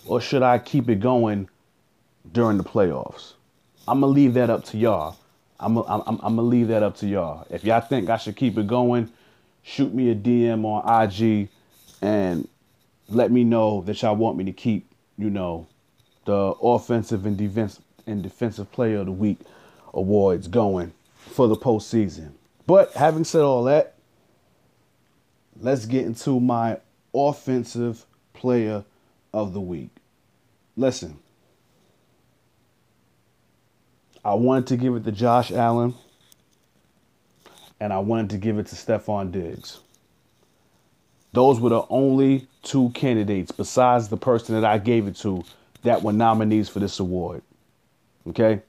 or 0.07 0.21
should 0.21 0.43
I 0.43 0.59
keep 0.59 0.89
it 0.89 1.01
going 1.01 1.49
during 2.33 2.59
the 2.59 2.65
playoffs? 2.65 3.35
I'm 3.87 4.01
gonna 4.01 4.13
leave 4.13 4.35
that 4.35 4.51
up 4.51 4.65
to 4.67 4.77
y'all. 4.77 5.17
I'm 5.59 5.79
I'm, 5.79 6.03
I'm 6.07 6.17
gonna 6.19 6.43
leave 6.43 6.69
that 6.69 6.83
up 6.83 6.97
to 6.99 7.07
y'all. 7.07 7.47
If 7.51 7.65
y'all 7.65 7.81
think 7.81 8.11
I 8.11 8.17
should 8.17 8.37
keep 8.37 8.59
it 8.59 8.67
going, 8.67 9.11
shoot 9.63 9.93
me 9.95 10.11
a 10.11 10.15
DM 10.15 10.65
on 10.65 11.03
IG 11.05 11.49
and 12.03 12.49
let 13.09 13.31
me 13.31 13.45
know 13.45 13.83
that 13.83 14.03
y'all 14.03 14.17
want 14.17 14.37
me 14.37 14.45
to 14.45 14.53
keep, 14.53 14.91
you 15.17 15.31
know, 15.31 15.67
the 16.29 16.55
offensive 16.61 17.25
and 17.25 17.39
defense 17.39 17.81
and 18.07 18.23
defensive 18.23 18.71
player 18.71 18.99
of 18.99 19.07
the 19.07 19.13
week 19.13 19.39
awards 19.95 20.47
going 20.47 20.93
for 21.17 21.49
the 21.49 21.57
postseason. 21.57 22.33
But 22.67 22.93
having 22.93 23.25
said 23.25 23.41
all 23.41 23.65
that, 23.65 23.95
let's 25.59 25.87
get 25.87 26.05
into 26.05 26.39
my 26.39 26.81
offensive 27.15 28.05
player 28.35 28.85
of 29.33 29.55
the 29.55 29.61
week. 29.61 29.89
Listen, 30.77 31.19
I 34.23 34.35
wanted 34.35 34.67
to 34.67 34.77
give 34.77 34.97
it 34.97 35.05
to 35.05 35.13
Josh 35.13 35.51
Allen, 35.51 35.95
and 37.81 37.91
I 37.91 38.01
wanted 38.01 38.29
to 38.31 38.37
give 38.37 38.59
it 38.59 38.67
to 38.67 38.77
Stefon 38.77 39.33
Diggs. 39.33 39.81
Those 41.33 41.59
were 41.59 41.71
the 41.71 41.87
only 41.89 42.49
two 42.63 42.91
candidates 42.91 43.51
besides 43.51 44.09
the 44.09 44.19
person 44.19 44.55
that 44.55 44.67
I 44.67 44.77
gave 44.77 45.07
it 45.07 45.17
to 45.17 45.43
that 45.89 46.03
were 46.03 46.13
nominees 46.13 46.69
for 46.69 46.81
this 46.81 47.01
award. 47.01 47.41
Okay? 48.29 48.61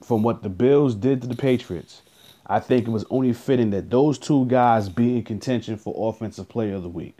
From 0.00 0.22
what 0.22 0.44
the 0.44 0.48
Bills 0.48 0.94
did 0.94 1.20
to 1.22 1.26
the 1.26 1.34
Patriots, 1.34 2.02
I 2.46 2.60
think 2.60 2.86
it 2.86 2.90
was 2.90 3.04
only 3.10 3.32
fitting 3.32 3.70
that 3.70 3.90
those 3.90 4.16
two 4.16 4.46
guys 4.46 4.88
be 4.88 5.16
in 5.16 5.24
contention 5.24 5.76
for 5.76 6.08
Offensive 6.08 6.48
Player 6.48 6.76
of 6.76 6.84
the 6.84 6.88
Week. 6.88 7.18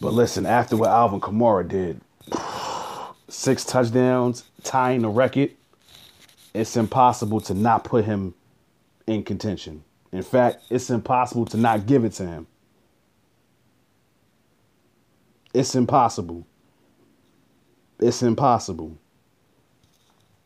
But 0.00 0.12
listen, 0.12 0.46
after 0.46 0.76
what 0.76 0.88
Alvin 0.88 1.20
Kamara 1.20 1.66
did, 1.66 2.00
six 3.28 3.64
touchdowns, 3.64 4.44
tying 4.62 5.02
the 5.02 5.08
record, 5.08 5.50
it's 6.54 6.76
impossible 6.76 7.40
to 7.40 7.54
not 7.54 7.82
put 7.82 8.04
him 8.04 8.34
in 9.08 9.24
contention. 9.24 9.82
In 10.12 10.22
fact, 10.22 10.62
it's 10.70 10.90
impossible 10.90 11.44
to 11.46 11.56
not 11.56 11.86
give 11.86 12.04
it 12.04 12.12
to 12.14 12.26
him. 12.26 12.46
It's 15.52 15.74
impossible. 15.74 16.46
It's 17.98 18.22
impossible. 18.22 18.96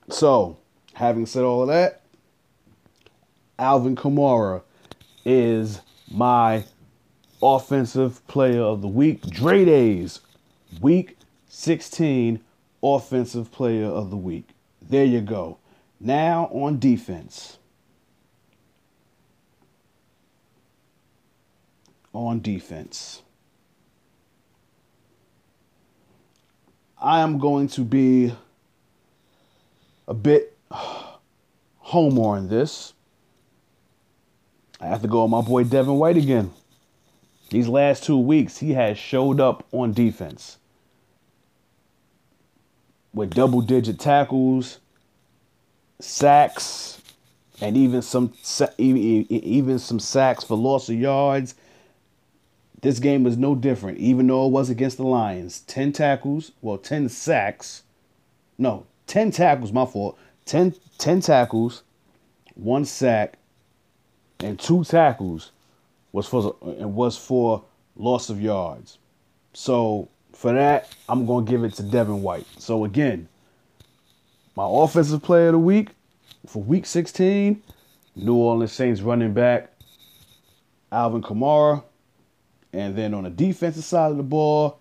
So, 0.09 0.59
having 0.94 1.26
said 1.26 1.44
all 1.44 1.62
of 1.62 1.68
that, 1.68 2.02
Alvin 3.59 3.96
Kamara 3.96 4.62
is 5.24 5.80
my 6.11 6.64
offensive 7.42 8.26
player 8.26 8.62
of 8.62 8.82
the 8.82 8.88
week. 8.88 9.22
Dre 9.22 9.64
Days, 9.64 10.20
week 10.80 11.16
16 11.48 12.40
offensive 12.82 13.50
player 13.52 13.86
of 13.86 14.11
the 14.11 14.16
week. 14.16 14.48
There 14.82 15.05
you 15.05 15.20
go. 15.20 15.59
Now 16.00 16.46
on 16.46 16.78
defense. 16.78 17.59
On 22.12 22.40
defense. 22.40 23.24
I 27.05 27.20
am 27.20 27.38
going 27.38 27.68
to 27.68 27.82
be 27.82 28.32
a 30.09 30.14
bit 30.14 30.57
homer 30.70 32.22
on 32.22 32.48
this. 32.48 32.94
I 34.80 34.86
have 34.86 35.02
to 35.02 35.09
go 35.09 35.20
on 35.20 35.28
my 35.30 35.42
boy 35.42 35.64
Devin 35.64 35.96
White 35.96 36.16
again. 36.16 36.50
These 37.50 37.68
last 37.68 38.05
two 38.05 38.16
weeks, 38.16 38.57
he 38.57 38.72
has 38.72 38.96
showed 38.96 39.38
up 39.38 39.66
on 39.70 39.92
defense 39.92 40.57
with 43.12 43.34
double 43.34 43.61
digit 43.61 44.00
tackles, 44.00 44.80
sacks, 46.00 47.02
and 47.61 47.76
even 47.76 48.00
some 48.00 48.32
even 48.78 49.78
some 49.78 50.00
sacks 50.00 50.42
for 50.42 50.57
loss 50.57 50.88
of 50.88 50.94
yards. 50.94 51.55
This 52.85 52.99
game 52.99 53.24
was 53.24 53.39
no 53.39 53.55
different, 53.55 53.97
even 53.97 54.26
though 54.26 54.45
it 54.45 54.51
was 54.51 54.68
against 54.68 54.99
the 54.99 55.05
Lions. 55.05 55.61
10 55.61 55.93
tackles, 55.93 56.53
well, 56.61 56.76
10 56.76 57.09
sacks. 57.09 57.82
No, 58.59 58.85
10 59.07 59.30
tackles, 59.30 59.72
my 59.72 59.87
fault. 59.87 60.18
10, 60.45 60.74
10 60.99 61.22
tackles, 61.22 61.82
one 62.55 62.85
sack, 62.85 63.39
and 64.41 64.61
two 64.61 64.85
tackles 64.85 65.53
was 66.12 66.26
for 66.26 66.57
and 66.62 66.95
was 66.95 67.16
for 67.16 67.64
loss 67.97 68.28
of 68.28 68.39
yards. 68.39 68.99
So 69.55 70.11
for 70.35 70.53
that, 70.53 70.95
I'm 71.09 71.24
going 71.24 71.47
to 71.47 71.51
give 71.51 71.64
it 71.64 71.72
to 71.76 71.82
Devin 71.82 72.20
White. 72.20 72.47
So 72.59 72.85
again, 72.85 73.30
my 74.57 74.66
offensive 74.68 75.22
player 75.22 75.47
of 75.47 75.53
the 75.53 75.59
week 75.59 75.89
for 76.47 76.62
week 76.62 76.85
16, 76.85 77.62
New 78.14 78.35
Orleans 78.35 78.72
Saints 78.72 79.01
running 79.01 79.32
back 79.32 79.72
Alvin 80.93 81.22
Kamara. 81.22 81.82
And 82.75 82.97
then 82.97 83.14
on 83.14 83.22
the 83.22 83.31
defensive 83.31 83.85
side 83.85 84.11
of 84.11 84.16
the 84.16 84.25
ball, 84.25 84.81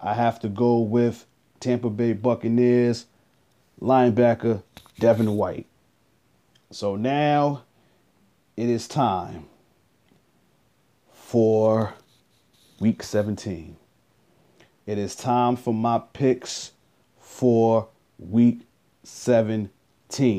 I 0.00 0.14
have 0.14 0.40
to 0.40 0.48
go 0.48 0.78
with 0.78 1.26
Tampa 1.60 1.90
Bay 1.90 2.14
Buccaneers 2.14 3.06
linebacker 3.80 4.62
Devin 4.98 5.36
White. 5.36 5.66
So 6.70 6.96
now 6.96 7.64
it 8.56 8.70
is 8.70 8.88
time 8.88 9.46
for 11.12 11.92
week 12.80 13.02
17. 13.02 13.76
It 14.86 14.96
is 14.96 15.14
time 15.14 15.56
for 15.56 15.74
my 15.74 15.98
picks 15.98 16.72
for 17.18 17.88
week 18.18 18.62
17. 19.04 19.68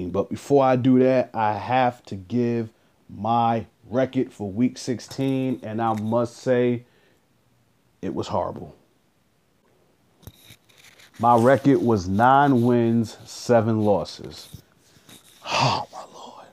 But 0.09 0.29
before 0.31 0.65
I 0.65 0.75
do 0.77 0.97
that, 0.99 1.29
I 1.35 1.53
have 1.53 2.03
to 2.05 2.15
give 2.15 2.69
my 3.07 3.67
record 3.89 4.31
for 4.31 4.51
week 4.51 4.77
16, 4.77 5.61
and 5.63 5.81
I 5.81 5.93
must 5.93 6.37
say 6.37 6.85
it 8.01 8.13
was 8.13 8.27
horrible. 8.27 8.75
My 11.19 11.35
record 11.35 11.81
was 11.81 12.07
nine 12.07 12.61
wins, 12.61 13.17
seven 13.25 13.81
losses. 13.81 14.61
Oh, 15.45 15.87
my 15.91 16.03
Lord. 16.13 16.45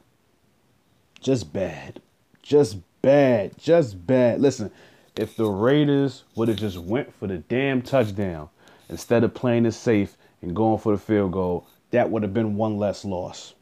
Just 1.21 1.53
bad. 1.53 2.01
Just 2.43 2.79
bad. 3.03 3.59
Just 3.59 4.07
bad. 4.07 4.41
Listen, 4.41 4.71
if 5.17 5.37
the 5.37 5.47
Raiders 5.47 6.25
would 6.35 6.49
have 6.49 6.57
just 6.57 6.79
went 6.79 7.13
for 7.15 7.27
the 7.27 7.39
damn 7.39 7.83
touchdown 7.83 8.49
instead 8.89 9.23
of 9.23 9.35
playing 9.35 9.67
it 9.67 9.73
safe 9.73 10.17
and 10.41 10.57
going 10.57 10.79
for 10.79 10.93
the 10.93 10.99
field 10.99 11.33
goal, 11.33 11.67
that 11.91 12.11
would 12.11 12.23
have 12.23 12.35
been 12.35 12.57
one 12.57 12.79
less 12.79 13.05
loss. 13.05 13.55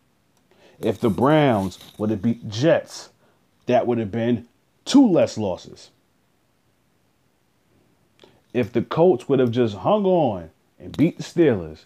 If 0.78 1.00
the 1.00 1.10
Browns 1.10 1.78
would 1.98 2.10
have 2.10 2.22
beat 2.22 2.48
Jets, 2.48 3.10
that 3.66 3.86
would 3.86 3.98
have 3.98 4.10
been 4.10 4.48
two 4.84 5.06
less 5.06 5.38
losses. 5.38 5.90
If 8.52 8.72
the 8.72 8.82
Colts 8.82 9.28
would 9.28 9.38
have 9.38 9.50
just 9.50 9.76
hung 9.76 10.04
on 10.04 10.50
and 10.78 10.96
beat 10.96 11.16
the 11.16 11.22
Steelers, 11.22 11.84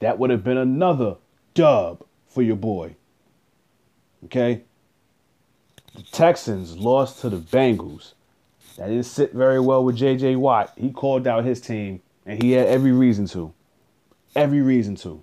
that 0.00 0.18
would 0.18 0.30
have 0.30 0.44
been 0.44 0.56
another 0.56 1.16
dub 1.54 2.04
for 2.26 2.42
your 2.42 2.56
boy. 2.56 2.94
Okay? 4.24 4.62
The 5.94 6.02
Texans 6.02 6.78
lost 6.78 7.20
to 7.20 7.28
the 7.28 7.38
Bengals. 7.38 8.14
That 8.76 8.88
didn't 8.88 9.04
sit 9.04 9.32
very 9.32 9.58
well 9.58 9.84
with 9.84 9.96
J.J. 9.96 10.36
Watt. 10.36 10.72
He 10.76 10.90
called 10.92 11.26
out 11.26 11.44
his 11.44 11.60
team, 11.60 12.00
and 12.24 12.40
he 12.40 12.52
had 12.52 12.68
every 12.68 12.92
reason 12.92 13.26
to. 13.28 13.52
Every 14.36 14.62
reason 14.62 14.94
to. 14.96 15.22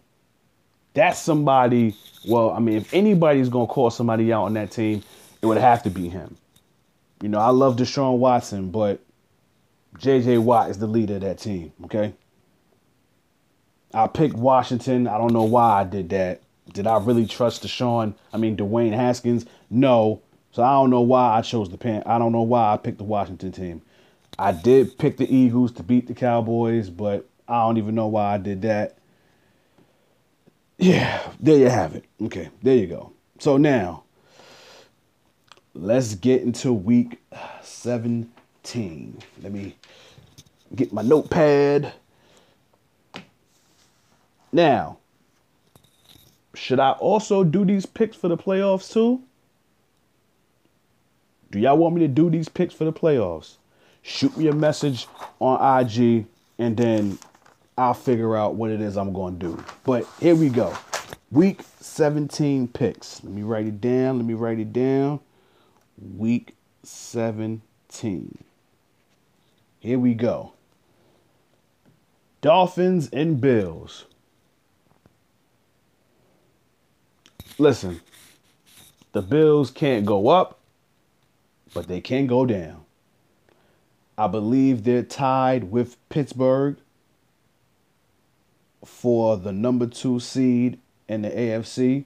That's 0.94 1.20
somebody, 1.20 1.96
well, 2.28 2.52
I 2.52 2.60
mean, 2.60 2.78
if 2.78 2.94
anybody's 2.94 3.50
going 3.50 3.68
to 3.68 3.74
call 3.74 3.90
somebody 3.90 4.34
out 4.34 4.44
on 4.44 4.54
that 4.54 4.72
team, 4.72 5.04
it 5.46 5.48
would 5.48 5.58
have 5.58 5.84
to 5.84 5.92
be 5.92 6.10
him. 6.10 6.36
You 7.22 7.30
know, 7.30 7.38
I 7.38 7.50
love 7.50 7.76
Deshaun 7.76 8.18
Watson, 8.18 8.72
but 8.72 9.00
J.J. 10.00 10.40
Watt 10.40 10.72
is 10.72 10.80
the 10.80 10.88
leader 10.88 11.16
of 11.16 11.22
that 11.22 11.38
team, 11.38 11.72
okay? 11.86 12.14
I 13.94 14.08
picked 14.08 14.34
Washington. 14.34 15.08
I 15.08 15.20
don't 15.20 15.34
know 15.34 15.44
why 15.44 15.82
I 15.82 15.84
did 15.84 16.10
that. 16.10 16.42
Did 16.74 16.88
I 16.88 16.98
really 16.98 17.28
trust 17.28 17.64
Deshaun? 17.64 18.16
I 18.34 18.38
mean, 18.38 18.58
Dwayne 18.58 18.94
Haskins? 18.94 19.46
No. 19.70 20.24
So 20.52 20.64
I 20.64 20.74
don't 20.74 20.90
know 20.90 21.02
why 21.02 21.38
I 21.38 21.42
chose 21.42 21.70
the 21.70 21.78
Pan. 21.78 22.02
I 22.08 22.18
don't 22.18 22.32
know 22.32 22.42
why 22.42 22.74
I 22.74 22.78
picked 22.78 22.98
the 22.98 23.04
Washington 23.04 23.52
team. 23.52 23.84
I 24.40 24.52
did 24.52 24.98
pick 24.98 25.18
the 25.18 25.34
Eagles 25.34 25.72
to 25.74 25.84
beat 25.84 26.08
the 26.08 26.16
Cowboys, 26.16 26.90
but 26.90 27.30
I 27.48 27.62
don't 27.62 27.78
even 27.78 27.94
know 27.94 28.08
why 28.08 28.34
I 28.34 28.38
did 28.40 28.64
that. 28.64 28.98
Yeah, 30.80 31.22
there 31.40 31.60
you 31.60 31.70
have 31.70 31.94
it. 31.94 32.06
Okay, 32.20 32.50
there 32.64 32.76
you 32.76 32.88
go. 32.88 33.14
So 33.38 33.58
now, 33.58 34.05
let's 35.76 36.16
get 36.16 36.42
into 36.42 36.72
week 36.72 37.22
17. 37.62 39.20
Let 39.44 39.52
me 39.52 39.76
get 40.74 40.94
my 40.94 41.02
notepad. 41.02 41.94
Now, 44.52 44.98
should 46.56 46.80
I 46.80 46.92
also 46.92 47.44
do 47.44 47.66
these 47.66 47.86
picks 47.86 48.16
for 48.16 48.30
the 48.30 48.38
playoffs 48.38 48.92
too? 48.92 49.22
Do 51.52 51.60
y'all 51.60 51.78
want 51.78 51.96
me 51.96 52.02
to 52.02 52.08
do 52.08 52.30
these 52.30 52.50
picks 52.50 52.74
for 52.74 52.86
the 52.86 52.94
playoffs? 52.94 53.56
Shoot 54.02 54.38
me 54.38 54.48
a 54.48 54.54
message 54.54 55.08
on 55.40 55.82
IG 55.82 56.26
and 56.58 56.78
then 56.78 57.20
I'll 57.78 57.94
figure 57.94 58.38
out 58.38 58.56
what 58.56 58.72
it 58.72 58.80
is 58.80 58.96
I'm 58.96 59.12
going 59.12 59.38
to 59.40 59.48
do. 59.48 59.64
But 59.84 60.08
here 60.22 60.36
we 60.36 60.48
go. 60.48 60.76
Week 61.32 61.60
17 61.82 62.70
picks. 62.70 63.22
Let 63.24 63.34
me 63.34 63.44
write 63.44 63.68
it 63.68 63.82
down. 63.82 64.18
Let 64.18 64.26
me 64.26 64.36
write 64.36 64.60
it 64.60 64.72
down. 64.72 65.20
Week 65.98 66.56
17. 66.84 68.44
Here 69.80 70.00
we 70.00 70.14
go. 70.14 70.54
Dolphins 72.42 73.10
and 73.12 73.40
Bills. 73.40 74.06
Listen, 77.58 78.02
the 79.14 79.22
Bills 79.22 79.72
can't 79.72 80.06
go 80.06 80.28
up, 80.28 80.60
but 81.74 81.88
they 81.88 82.02
can 82.02 82.28
go 82.28 82.46
down. 82.46 82.84
I 84.18 84.28
believe 84.28 84.84
they're 84.84 85.04
tied 85.04 85.72
with 85.72 85.98
Pittsburgh 86.10 86.78
for 88.86 89.38
the 89.38 89.52
number 89.52 89.88
two 89.88 90.20
seed 90.20 90.80
in 91.08 91.22
the 91.22 91.30
AFC. 91.30 92.06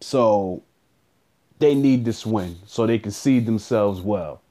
So 0.00 0.62
they 1.60 1.74
need 1.74 2.04
this 2.04 2.26
win 2.26 2.56
so 2.66 2.86
they 2.86 2.98
can 2.98 3.12
seed 3.12 3.46
themselves 3.46 4.00
well. 4.00 4.42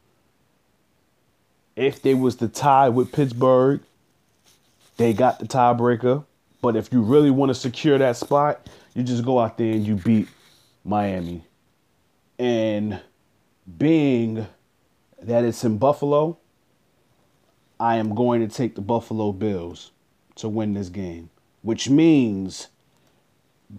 If 1.75 2.01
they 2.01 2.13
was 2.13 2.35
to 2.37 2.47
tie 2.47 2.89
with 2.89 3.11
Pittsburgh, 3.11 3.81
they 4.97 5.13
got 5.13 5.39
the 5.39 5.45
tiebreaker. 5.45 6.25
But 6.61 6.75
if 6.75 6.91
you 6.91 7.01
really 7.01 7.31
want 7.31 7.49
to 7.49 7.55
secure 7.55 7.97
that 7.97 8.17
spot, 8.17 8.69
you 8.93 9.03
just 9.03 9.25
go 9.25 9.39
out 9.39 9.57
there 9.57 9.71
and 9.71 9.85
you 9.85 9.95
beat 9.95 10.27
Miami. 10.83 11.43
And 12.37 12.99
being 13.77 14.45
that 15.21 15.43
it's 15.45 15.63
in 15.63 15.77
Buffalo, 15.77 16.37
I 17.79 17.95
am 17.95 18.13
going 18.13 18.47
to 18.47 18.53
take 18.53 18.75
the 18.75 18.81
Buffalo 18.81 19.31
Bills 19.31 19.91
to 20.35 20.49
win 20.49 20.73
this 20.73 20.89
game, 20.89 21.29
which 21.61 21.89
means 21.89 22.67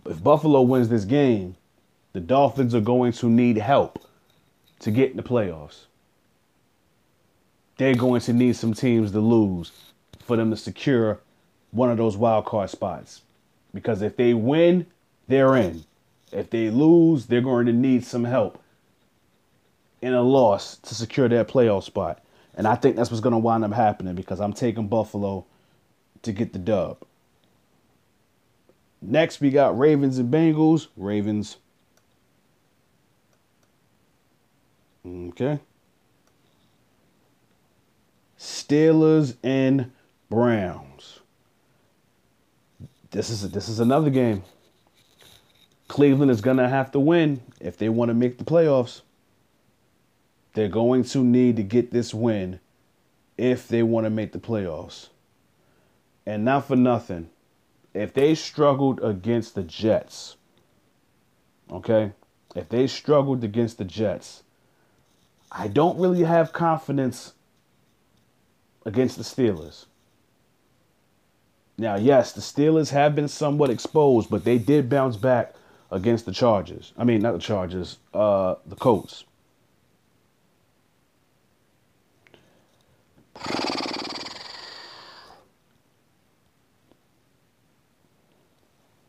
if 0.06 0.22
Buffalo 0.22 0.62
wins 0.62 0.88
this 0.88 1.04
game, 1.04 1.56
the 2.12 2.20
Dolphins 2.20 2.74
are 2.74 2.80
going 2.80 3.12
to 3.12 3.28
need 3.28 3.56
help 3.56 4.04
to 4.80 4.90
get 4.90 5.10
in 5.10 5.16
the 5.16 5.22
playoffs. 5.22 5.86
They're 7.76 7.94
going 7.94 8.20
to 8.22 8.32
need 8.32 8.56
some 8.56 8.74
teams 8.74 9.12
to 9.12 9.20
lose 9.20 9.72
for 10.20 10.36
them 10.36 10.50
to 10.50 10.56
secure 10.56 11.20
one 11.70 11.90
of 11.90 11.96
those 11.96 12.16
wild 12.16 12.44
card 12.44 12.70
spots. 12.70 13.22
Because 13.72 14.02
if 14.02 14.16
they 14.16 14.34
win, 14.34 14.86
they're 15.28 15.56
in. 15.56 15.84
If 16.32 16.50
they 16.50 16.70
lose, 16.70 17.26
they're 17.26 17.40
going 17.40 17.66
to 17.66 17.72
need 17.72 18.04
some 18.04 18.24
help 18.24 18.62
in 20.02 20.12
a 20.12 20.22
loss 20.22 20.76
to 20.78 20.94
secure 20.94 21.28
their 21.28 21.44
playoff 21.44 21.84
spot. 21.84 22.22
And 22.54 22.66
I 22.66 22.74
think 22.74 22.96
that's 22.96 23.10
what's 23.10 23.20
going 23.20 23.32
to 23.32 23.38
wind 23.38 23.64
up 23.64 23.72
happening 23.72 24.14
because 24.14 24.40
I'm 24.40 24.52
taking 24.52 24.88
Buffalo 24.88 25.46
to 26.22 26.32
get 26.32 26.52
the 26.52 26.58
dub. 26.58 26.98
Next, 29.00 29.40
we 29.40 29.50
got 29.50 29.78
Ravens 29.78 30.18
and 30.18 30.32
Bengals. 30.32 30.88
Ravens. 30.96 31.56
Okay. 35.06 35.60
Steelers 38.38 39.36
and 39.42 39.92
Browns. 40.28 41.20
This 43.10 43.30
is 43.30 43.50
this 43.50 43.68
is 43.68 43.80
another 43.80 44.10
game. 44.10 44.44
Cleveland 45.88 46.30
is 46.30 46.40
gonna 46.40 46.68
have 46.68 46.92
to 46.92 47.00
win 47.00 47.42
if 47.60 47.76
they 47.76 47.88
want 47.88 48.10
to 48.10 48.14
make 48.14 48.38
the 48.38 48.44
playoffs. 48.44 49.02
They're 50.54 50.68
going 50.68 51.04
to 51.04 51.24
need 51.24 51.56
to 51.56 51.62
get 51.62 51.90
this 51.90 52.14
win 52.14 52.60
if 53.36 53.68
they 53.68 53.82
want 53.82 54.04
to 54.04 54.10
make 54.10 54.32
the 54.32 54.38
playoffs. 54.38 55.08
And 56.26 56.44
not 56.44 56.66
for 56.66 56.76
nothing, 56.76 57.30
if 57.94 58.12
they 58.12 58.34
struggled 58.34 59.02
against 59.02 59.54
the 59.54 59.62
Jets, 59.62 60.36
okay, 61.70 62.12
if 62.54 62.68
they 62.68 62.86
struggled 62.86 63.42
against 63.42 63.78
the 63.78 63.84
Jets, 63.84 64.42
I 65.52 65.68
don't 65.68 65.98
really 65.98 66.22
have 66.22 66.52
confidence 66.52 67.32
against 68.86 69.16
the 69.16 69.24
Steelers. 69.24 69.86
Now, 71.76 71.96
yes, 71.96 72.32
the 72.32 72.40
Steelers 72.40 72.90
have 72.90 73.14
been 73.14 73.28
somewhat 73.28 73.70
exposed, 73.70 74.30
but 74.30 74.44
they 74.44 74.58
did 74.58 74.88
bounce 74.88 75.16
back 75.16 75.54
against 75.90 76.26
the 76.26 76.32
Chargers. 76.32 76.92
I 76.96 77.04
mean, 77.04 77.22
not 77.22 77.32
the 77.32 77.38
Chargers, 77.38 77.98
uh, 78.14 78.56
the 78.66 78.76
Colts. 78.76 79.24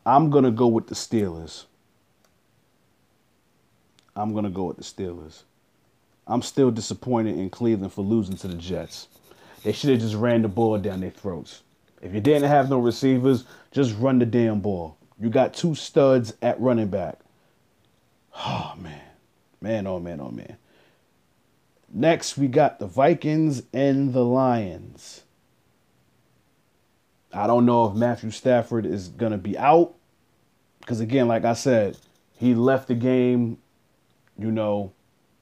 I'm 0.05 0.29
going 0.31 0.45
to 0.45 0.51
go 0.51 0.67
with 0.67 0.87
the 0.87 0.95
Steelers. 0.95 1.65
I'm 4.15 4.31
going 4.31 4.45
to 4.45 4.49
go 4.49 4.63
with 4.63 4.77
the 4.77 4.83
Steelers. 4.83 5.43
I'm 6.31 6.41
still 6.41 6.71
disappointed 6.71 7.37
in 7.37 7.49
Cleveland 7.49 7.91
for 7.91 8.03
losing 8.03 8.37
to 8.37 8.47
the 8.47 8.55
Jets. 8.55 9.09
They 9.63 9.73
should 9.73 9.89
have 9.89 9.99
just 9.99 10.15
ran 10.15 10.43
the 10.43 10.47
ball 10.47 10.77
down 10.77 11.01
their 11.01 11.09
throats. 11.09 11.61
If 12.01 12.13
you 12.13 12.21
didn't 12.21 12.47
have 12.47 12.69
no 12.69 12.79
receivers, 12.79 13.43
just 13.71 13.97
run 13.97 14.17
the 14.17 14.25
damn 14.25 14.61
ball. 14.61 14.97
You 15.19 15.29
got 15.29 15.53
two 15.53 15.75
studs 15.75 16.33
at 16.41 16.59
running 16.59 16.87
back. 16.87 17.19
Oh, 18.33 18.73
man. 18.77 19.01
Man, 19.59 19.85
oh, 19.85 19.99
man, 19.99 20.21
oh, 20.21 20.31
man. 20.31 20.55
Next, 21.93 22.37
we 22.37 22.47
got 22.47 22.79
the 22.79 22.87
Vikings 22.87 23.63
and 23.73 24.13
the 24.13 24.23
Lions. 24.23 25.23
I 27.33 27.45
don't 27.45 27.65
know 27.65 27.87
if 27.87 27.93
Matthew 27.93 28.31
Stafford 28.31 28.85
is 28.85 29.09
going 29.09 29.33
to 29.33 29.37
be 29.37 29.57
out. 29.57 29.93
Because, 30.79 31.01
again, 31.01 31.27
like 31.27 31.43
I 31.43 31.53
said, 31.53 31.97
he 32.37 32.55
left 32.55 32.87
the 32.87 32.95
game, 32.95 33.57
you 34.39 34.49
know, 34.49 34.93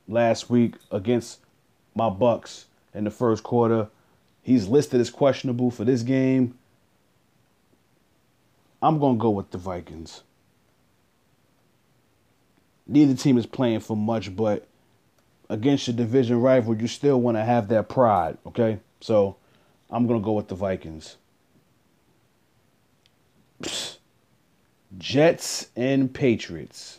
last 0.10 0.50
week 0.50 0.76
against 0.92 1.40
my 1.96 2.10
Bucks 2.10 2.66
in 2.94 3.06
the 3.06 3.12
first 3.12 3.44
quarter. 3.44 3.88
He's 4.42 4.68
listed 4.68 5.00
as 5.00 5.10
questionable 5.10 5.72
for 5.72 5.86
this 5.86 6.02
game. 6.02 6.58
I'm 8.82 9.00
going 9.00 9.18
to 9.18 9.22
go 9.22 9.30
with 9.30 9.52
the 9.52 9.58
Vikings. 9.58 10.24
Neither 12.88 13.14
team 13.14 13.38
is 13.38 13.46
playing 13.46 13.82
for 13.82 13.96
much, 13.96 14.36
but 14.36 14.68
against 15.50 15.88
your 15.88 15.96
division 15.96 16.42
rival, 16.42 16.76
you 16.76 16.88
still 16.88 17.22
want 17.22 17.38
to 17.38 17.44
have 17.44 17.68
that 17.68 17.88
pride, 17.88 18.38
okay? 18.48 18.80
So 19.02 19.36
I'm 19.92 20.08
going 20.08 20.20
to 20.20 20.26
go 20.26 20.34
with 20.34 20.48
the 20.48 20.56
Vikings. 20.56 21.18
Jets 24.98 25.68
and 25.76 26.12
Patriots. 26.12 26.99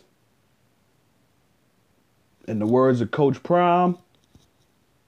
In 2.47 2.59
the 2.59 2.65
words 2.65 3.01
of 3.01 3.11
Coach 3.11 3.41
Prime, 3.43 3.97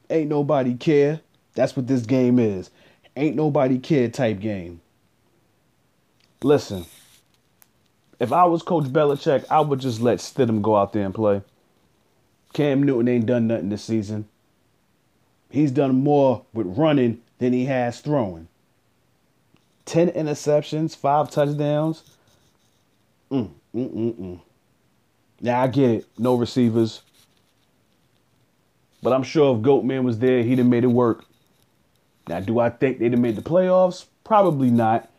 ain't 0.09 0.29
nobody 0.29 0.75
care. 0.75 1.21
That's 1.55 1.75
what 1.75 1.87
this 1.87 2.03
game 2.03 2.39
is. 2.39 2.69
Ain't 3.15 3.35
nobody 3.35 3.79
care 3.79 4.09
type 4.09 4.39
game. 4.39 4.81
Listen, 6.41 6.85
if 8.19 8.31
I 8.31 8.45
was 8.45 8.61
Coach 8.61 8.85
Belichick, 8.85 9.45
I 9.49 9.61
would 9.61 9.79
just 9.79 10.01
let 10.01 10.19
Stidham 10.19 10.61
go 10.61 10.75
out 10.75 10.93
there 10.93 11.05
and 11.05 11.13
play. 11.13 11.41
Cam 12.53 12.83
Newton 12.83 13.07
ain't 13.07 13.25
done 13.25 13.47
nothing 13.47 13.69
this 13.69 13.83
season. 13.83 14.27
He's 15.49 15.71
done 15.71 16.03
more 16.03 16.45
with 16.53 16.77
running 16.77 17.21
than 17.39 17.53
he 17.53 17.65
has 17.65 17.99
throwing. 17.99 18.47
10 19.85 20.09
interceptions, 20.11 20.95
five 20.95 21.29
touchdowns. 21.29 22.03
Mm, 23.31 23.49
mm, 23.75 23.93
mm, 23.93 24.15
mm. 24.15 24.41
Now, 25.41 25.61
I 25.61 25.67
get 25.67 25.89
it. 25.89 26.05
No 26.17 26.35
receivers. 26.35 27.01
But 29.03 29.11
I'm 29.11 29.23
sure 29.23 29.55
if 29.55 29.61
Goatman 29.61 30.03
was 30.03 30.19
there, 30.19 30.41
he'd 30.41 30.57
have 30.59 30.67
made 30.67 30.85
it 30.85 30.87
work. 30.87 31.25
Now, 32.27 32.39
do 32.39 32.59
I 32.59 32.69
think 32.69 32.99
they'd 32.99 33.11
have 33.11 33.19
made 33.19 33.35
the 33.35 33.41
playoffs? 33.41 34.05
Probably 34.23 34.71
not. 34.71 35.11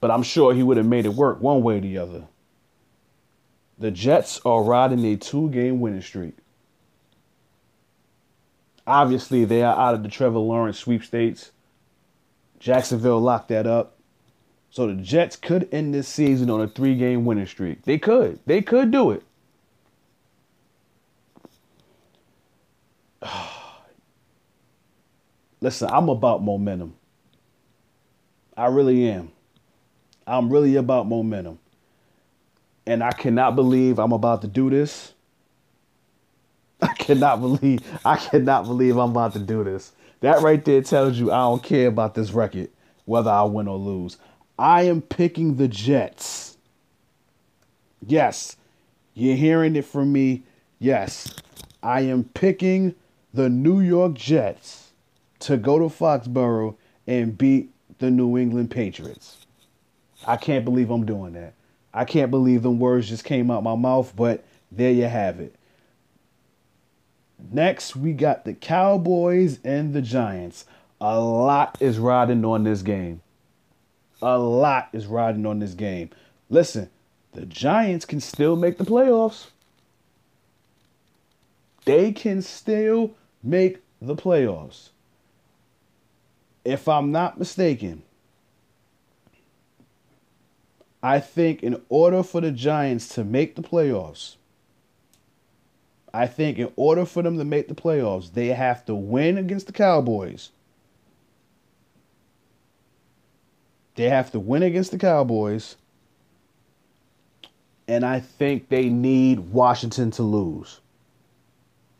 But 0.00 0.10
I'm 0.10 0.22
sure 0.22 0.54
he 0.54 0.62
would 0.62 0.76
have 0.76 0.86
made 0.86 1.06
it 1.06 1.14
work 1.14 1.40
one 1.40 1.62
way 1.62 1.78
or 1.78 1.80
the 1.80 1.98
other. 1.98 2.24
The 3.78 3.90
Jets 3.90 4.40
are 4.44 4.62
riding 4.62 5.04
a 5.06 5.16
two 5.16 5.48
game 5.50 5.80
winning 5.80 6.02
streak. 6.02 6.36
Obviously, 8.86 9.44
they 9.46 9.62
are 9.62 9.78
out 9.78 9.94
of 9.94 10.02
the 10.02 10.08
Trevor 10.08 10.38
Lawrence 10.38 10.78
sweepstakes. 10.78 11.50
Jacksonville 12.58 13.20
locked 13.20 13.48
that 13.48 13.66
up. 13.66 13.96
So 14.70 14.86
the 14.86 14.94
Jets 14.94 15.36
could 15.36 15.68
end 15.72 15.94
this 15.94 16.08
season 16.08 16.50
on 16.50 16.60
a 16.60 16.68
three 16.68 16.94
game 16.94 17.24
winning 17.24 17.46
streak. 17.46 17.84
They 17.84 17.98
could. 17.98 18.38
They 18.44 18.60
could 18.60 18.90
do 18.90 19.10
it. 19.10 19.22
Listen, 25.60 25.90
I'm 25.90 26.08
about 26.08 26.42
momentum. 26.42 26.94
I 28.56 28.66
really 28.66 29.08
am. 29.08 29.30
I'm 30.26 30.50
really 30.50 30.76
about 30.76 31.06
momentum. 31.06 31.58
And 32.86 33.02
I 33.02 33.12
cannot 33.12 33.56
believe 33.56 33.98
I'm 33.98 34.12
about 34.12 34.42
to 34.42 34.48
do 34.48 34.70
this. 34.70 35.12
I 36.82 36.94
cannot 36.94 37.40
believe 37.40 37.80
I 38.04 38.16
cannot 38.16 38.64
believe 38.64 38.96
I'm 38.96 39.10
about 39.10 39.34
to 39.34 39.38
do 39.38 39.64
this. 39.64 39.92
That 40.20 40.40
right 40.42 40.64
there 40.64 40.82
tells 40.82 41.18
you 41.18 41.30
I 41.30 41.38
don't 41.38 41.62
care 41.62 41.88
about 41.88 42.14
this 42.14 42.30
record, 42.32 42.70
whether 43.04 43.30
I 43.30 43.42
win 43.44 43.68
or 43.68 43.76
lose. 43.76 44.16
I 44.58 44.82
am 44.82 45.02
picking 45.02 45.56
the 45.56 45.68
Jets. 45.68 46.56
Yes, 48.06 48.56
you're 49.14 49.36
hearing 49.36 49.76
it 49.76 49.84
from 49.84 50.12
me. 50.12 50.42
Yes, 50.78 51.34
I 51.82 52.02
am 52.02 52.24
picking 52.24 52.94
the 53.34 53.48
New 53.50 53.80
York 53.80 54.14
Jets 54.14 54.79
to 55.40 55.56
go 55.56 55.78
to 55.78 55.86
Foxborough 55.86 56.76
and 57.06 57.36
beat 57.36 57.70
the 57.98 58.10
New 58.10 58.38
England 58.38 58.70
Patriots. 58.70 59.46
I 60.26 60.36
can't 60.36 60.64
believe 60.64 60.90
I'm 60.90 61.06
doing 61.06 61.32
that. 61.32 61.54
I 61.92 62.04
can't 62.04 62.30
believe 62.30 62.62
the 62.62 62.70
words 62.70 63.08
just 63.08 63.24
came 63.24 63.50
out 63.50 63.62
my 63.62 63.74
mouth, 63.74 64.12
but 64.14 64.44
there 64.70 64.92
you 64.92 65.04
have 65.04 65.40
it. 65.40 65.54
Next, 67.50 67.96
we 67.96 68.12
got 68.12 68.44
the 68.44 68.54
Cowboys 68.54 69.58
and 69.64 69.92
the 69.92 70.02
Giants. 70.02 70.66
A 71.00 71.18
lot 71.18 71.78
is 71.80 71.98
riding 71.98 72.44
on 72.44 72.64
this 72.64 72.82
game. 72.82 73.22
A 74.22 74.38
lot 74.38 74.90
is 74.92 75.06
riding 75.06 75.46
on 75.46 75.58
this 75.58 75.72
game. 75.72 76.10
Listen, 76.50 76.90
the 77.32 77.46
Giants 77.46 78.04
can 78.04 78.20
still 78.20 78.56
make 78.56 78.76
the 78.76 78.84
playoffs. 78.84 79.46
They 81.86 82.12
can 82.12 82.42
still 82.42 83.14
make 83.42 83.78
the 84.02 84.14
playoffs. 84.14 84.89
If 86.64 86.88
I'm 86.88 87.12
not 87.12 87.38
mistaken, 87.38 88.02
I 91.02 91.20
think 91.20 91.62
in 91.62 91.80
order 91.88 92.22
for 92.22 92.40
the 92.40 92.50
Giants 92.50 93.08
to 93.14 93.24
make 93.24 93.56
the 93.56 93.62
playoffs, 93.62 94.36
I 96.12 96.26
think 96.26 96.58
in 96.58 96.72
order 96.76 97.06
for 97.06 97.22
them 97.22 97.38
to 97.38 97.44
make 97.44 97.68
the 97.68 97.74
playoffs, 97.74 98.32
they 98.32 98.48
have 98.48 98.84
to 98.86 98.94
win 98.94 99.38
against 99.38 99.66
the 99.66 99.72
Cowboys. 99.72 100.50
They 103.94 104.08
have 104.08 104.30
to 104.32 104.40
win 104.40 104.62
against 104.62 104.90
the 104.90 104.98
Cowboys. 104.98 105.76
And 107.86 108.04
I 108.04 108.20
think 108.20 108.68
they 108.68 108.88
need 108.88 109.38
Washington 109.38 110.10
to 110.12 110.22
lose. 110.22 110.80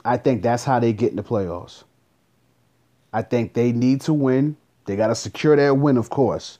I 0.04 0.16
think 0.16 0.42
that's 0.42 0.64
how 0.64 0.80
they 0.80 0.92
get 0.92 1.10
in 1.10 1.16
the 1.16 1.22
playoffs. 1.22 1.84
I 3.12 3.22
think 3.22 3.54
they 3.54 3.72
need 3.72 4.00
to 4.02 4.12
win. 4.12 4.56
They 4.84 4.96
got 4.96 5.08
to 5.08 5.14
secure 5.14 5.56
that 5.56 5.76
win, 5.76 5.96
of 5.96 6.10
course. 6.10 6.58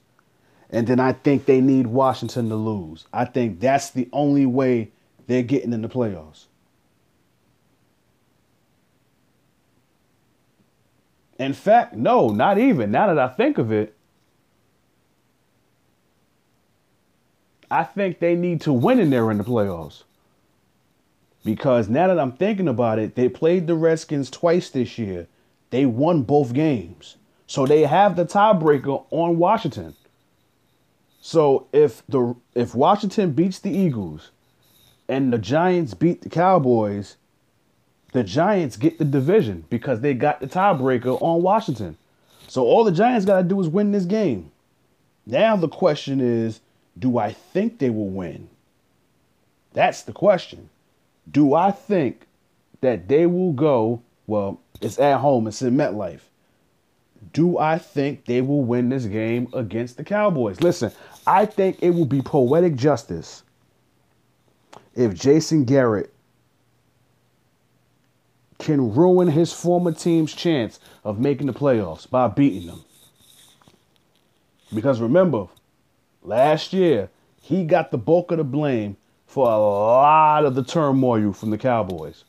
And 0.70 0.86
then 0.86 1.00
I 1.00 1.12
think 1.12 1.46
they 1.46 1.60
need 1.60 1.86
Washington 1.86 2.48
to 2.48 2.54
lose. 2.54 3.06
I 3.12 3.24
think 3.24 3.60
that's 3.60 3.90
the 3.90 4.08
only 4.12 4.46
way 4.46 4.90
they're 5.26 5.42
getting 5.42 5.72
in 5.72 5.82
the 5.82 5.88
playoffs. 5.88 6.44
In 11.38 11.54
fact, 11.54 11.94
no, 11.94 12.28
not 12.28 12.58
even. 12.58 12.90
Now 12.90 13.06
that 13.06 13.18
I 13.18 13.28
think 13.28 13.58
of 13.58 13.72
it, 13.72 13.94
I 17.70 17.84
think 17.84 18.18
they 18.18 18.34
need 18.34 18.60
to 18.62 18.72
win 18.72 18.98
in 18.98 19.10
there 19.10 19.30
in 19.30 19.38
the 19.38 19.44
playoffs. 19.44 20.02
Because 21.44 21.88
now 21.88 22.08
that 22.08 22.18
I'm 22.18 22.32
thinking 22.32 22.68
about 22.68 22.98
it, 22.98 23.14
they 23.14 23.28
played 23.28 23.66
the 23.66 23.74
Redskins 23.74 24.30
twice 24.30 24.68
this 24.68 24.98
year. 24.98 25.28
They 25.70 25.86
won 25.86 26.22
both 26.22 26.52
games. 26.52 27.16
So 27.46 27.66
they 27.66 27.82
have 27.82 28.16
the 28.16 28.24
tiebreaker 28.24 29.04
on 29.10 29.38
Washington. 29.38 29.94
So 31.20 31.66
if 31.72 32.06
the 32.08 32.34
if 32.54 32.74
Washington 32.74 33.32
beats 33.32 33.58
the 33.58 33.70
Eagles 33.70 34.30
and 35.08 35.32
the 35.32 35.38
Giants 35.38 35.94
beat 35.94 36.22
the 36.22 36.28
Cowboys, 36.28 37.16
the 38.12 38.24
Giants 38.24 38.76
get 38.76 38.98
the 38.98 39.04
division 39.04 39.64
because 39.68 40.00
they 40.00 40.14
got 40.14 40.40
the 40.40 40.46
tiebreaker 40.46 41.20
on 41.20 41.42
Washington. 41.42 41.96
So 42.48 42.64
all 42.64 42.84
the 42.84 42.92
Giants 42.92 43.26
got 43.26 43.38
to 43.38 43.44
do 43.44 43.60
is 43.60 43.68
win 43.68 43.92
this 43.92 44.04
game. 44.04 44.50
Now 45.26 45.56
the 45.56 45.68
question 45.68 46.20
is, 46.20 46.60
do 46.98 47.18
I 47.18 47.32
think 47.32 47.78
they 47.78 47.90
will 47.90 48.08
win? 48.08 48.48
That's 49.72 50.02
the 50.02 50.12
question. 50.12 50.68
Do 51.30 51.54
I 51.54 51.70
think 51.70 52.26
that 52.80 53.08
they 53.08 53.26
will 53.26 53.52
go? 53.52 54.02
Well, 54.30 54.60
it's 54.80 55.00
at 55.00 55.18
home, 55.18 55.48
it's 55.48 55.60
in 55.60 55.74
MetLife. 55.74 56.20
Do 57.32 57.58
I 57.58 57.78
think 57.78 58.26
they 58.26 58.40
will 58.40 58.62
win 58.62 58.88
this 58.88 59.06
game 59.06 59.48
against 59.52 59.96
the 59.96 60.04
Cowboys? 60.04 60.60
Listen, 60.60 60.92
I 61.26 61.46
think 61.46 61.82
it 61.82 61.90
will 61.90 62.06
be 62.06 62.22
poetic 62.22 62.76
justice 62.76 63.42
if 64.94 65.14
Jason 65.14 65.64
Garrett 65.64 66.14
can 68.60 68.94
ruin 68.94 69.26
his 69.26 69.52
former 69.52 69.90
team's 69.90 70.32
chance 70.32 70.78
of 71.02 71.18
making 71.18 71.48
the 71.48 71.52
playoffs 71.52 72.08
by 72.08 72.28
beating 72.28 72.68
them. 72.68 72.84
Because 74.72 75.00
remember, 75.00 75.48
last 76.22 76.72
year, 76.72 77.10
he 77.42 77.64
got 77.64 77.90
the 77.90 77.98
bulk 77.98 78.30
of 78.30 78.38
the 78.38 78.44
blame 78.44 78.96
for 79.26 79.50
a 79.50 79.58
lot 79.58 80.44
of 80.44 80.54
the 80.54 80.62
turmoil 80.62 81.32
from 81.32 81.50
the 81.50 81.58
Cowboys. 81.58 82.22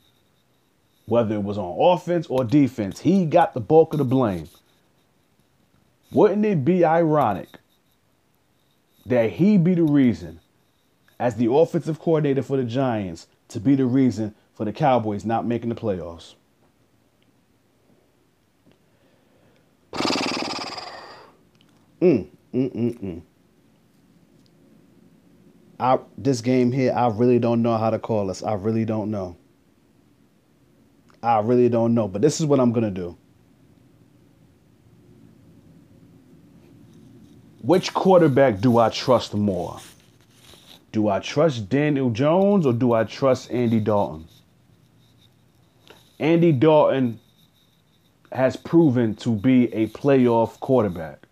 Whether 1.11 1.35
it 1.35 1.43
was 1.43 1.57
on 1.57 1.75
offense 1.77 2.25
or 2.27 2.45
defense, 2.45 3.01
he 3.01 3.25
got 3.25 3.53
the 3.53 3.59
bulk 3.59 3.93
of 3.93 3.97
the 3.97 4.05
blame. 4.05 4.47
Wouldn't 6.09 6.45
it 6.45 6.63
be 6.63 6.85
ironic 6.85 7.49
that 9.05 9.31
he 9.31 9.57
be 9.57 9.73
the 9.73 9.83
reason, 9.83 10.39
as 11.19 11.35
the 11.35 11.51
offensive 11.51 11.99
coordinator 11.99 12.41
for 12.41 12.55
the 12.55 12.63
Giants, 12.63 13.27
to 13.49 13.59
be 13.59 13.75
the 13.75 13.83
reason 13.87 14.33
for 14.53 14.63
the 14.63 14.71
Cowboys 14.71 15.25
not 15.25 15.45
making 15.45 15.67
the 15.67 15.75
playoffs? 15.75 16.35
Mm, 22.01 22.29
mm, 22.53 22.73
mm, 22.73 22.99
mm. 22.99 23.21
I, 25.77 25.99
this 26.17 26.39
game 26.39 26.71
here, 26.71 26.93
I 26.95 27.09
really 27.09 27.37
don't 27.37 27.61
know 27.61 27.77
how 27.77 27.89
to 27.89 27.99
call 27.99 28.27
this. 28.27 28.41
I 28.41 28.53
really 28.53 28.85
don't 28.85 29.11
know. 29.11 29.35
I 31.23 31.39
really 31.39 31.69
don't 31.69 31.93
know. 31.93 32.07
But 32.07 32.21
this 32.21 32.39
is 32.39 32.45
what 32.45 32.59
I'm 32.59 32.71
going 32.71 32.83
to 32.83 32.91
do. 32.91 33.17
Which 37.61 37.93
quarterback 37.93 38.59
do 38.59 38.79
I 38.79 38.89
trust 38.89 39.35
more? 39.35 39.79
Do 40.91 41.07
I 41.07 41.19
trust 41.19 41.69
Daniel 41.69 42.09
Jones 42.09 42.65
or 42.65 42.73
do 42.73 42.93
I 42.93 43.03
trust 43.03 43.51
Andy 43.51 43.79
Dalton? 43.79 44.27
Andy 46.19 46.51
Dalton 46.51 47.19
has 48.31 48.55
proven 48.55 49.15
to 49.15 49.35
be 49.35 49.71
a 49.73 49.87
playoff 49.87 50.59
quarterback. 50.59 51.27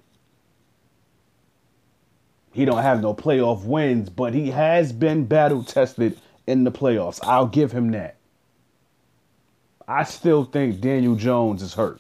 He 2.52 2.66
don't 2.66 2.82
have 2.82 3.02
no 3.02 3.14
playoff 3.14 3.64
wins, 3.64 4.10
but 4.10 4.34
he 4.34 4.52
has 4.52 4.92
been 4.92 5.26
battle 5.26 5.64
tested 5.64 6.20
in 6.48 6.64
the 6.64 6.72
playoffs. 6.72 7.20
I'll 7.24 7.48
give 7.48 7.72
him 7.72 7.92
that. 7.92 8.19
I 9.90 10.04
still 10.04 10.46
think 10.46 10.82
Daniel 10.82 11.16
Jones 11.16 11.64
is 11.64 11.74
hurt. 11.74 12.00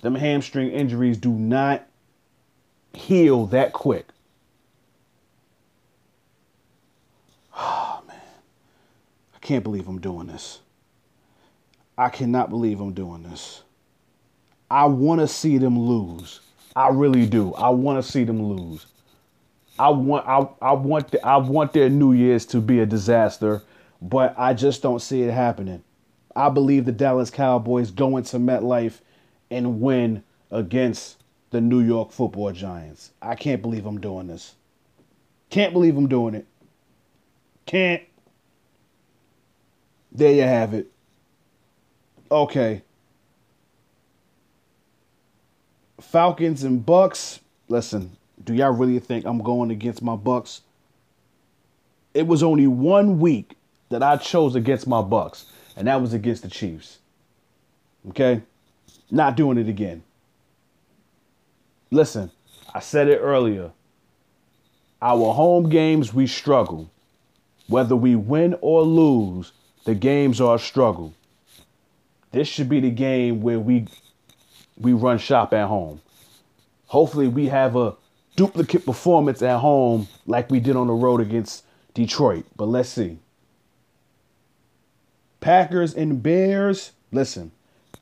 Them 0.00 0.14
hamstring 0.14 0.70
injuries 0.70 1.18
do 1.18 1.30
not 1.30 1.86
heal 2.94 3.44
that 3.48 3.74
quick. 3.74 4.06
Oh, 7.54 8.02
man. 8.08 8.16
I 9.36 9.38
can't 9.40 9.62
believe 9.62 9.86
I'm 9.86 10.00
doing 10.00 10.28
this. 10.28 10.60
I 11.98 12.08
cannot 12.08 12.48
believe 12.48 12.80
I'm 12.80 12.94
doing 12.94 13.22
this. 13.22 13.64
I 14.70 14.86
want 14.86 15.20
to 15.20 15.28
see 15.28 15.58
them 15.58 15.78
lose. 15.78 16.40
I 16.74 16.88
really 16.88 17.26
do. 17.26 17.52
I 17.52 17.68
want 17.68 18.02
to 18.02 18.10
see 18.10 18.24
them 18.24 18.42
lose. 18.42 18.86
I 19.78 19.90
want 19.90 20.26
I, 20.26 20.48
I 20.62 20.72
want 20.72 21.10
the, 21.10 21.26
I 21.26 21.36
want 21.36 21.74
their 21.74 21.90
New 21.90 22.14
Year's 22.14 22.46
to 22.46 22.62
be 22.62 22.80
a 22.80 22.86
disaster, 22.86 23.62
but 24.00 24.34
I 24.38 24.54
just 24.54 24.80
don't 24.80 25.00
see 25.00 25.22
it 25.22 25.32
happening. 25.32 25.82
I 26.38 26.50
believe 26.50 26.84
the 26.84 26.92
Dallas 26.92 27.30
Cowboys 27.30 27.90
go 27.90 28.16
into 28.16 28.36
MetLife 28.36 29.00
and 29.50 29.80
win 29.80 30.22
against 30.52 31.16
the 31.50 31.60
New 31.60 31.80
York 31.80 32.12
Football 32.12 32.52
Giants. 32.52 33.10
I 33.20 33.34
can't 33.34 33.60
believe 33.60 33.86
I'm 33.86 34.00
doing 34.00 34.28
this. 34.28 34.54
Can't 35.50 35.72
believe 35.72 35.96
I'm 35.96 36.06
doing 36.06 36.36
it. 36.36 36.46
Can't. 37.66 38.04
There 40.12 40.32
you 40.32 40.42
have 40.42 40.74
it. 40.74 40.92
Okay. 42.30 42.82
Falcons 46.00 46.62
and 46.62 46.86
Bucks. 46.86 47.40
Listen, 47.68 48.16
do 48.44 48.54
y'all 48.54 48.70
really 48.70 49.00
think 49.00 49.24
I'm 49.24 49.42
going 49.42 49.72
against 49.72 50.02
my 50.02 50.14
Bucks? 50.14 50.60
It 52.14 52.28
was 52.28 52.44
only 52.44 52.68
one 52.68 53.18
week 53.18 53.56
that 53.88 54.04
I 54.04 54.18
chose 54.18 54.54
against 54.54 54.86
my 54.86 55.02
Bucks, 55.02 55.46
and 55.78 55.86
that 55.86 56.00
was 56.00 56.12
against 56.12 56.42
the 56.42 56.50
Chiefs. 56.50 56.98
Okay? 58.08 58.42
Not 59.12 59.36
doing 59.36 59.58
it 59.58 59.68
again. 59.68 60.02
Listen, 61.92 62.32
I 62.74 62.80
said 62.80 63.06
it 63.06 63.18
earlier. 63.18 63.70
Our 65.00 65.32
home 65.32 65.70
games, 65.70 66.12
we 66.12 66.26
struggle. 66.26 66.90
Whether 67.68 67.94
we 67.94 68.16
win 68.16 68.56
or 68.60 68.82
lose, 68.82 69.52
the 69.84 69.94
games 69.94 70.40
are 70.40 70.56
a 70.56 70.58
struggle. 70.58 71.14
This 72.32 72.48
should 72.48 72.68
be 72.68 72.80
the 72.80 72.90
game 72.90 73.40
where 73.40 73.60
we 73.60 73.86
we 74.76 74.92
run 74.92 75.18
shop 75.18 75.54
at 75.54 75.68
home. 75.68 76.00
Hopefully 76.86 77.28
we 77.28 77.46
have 77.46 77.76
a 77.76 77.94
duplicate 78.36 78.84
performance 78.84 79.42
at 79.42 79.58
home 79.58 80.08
like 80.26 80.50
we 80.50 80.60
did 80.60 80.76
on 80.76 80.88
the 80.88 80.92
road 80.92 81.20
against 81.20 81.64
Detroit. 81.94 82.46
But 82.56 82.66
let's 82.66 82.88
see. 82.88 83.18
Packers 85.48 85.94
and 85.94 86.22
Bears, 86.22 86.92
listen, 87.10 87.52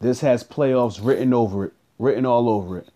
this 0.00 0.20
has 0.20 0.42
playoffs 0.42 0.98
written 1.00 1.32
over 1.32 1.66
it, 1.66 1.74
written 1.96 2.26
all 2.26 2.48
over 2.48 2.76
it. 2.76 2.88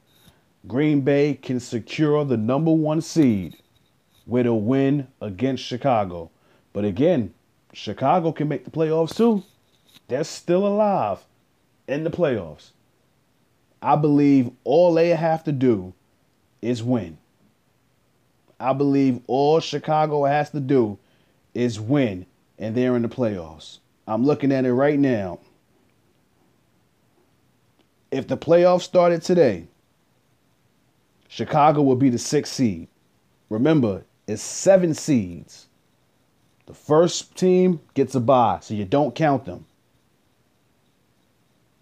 Green 0.67 1.03
Bay 1.03 1.35
can 1.35 1.61
secure 1.61 2.25
the 2.25 2.37
number 2.37 2.73
one 2.73 3.01
seed 3.01 3.59
with 4.27 4.47
a 4.47 4.53
win 4.53 5.07
against 5.21 5.63
Chicago. 5.63 6.33
But 6.73 6.85
again, 6.85 7.33
Chicago 7.73 8.33
can 8.33 8.49
make 8.49 8.65
the 8.65 8.73
playoffs 8.73 9.17
too. 9.17 9.45
They're 10.09 10.25
still 10.25 10.67
alive 10.67 11.21
in 11.87 12.03
the 12.03 12.11
playoffs. 12.11 12.71
I 13.81 13.95
believe 13.95 14.51
all 14.65 14.93
they 14.93 15.11
have 15.11 15.45
to 15.45 15.53
do 15.53 15.95
is 16.61 16.83
win. 16.83 17.19
I 18.59 18.73
believe 18.73 19.21
all 19.29 19.61
Chicago 19.61 20.25
has 20.25 20.51
to 20.51 20.59
do 20.59 20.99
is 21.55 21.79
win, 21.79 22.27
and 22.59 22.75
they're 22.75 22.97
in 22.97 23.03
the 23.03 23.09
playoffs. 23.09 23.79
I'm 24.11 24.25
looking 24.25 24.51
at 24.51 24.65
it 24.65 24.75
right 24.75 24.99
now. 24.99 25.39
If 28.11 28.27
the 28.27 28.37
playoffs 28.37 28.83
started 28.83 29.23
today, 29.23 29.69
Chicago 31.29 31.83
would 31.83 32.01
be 32.01 32.11
the 32.11 32.19
sixth 32.19 32.53
seed. 32.53 32.89
Remember, 33.51 34.03
it's 34.27 34.43
seven 34.43 34.95
seeds. 34.95 35.69
The 36.67 36.75
first 36.75 37.37
team 37.37 37.83
gets 37.95 38.17
a 38.17 38.21
bye, 38.21 38.59
so 38.61 38.75
you 38.75 38.85
don't 38.85 39.15
count 39.15 39.45
them. 39.45 39.65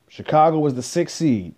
Chicago 0.09 0.59
was 0.59 0.75
the 0.75 0.83
sixth 0.83 1.17
seed. 1.17 1.55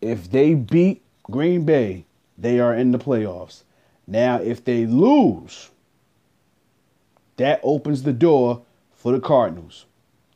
If 0.00 0.32
they 0.32 0.54
beat 0.54 1.00
Green 1.22 1.64
Bay, 1.64 2.06
they 2.36 2.58
are 2.58 2.74
in 2.74 2.90
the 2.90 2.98
playoffs. 2.98 3.62
Now, 4.04 4.40
if 4.40 4.64
they 4.64 4.84
lose, 4.84 5.70
that 7.36 7.60
opens 7.62 8.02
the 8.02 8.12
door 8.12 8.62
for 9.00 9.12
the 9.12 9.20
Cardinals. 9.20 9.86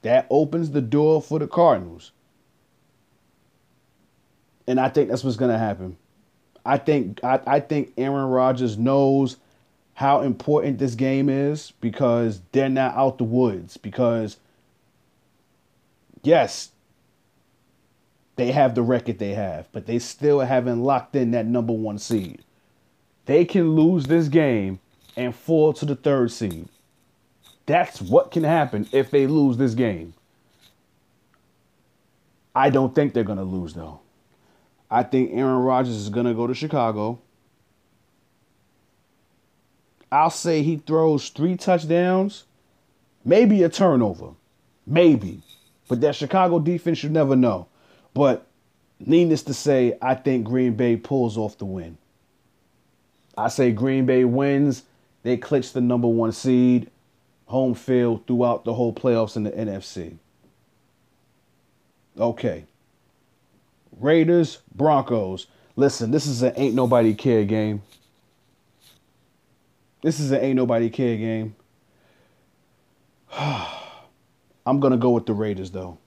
That 0.02 0.26
opens 0.30 0.70
the 0.70 0.80
door 0.80 1.20
for 1.20 1.38
the 1.38 1.46
Cardinals. 1.46 2.12
And 4.66 4.80
I 4.80 4.88
think 4.88 5.10
that's 5.10 5.22
what's 5.22 5.36
going 5.36 5.50
to 5.50 5.58
happen. 5.58 5.98
I 6.64 6.78
think 6.78 7.22
I, 7.22 7.40
I 7.46 7.60
think 7.60 7.92
Aaron 7.98 8.24
Rodgers 8.24 8.78
knows 8.78 9.36
how 9.92 10.22
important 10.22 10.78
this 10.78 10.94
game 10.94 11.28
is 11.28 11.74
because 11.82 12.40
they're 12.52 12.70
not 12.70 12.96
out 12.96 13.18
the 13.18 13.24
woods. 13.24 13.76
Because 13.76 14.38
yes, 16.22 16.70
they 18.36 18.50
have 18.50 18.74
the 18.74 18.82
record 18.82 19.18
they 19.18 19.34
have, 19.34 19.68
but 19.72 19.84
they 19.84 19.98
still 19.98 20.40
haven't 20.40 20.82
locked 20.82 21.14
in 21.14 21.32
that 21.32 21.46
number 21.46 21.74
one 21.74 21.98
seed. 21.98 22.42
They 23.26 23.44
can 23.44 23.74
lose 23.76 24.06
this 24.06 24.28
game 24.28 24.80
and 25.18 25.34
fall 25.34 25.74
to 25.74 25.84
the 25.84 25.96
third 25.96 26.32
seed. 26.32 26.68
That's 27.66 28.00
what 28.02 28.30
can 28.30 28.44
happen 28.44 28.88
if 28.92 29.10
they 29.10 29.26
lose 29.26 29.56
this 29.56 29.74
game. 29.74 30.14
I 32.54 32.70
don't 32.70 32.94
think 32.94 33.12
they're 33.12 33.24
going 33.24 33.38
to 33.38 33.44
lose, 33.44 33.74
though. 33.74 34.00
I 34.90 35.02
think 35.02 35.32
Aaron 35.32 35.58
Rodgers 35.58 35.96
is 35.96 36.08
going 36.08 36.26
to 36.26 36.34
go 36.34 36.46
to 36.46 36.54
Chicago. 36.54 37.18
I'll 40.12 40.30
say 40.30 40.62
he 40.62 40.76
throws 40.76 41.30
three 41.30 41.56
touchdowns, 41.56 42.44
maybe 43.24 43.62
a 43.64 43.68
turnover. 43.68 44.30
Maybe. 44.86 45.42
But 45.88 46.00
that 46.02 46.14
Chicago 46.14 46.60
defense, 46.60 47.02
you 47.02 47.10
never 47.10 47.34
know. 47.34 47.66
But 48.12 48.46
needless 49.00 49.42
to 49.44 49.54
say, 49.54 49.98
I 50.00 50.14
think 50.14 50.44
Green 50.44 50.74
Bay 50.74 50.96
pulls 50.96 51.36
off 51.36 51.58
the 51.58 51.64
win. 51.64 51.98
I 53.36 53.48
say 53.48 53.72
Green 53.72 54.06
Bay 54.06 54.24
wins. 54.24 54.84
They 55.24 55.36
clinch 55.36 55.72
the 55.72 55.80
number 55.80 56.06
one 56.06 56.32
seed, 56.32 56.90
home 57.46 57.74
field 57.74 58.26
throughout 58.26 58.64
the 58.64 58.74
whole 58.74 58.92
playoffs 58.92 59.36
in 59.36 59.44
the 59.44 59.50
NFC. 59.50 60.16
Okay. 62.18 62.64
Raiders, 63.98 64.58
Broncos. 64.74 65.46
Listen, 65.76 66.10
this 66.10 66.26
is 66.26 66.42
an 66.42 66.52
ain't 66.56 66.74
nobody 66.74 67.14
care 67.14 67.44
game. 67.44 67.82
This 70.02 70.20
is 70.20 70.30
an 70.30 70.40
ain't 70.40 70.56
nobody 70.56 70.90
care 70.90 71.16
game. 71.16 71.56
I'm 73.36 74.80
going 74.80 74.92
to 74.92 74.96
go 74.96 75.10
with 75.10 75.26
the 75.26 75.32
Raiders, 75.32 75.70
though. 75.70 75.98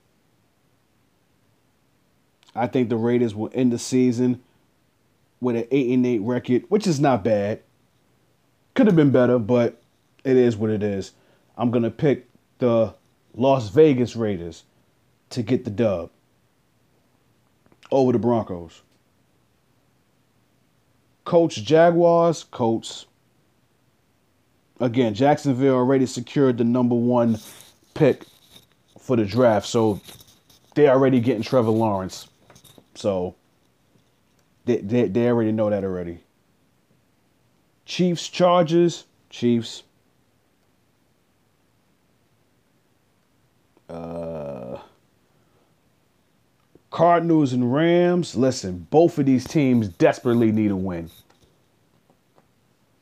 I 2.54 2.66
think 2.66 2.88
the 2.88 2.96
Raiders 2.96 3.34
will 3.34 3.50
end 3.54 3.72
the 3.72 3.78
season 3.78 4.42
with 5.40 5.56
an 5.56 5.66
8 5.70 5.90
and 5.94 6.06
8 6.06 6.18
record, 6.20 6.64
which 6.68 6.86
is 6.86 6.98
not 6.98 7.22
bad. 7.22 7.60
Could 8.74 8.86
have 8.86 8.96
been 8.96 9.10
better, 9.10 9.38
but 9.38 9.80
it 10.24 10.36
is 10.36 10.56
what 10.56 10.70
it 10.70 10.82
is. 10.82 11.12
I'm 11.58 11.72
going 11.72 11.82
to 11.82 11.90
pick 11.90 12.28
the 12.58 12.94
Las 13.34 13.68
Vegas 13.68 14.14
Raiders 14.14 14.62
to 15.30 15.42
get 15.42 15.64
the 15.64 15.70
dub 15.70 16.10
over 17.90 18.12
the 18.12 18.18
Broncos. 18.18 18.82
Coach 21.24 21.56
Jaguars, 21.56 22.44
Colts. 22.44 23.06
Again, 24.80 25.12
Jacksonville 25.12 25.74
already 25.74 26.06
secured 26.06 26.56
the 26.56 26.64
number 26.64 26.94
one 26.94 27.38
pick 27.94 28.24
for 28.98 29.16
the 29.16 29.24
draft, 29.24 29.66
so 29.66 30.00
they're 30.74 30.92
already 30.92 31.18
getting 31.20 31.42
Trevor 31.42 31.70
Lawrence. 31.70 32.28
So 32.94 33.34
they, 34.64 34.76
they, 34.76 35.08
they 35.08 35.28
already 35.28 35.50
know 35.50 35.68
that 35.68 35.82
already. 35.82 36.20
Chiefs, 37.84 38.28
Chargers, 38.28 39.04
Chiefs. 39.28 39.82
Uh, 43.88 44.78
Cardinals 46.90 47.52
and 47.52 47.72
Rams. 47.72 48.34
Listen, 48.34 48.86
both 48.90 49.18
of 49.18 49.26
these 49.26 49.46
teams 49.46 49.88
desperately 49.88 50.52
need 50.52 50.70
a 50.70 50.76
win. 50.76 51.10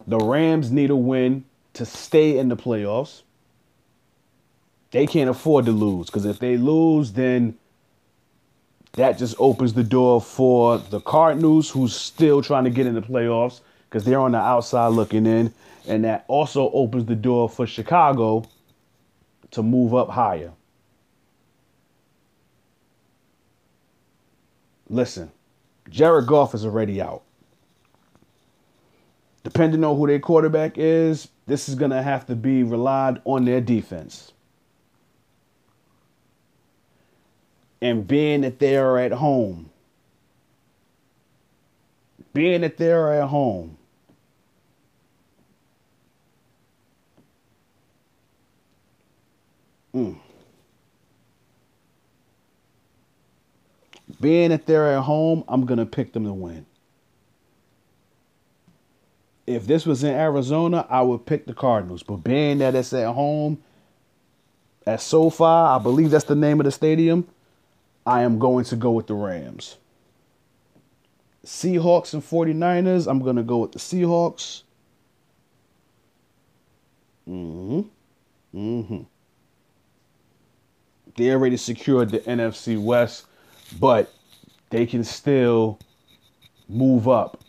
The 0.07 0.19
Rams 0.19 0.71
need 0.71 0.91
a 0.91 0.97
win 0.97 1.45
to 1.75 1.85
stay 1.85 2.39
in 2.39 2.49
the 2.49 2.57
playoffs. 2.57 3.23
They 4.91 5.07
can't 5.07 5.29
afford 5.29 5.67
to 5.67 5.73
lose 5.73 6.07
because 6.07 6.25
if 6.25 6.39
they 6.39 6.57
lose, 6.57 7.13
then 7.13 7.59
that 8.93 9.19
just 9.19 9.35
opens 9.39 9.75
the 9.75 9.83
door 9.83 10.21
for 10.21 10.79
the 10.79 11.01
Cardinals, 11.01 11.69
who's 11.71 11.95
still 11.95 12.41
trying 12.43 12.65
to 12.65 12.71
get 12.71 12.87
in 12.87 12.95
the 12.95 13.03
playoffs 13.03 13.61
because 13.89 14.05
they're 14.05 14.21
on 14.21 14.33
the 14.33 14.39
outside 14.39 14.89
looking 14.89 15.27
in. 15.27 15.53
And 15.87 16.05
that 16.05 16.25
also 16.29 16.71
opens 16.71 17.07
the 17.07 17.15
door 17.15 17.49
for 17.49 17.67
Chicago 17.67 18.45
to 19.53 19.63
move 19.63 19.95
up 19.95 20.09
higher. 20.09 20.53
Listen, 24.89 25.33
Jared 25.91 26.27
Goff 26.27 26.55
is 26.55 26.65
already 26.65 27.01
out. 27.01 27.23
Depending 29.45 29.85
on 29.85 29.97
who 29.97 30.07
their 30.07 30.19
quarterback 30.19 30.77
is, 30.77 31.29
this 31.47 31.69
is 31.69 31.77
going 31.77 31.93
to 31.93 32.03
have 32.03 32.27
to 32.27 32.37
be 32.37 32.63
relied 32.63 33.21
on 33.25 33.45
their 33.45 33.61
defense. 33.61 34.33
and 37.81 38.07
being 38.07 38.41
that 38.41 38.59
they 38.59 38.77
are 38.77 38.99
at 38.99 39.13
home, 39.13 39.71
being 42.33 42.63
that 42.63 42.77
they 42.77 42.91
are 42.91 43.13
at 43.13 43.29
home, 43.29 43.77
mm. 49.95 50.19
Being 54.21 54.51
that 54.51 54.67
they're 54.67 54.97
at 54.97 55.03
home, 55.03 55.45
I'm 55.49 55.67
going 55.67 55.79
to 55.79 55.87
pick 55.87 56.13
them 56.13 56.25
to 56.25 56.33
win. 56.33 56.67
If 59.47 59.67
this 59.67 59.87
was 59.87 60.03
in 60.03 60.13
Arizona, 60.13 60.87
I 60.91 61.03
would 61.03 61.25
pick 61.27 61.47
the 61.47 61.55
Cardinals. 61.55 62.03
But 62.03 62.17
being 62.17 62.59
that 62.59 62.75
it's 62.75 62.93
at 62.93 63.15
home 63.15 63.63
at 64.87 65.01
SoFi, 65.01 65.45
I 65.45 65.79
believe 65.79 66.11
that's 66.11 66.25
the 66.25 66.35
name 66.35 66.61
of 66.61 66.65
the 66.65 66.73
stadium, 66.73 67.29
I 68.05 68.23
am 68.23 68.39
going 68.39 68.65
to 68.67 68.77
go 68.77 68.93
with 68.93 69.07
the 69.07 69.15
Rams. 69.15 69.77
Seahawks 71.45 72.13
and 72.13 72.23
49ers, 72.23 73.09
I'm 73.09 73.21
going 73.21 73.37
to 73.37 73.43
go 73.43 73.59
with 73.59 73.73
the 73.73 73.79
Seahawks. 73.79 74.63
Mm-hmm. 77.29 77.83
Mm-hmm. 78.59 79.03
They 81.17 81.31
already 81.31 81.57
secured 81.57 82.11
the 82.11 82.19
NFC 82.21 82.81
West, 82.81 83.27
but 83.79 84.13
they 84.71 84.87
can 84.87 85.05
still 85.05 85.79
move 86.69 87.09
up. 87.09 87.43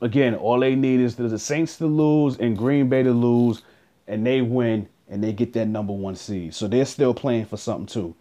Again, 0.00 0.34
all 0.34 0.60
they 0.60 0.74
need 0.74 1.00
is 1.00 1.16
the 1.16 1.38
Saints 1.38 1.78
to 1.78 1.86
lose 1.86 2.36
and 2.38 2.56
Green 2.56 2.88
Bay 2.88 3.02
to 3.02 3.12
lose, 3.12 3.62
and 4.06 4.26
they 4.26 4.42
win 4.42 4.88
and 5.08 5.22
they 5.22 5.32
get 5.32 5.52
that 5.52 5.66
number 5.66 5.92
one 5.92 6.16
seed. 6.16 6.54
So 6.54 6.66
they're 6.66 6.84
still 6.84 7.14
playing 7.14 7.46
for 7.46 7.56
something 7.56 7.86
too. 7.86 8.14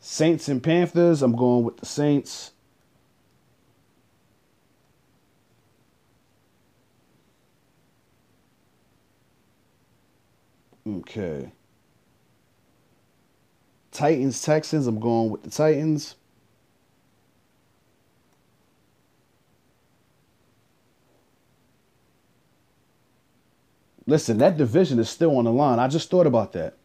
Saints 0.00 0.48
and 0.48 0.62
Panthers, 0.62 1.22
I'm 1.22 1.34
going 1.36 1.64
with 1.64 1.76
the 1.78 1.86
Saints. 1.86 2.52
Okay. 10.86 11.52
Titans, 13.98 14.40
Texans, 14.40 14.86
I'm 14.86 15.00
going 15.00 15.28
with 15.28 15.42
the 15.42 15.50
Titans. 15.50 16.14
Listen, 24.06 24.38
that 24.38 24.56
division 24.56 25.00
is 25.00 25.10
still 25.10 25.36
on 25.36 25.46
the 25.46 25.52
line. 25.52 25.80
I 25.80 25.88
just 25.88 26.10
thought 26.10 26.28
about 26.28 26.52
that. 26.52 26.76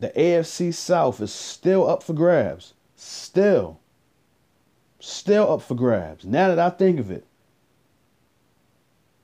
The 0.00 0.08
AFC 0.16 0.72
South 0.72 1.20
is 1.20 1.34
still 1.34 1.86
up 1.86 2.02
for 2.02 2.14
grabs. 2.14 2.72
Still. 2.94 3.78
Still 5.00 5.52
up 5.52 5.60
for 5.60 5.74
grabs. 5.74 6.24
Now 6.24 6.48
that 6.48 6.58
I 6.58 6.70
think 6.70 6.98
of 6.98 7.10
it. 7.10 7.26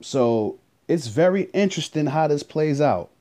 So 0.02 0.58
it's 0.88 1.06
very 1.06 1.44
interesting 1.54 2.04
how 2.04 2.28
this 2.28 2.42
plays 2.42 2.82
out. 2.82 3.11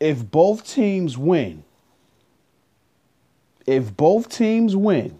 If 0.00 0.30
both 0.30 0.68
teams 0.68 1.18
win, 1.18 1.64
if 3.66 3.96
both 3.96 4.28
teams 4.28 4.76
win, 4.76 5.18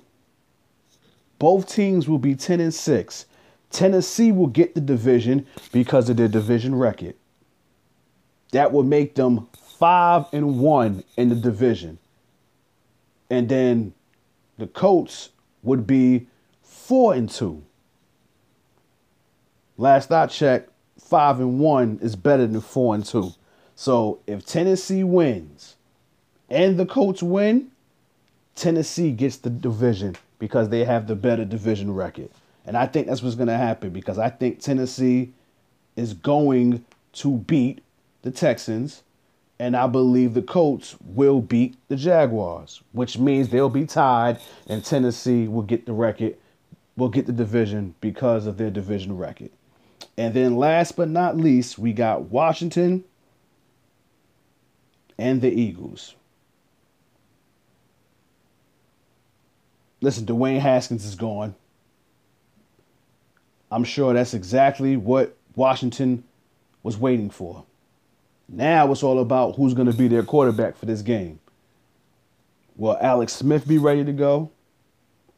both 1.38 1.72
teams 1.72 2.08
will 2.08 2.18
be 2.18 2.34
10 2.34 2.60
and 2.60 2.74
6. 2.74 3.26
Tennessee 3.70 4.32
will 4.32 4.46
get 4.46 4.74
the 4.74 4.80
division 4.80 5.46
because 5.72 6.08
of 6.08 6.16
their 6.16 6.28
division 6.28 6.74
record. 6.74 7.14
That 8.52 8.72
would 8.72 8.86
make 8.86 9.14
them 9.14 9.48
5 9.78 10.26
and 10.32 10.58
1 10.58 11.04
in 11.16 11.28
the 11.28 11.34
division. 11.34 11.98
And 13.30 13.48
then 13.48 13.92
the 14.56 14.66
Colts 14.66 15.30
would 15.62 15.86
be 15.86 16.26
4 16.62 17.14
and 17.14 17.28
2. 17.28 17.62
Last 19.76 20.10
I 20.10 20.26
checked, 20.26 20.70
5 21.00 21.40
and 21.40 21.60
1 21.60 21.98
is 22.02 22.16
better 22.16 22.46
than 22.46 22.60
4 22.60 22.94
and 22.96 23.04
2. 23.04 23.32
So 23.80 24.18
if 24.26 24.44
Tennessee 24.44 25.04
wins 25.04 25.76
and 26.50 26.76
the 26.76 26.84
Colts 26.84 27.22
win, 27.22 27.70
Tennessee 28.56 29.12
gets 29.12 29.36
the 29.36 29.50
division 29.50 30.16
because 30.40 30.70
they 30.70 30.84
have 30.84 31.06
the 31.06 31.14
better 31.14 31.44
division 31.44 31.94
record. 31.94 32.28
And 32.66 32.76
I 32.76 32.86
think 32.86 33.06
that's 33.06 33.22
what's 33.22 33.36
going 33.36 33.46
to 33.46 33.56
happen 33.56 33.90
because 33.90 34.18
I 34.18 34.30
think 34.30 34.58
Tennessee 34.58 35.32
is 35.94 36.12
going 36.12 36.84
to 37.12 37.36
beat 37.36 37.80
the 38.22 38.32
Texans 38.32 39.04
and 39.60 39.76
I 39.76 39.86
believe 39.86 40.34
the 40.34 40.42
Colts 40.42 40.96
will 41.04 41.40
beat 41.40 41.76
the 41.86 41.94
Jaguars, 41.94 42.82
which 42.90 43.16
means 43.16 43.48
they'll 43.48 43.68
be 43.68 43.86
tied, 43.86 44.40
and 44.66 44.84
Tennessee 44.84 45.46
will 45.46 45.62
get 45.62 45.86
the 45.86 45.92
record, 45.92 46.36
will 46.96 47.10
get 47.10 47.26
the 47.26 47.32
division 47.32 47.94
because 48.00 48.48
of 48.48 48.56
their 48.56 48.70
division 48.70 49.16
record. 49.16 49.50
And 50.16 50.34
then 50.34 50.56
last 50.56 50.96
but 50.96 51.08
not 51.08 51.36
least, 51.36 51.78
we 51.78 51.92
got 51.92 52.22
Washington 52.22 53.04
and 55.18 55.40
the 55.42 55.50
Eagles. 55.50 56.14
Listen, 60.00 60.24
Dwayne 60.26 60.60
Haskins 60.60 61.04
is 61.04 61.16
gone. 61.16 61.54
I'm 63.70 63.84
sure 63.84 64.14
that's 64.14 64.32
exactly 64.34 64.96
what 64.96 65.36
Washington 65.56 66.24
was 66.82 66.96
waiting 66.96 67.30
for. 67.30 67.64
Now 68.48 68.90
it's 68.92 69.02
all 69.02 69.18
about 69.18 69.56
who's 69.56 69.74
going 69.74 69.90
to 69.90 69.96
be 69.96 70.08
their 70.08 70.22
quarterback 70.22 70.76
for 70.76 70.86
this 70.86 71.02
game. 71.02 71.40
Will 72.76 72.96
Alex 73.00 73.34
Smith 73.34 73.66
be 73.66 73.76
ready 73.76 74.04
to 74.04 74.12
go? 74.12 74.50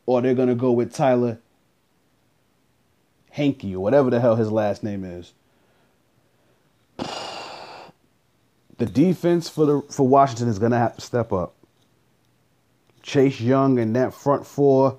Or 0.07 0.20
they're 0.20 0.35
going 0.35 0.49
to 0.49 0.55
go 0.55 0.70
with 0.72 0.93
Tyler 0.93 1.39
Hankey 3.31 3.74
or 3.74 3.81
whatever 3.81 4.11
the 4.11 4.20
hell 4.20 4.37
his 4.37 4.51
last 4.51 4.83
name 4.85 5.05
is. 5.05 5.33
The 8.81 8.87
defense 8.87 9.47
for 9.47 9.66
the 9.66 9.83
for 9.91 10.09
Washington 10.09 10.49
is 10.49 10.59
going 10.59 10.72
to 10.72 10.78
have 10.78 10.95
to 10.97 11.03
step 11.03 11.35
up. 11.35 11.55
Chase 13.03 13.39
Young 13.39 13.78
and 13.78 13.95
that 13.95 14.14
front 14.14 14.47
four 14.47 14.97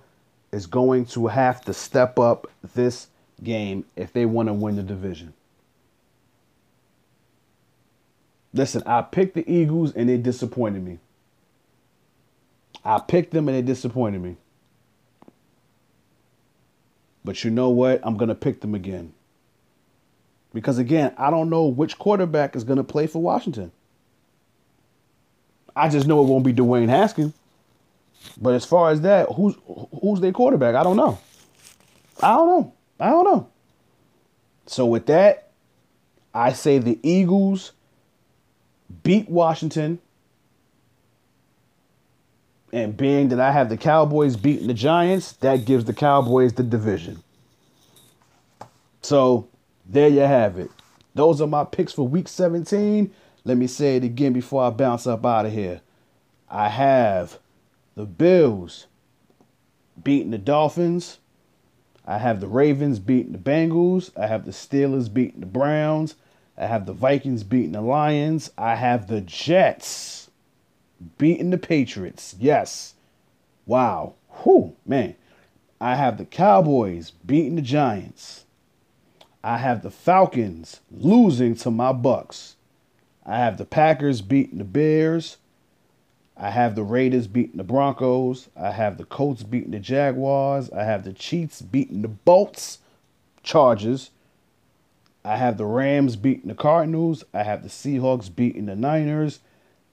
is 0.52 0.68
going 0.68 1.06
to 1.08 1.26
have 1.26 1.66
to 1.66 1.74
step 1.74 2.20
up 2.20 2.46
this 2.76 3.08
game 3.44 3.84
if 3.96 4.14
they 4.14 4.28
want 4.28 4.50
to 4.50 4.54
win 4.54 4.76
the 4.76 4.84
division. 4.84 5.34
Listen, 8.54 8.84
I 8.86 9.02
picked 9.02 9.34
the 9.34 9.52
Eagles 9.52 9.94
and 9.94 10.08
they 10.08 10.18
disappointed 10.18 10.84
me. 10.84 11.00
I 12.86 13.00
picked 13.00 13.32
them 13.32 13.48
and 13.48 13.58
they 13.58 13.64
disappointed 13.64 14.22
me. 14.22 14.36
But 17.26 17.44
you 17.44 17.50
know 17.50 17.70
what? 17.70 18.00
I'm 18.04 18.16
going 18.16 18.30
to 18.30 18.36
pick 18.36 18.62
them 18.62 18.76
again. 18.76 19.14
Because 20.54 20.78
again, 20.78 21.14
I 21.18 21.30
don't 21.30 21.50
know 21.50 21.66
which 21.68 21.98
quarterback 21.98 22.56
is 22.56 22.64
going 22.64 22.78
to 22.78 22.84
play 22.84 23.08
for 23.08 23.22
Washington. 23.22 23.72
I 25.76 25.90
just 25.90 26.08
know 26.08 26.22
it 26.22 26.28
won't 26.28 26.44
be 26.44 26.54
Dwayne 26.54 26.90
Haskins. 26.90 27.34
But 28.40 28.54
as 28.54 28.66
far 28.66 28.92
as 28.92 29.02
that, 29.02 29.30
who's 29.30 29.56
who's 30.02 30.20
their 30.20 30.32
quarterback? 30.32 30.76
I 30.76 30.84
don't 30.84 30.98
know. 30.98 31.18
I 32.22 32.36
don't 32.36 32.48
know. 32.48 32.74
I 33.00 33.10
don't 33.10 33.24
know. 33.24 33.50
So 34.68 34.86
with 34.86 35.08
that, 35.08 35.50
I 36.34 36.54
say 36.54 36.78
the 36.78 37.00
Eagles 37.02 37.72
beat 39.04 39.30
Washington. 39.30 40.00
And 42.74 42.96
being 42.96 43.30
that 43.30 43.40
I 43.40 43.52
have 43.52 43.68
the 43.68 43.76
Cowboys 43.76 44.38
beating 44.38 44.68
the 44.68 44.74
Giants, 44.74 45.34
that 45.34 45.66
gives 45.66 45.84
the 45.84 45.94
Cowboys 45.94 46.54
the 46.54 46.64
division. 46.64 47.22
So 49.02 49.50
there 49.92 50.08
you 50.08 50.22
have 50.22 50.58
it. 50.58 50.72
Those 51.14 51.42
are 51.42 51.48
my 51.48 51.64
picks 51.64 51.94
for 51.94 52.08
week 52.08 52.28
17. 52.28 53.12
Let 53.44 53.58
me 53.58 53.68
say 53.68 53.98
it 53.98 54.04
again 54.04 54.34
before 54.34 54.64
I 54.64 54.70
bounce 54.70 55.06
up 55.06 55.26
out 55.26 55.46
of 55.46 55.52
here. 55.52 55.82
I 56.50 56.70
have 56.70 57.40
the 57.96 58.06
Bills 58.06 58.88
beating 60.02 60.32
the 60.32 60.38
Dolphins. 60.38 61.20
I 62.06 62.18
have 62.18 62.40
the 62.40 62.48
Ravens 62.48 63.00
beating 63.00 63.34
the 63.34 63.38
Bengals. 63.38 64.12
I 64.18 64.28
have 64.28 64.46
the 64.46 64.52
Steelers 64.52 65.14
beating 65.14 65.42
the 65.42 65.46
Browns. 65.46 66.16
I 66.58 66.68
have 66.68 66.86
the 66.86 66.94
Vikings 66.94 67.44
beating 67.44 67.74
the 67.74 67.82
Lions. 67.82 68.52
I 68.58 68.76
have 68.76 69.08
the 69.08 69.22
Jets 69.22 70.30
beating 71.18 71.50
the 71.50 71.58
Patriots. 71.58 72.36
Yes. 72.40 72.94
Wow. 73.66 74.16
Whew, 74.44 74.76
man. 74.86 75.16
I 75.80 75.96
have 75.96 76.18
the 76.18 76.26
Cowboys 76.26 77.12
beating 77.26 77.56
the 77.56 77.62
Giants. 77.62 78.46
I 79.44 79.58
have 79.58 79.82
the 79.82 79.92
Falcons 79.92 80.82
losing 80.92 81.56
to 81.56 81.72
my 81.72 81.94
Bucs. 81.94 82.54
I 83.26 83.38
have 83.38 83.58
the 83.58 83.66
Packers 83.66 84.22
beating 84.22 84.60
the 84.60 84.64
Bears. 84.64 85.38
I 86.38 86.50
have 86.50 86.76
the 86.76 86.84
Raiders 86.84 87.28
beating 87.28 87.58
the 87.58 87.64
Broncos. 87.64 88.50
I 88.56 88.72
have 88.72 88.98
the 88.98 89.04
Colts 89.04 89.44
beating 89.44 89.72
the 89.72 89.80
Jaguars. 89.80 90.72
I 90.72 90.84
have 90.84 91.04
the 91.04 91.14
Chiefs 91.14 91.62
beating 91.62 92.02
the 92.02 92.08
Bolts 92.08 92.80
Chargers. 93.44 94.12
I 95.24 95.38
have 95.38 95.58
the 95.58 95.66
Rams 95.66 96.16
beating 96.16 96.48
the 96.48 96.56
Cardinals. 96.56 97.24
I 97.34 97.44
have 97.44 97.64
the 97.64 97.70
Seahawks 97.70 98.34
beating 98.34 98.66
the 98.66 98.76
Niners. 98.76 99.40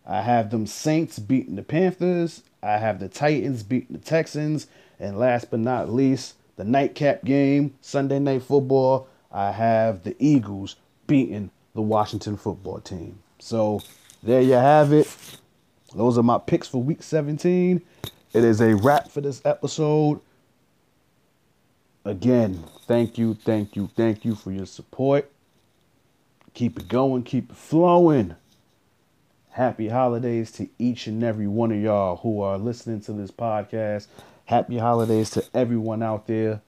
I 0.07 0.23
have 0.23 0.51
them 0.51 0.67
Saints 0.67 1.19
beating 1.19 1.57
the 1.57 1.63
Panthers. 1.63 2.43
I 2.63 2.79
have 2.79 2.99
the 2.99 3.09
Titans 3.09 3.63
beating 3.63 3.97
the 3.97 4.03
Texans. 4.03 4.69
And 4.99 5.19
last 5.19 5.51
but 5.51 5.61
not 5.61 5.93
least, 5.93 6.35
the 6.57 6.65
nightcap 6.65 7.25
game, 7.25 7.75
Sunday 7.83 8.19
night 8.19 8.43
football. 8.43 9.09
I 9.31 9.53
have 9.53 10.05
the 10.05 10.17
Eagles 10.19 10.77
beating 11.07 11.51
the 11.75 11.83
Washington 11.83 12.37
football 12.37 12.81
team. 12.81 13.21
So 13.39 13.83
there 14.23 14.41
you 14.43 14.55
have 14.55 14.93
it. 14.93 15.09
Those 15.95 16.19
are 16.19 16.23
my 16.23 16.39
picks 16.39 16.69
for 16.69 16.83
week 16.83 17.03
17. 17.03 17.83
It 18.33 18.45
is 18.45 18.61
a 18.61 18.75
wrap 18.77 19.11
for 19.11 19.21
this 19.21 19.41
episode. 19.45 20.21
again, 22.05 22.65
thank 22.87 23.19
you, 23.19 23.35
thank 23.35 23.77
you, 23.77 23.89
thank 23.97 24.25
you 24.25 24.35
for 24.35 24.51
your 24.51 24.67
support. 24.67 25.31
Keep 26.55 26.81
it 26.81 26.89
going, 26.89 27.23
keep 27.23 27.51
it 27.51 27.57
flowing. 27.57 28.35
Happy 29.51 29.89
holidays 29.89 30.51
to 30.53 30.69
each 30.79 31.07
and 31.07 31.23
every 31.23 31.47
one 31.47 31.73
of 31.73 31.79
y'all 31.81 32.17
who 32.17 32.41
are 32.41 32.59
listening 32.59 33.01
to 33.03 33.13
this 33.13 33.31
podcast. 33.31 34.07
Happy 34.47 34.79
holidays 34.79 35.31
to 35.31 35.45
everyone 35.55 36.03
out 36.03 36.27
there. 36.27 36.61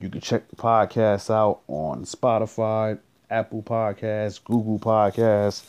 You 0.00 0.10
can 0.10 0.20
check 0.20 0.48
the 0.48 0.56
podcast 0.56 1.30
out 1.30 1.60
on 1.68 2.04
Spotify, 2.04 2.98
Apple 3.30 3.62
Podcasts, 3.62 4.42
Google 4.42 4.78
Podcasts, 4.78 5.64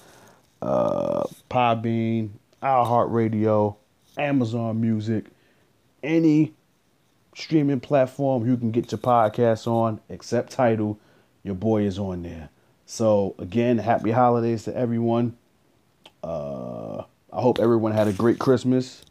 uh, 0.61 1.23
Podbean, 1.49 2.29
iHeartRadio, 2.61 3.75
Amazon 4.17 4.81
Music, 4.81 5.25
any 6.03 6.53
streaming 7.35 7.79
platform 7.79 8.45
you 8.45 8.57
can 8.57 8.71
get 8.71 8.91
your 8.91 8.99
podcast 8.99 9.67
on, 9.67 10.01
except 10.09 10.51
Tidal. 10.51 10.99
your 11.43 11.55
boy 11.55 11.83
is 11.83 11.97
on 11.97 12.23
there. 12.23 12.49
So 12.85 13.35
again, 13.39 13.77
happy 13.77 14.11
holidays 14.11 14.63
to 14.63 14.75
everyone. 14.75 15.37
Uh, 16.23 17.03
I 17.31 17.41
hope 17.41 17.59
everyone 17.59 17.91
had 17.93 18.07
a 18.07 18.13
great 18.13 18.39
Christmas. 18.39 19.03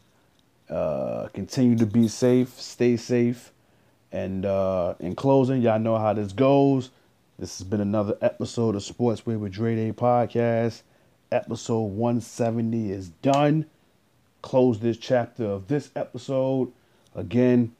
Uh, 0.69 1.29
continue 1.33 1.77
to 1.77 1.85
be 1.85 2.07
safe, 2.07 2.59
stay 2.59 2.97
safe, 2.97 3.51
and 4.17 4.45
uh, 4.47 4.95
in 4.99 5.15
closing, 5.15 5.61
y'all 5.61 5.77
know 5.77 5.99
how 5.99 6.11
this 6.13 6.31
goes. 6.31 6.89
This 7.37 7.59
has 7.59 7.67
been 7.67 7.81
another 7.81 8.17
episode 8.19 8.75
of 8.75 8.81
Sportsway 8.81 9.37
with 9.37 9.51
Dre 9.51 9.75
Day 9.75 9.91
podcast. 9.91 10.81
Episode 11.31 11.83
170 11.83 12.91
is 12.91 13.09
done. 13.09 13.67
Close 14.41 14.79
this 14.79 14.97
chapter 14.97 15.45
of 15.45 15.67
this 15.67 15.91
episode. 15.95 16.71
Again, 17.13 17.75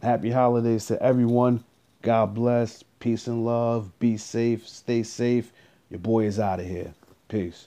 happy 0.00 0.30
holidays 0.30 0.86
to 0.86 1.02
everyone. 1.02 1.64
God 2.02 2.34
bless. 2.34 2.84
Peace 3.00 3.26
and 3.26 3.44
love. 3.44 3.90
Be 3.98 4.16
safe. 4.16 4.68
Stay 4.68 5.02
safe. 5.02 5.50
Your 5.90 5.98
boy 5.98 6.26
is 6.26 6.38
out 6.38 6.60
of 6.60 6.66
here. 6.66 6.94
Peace. 7.28 7.66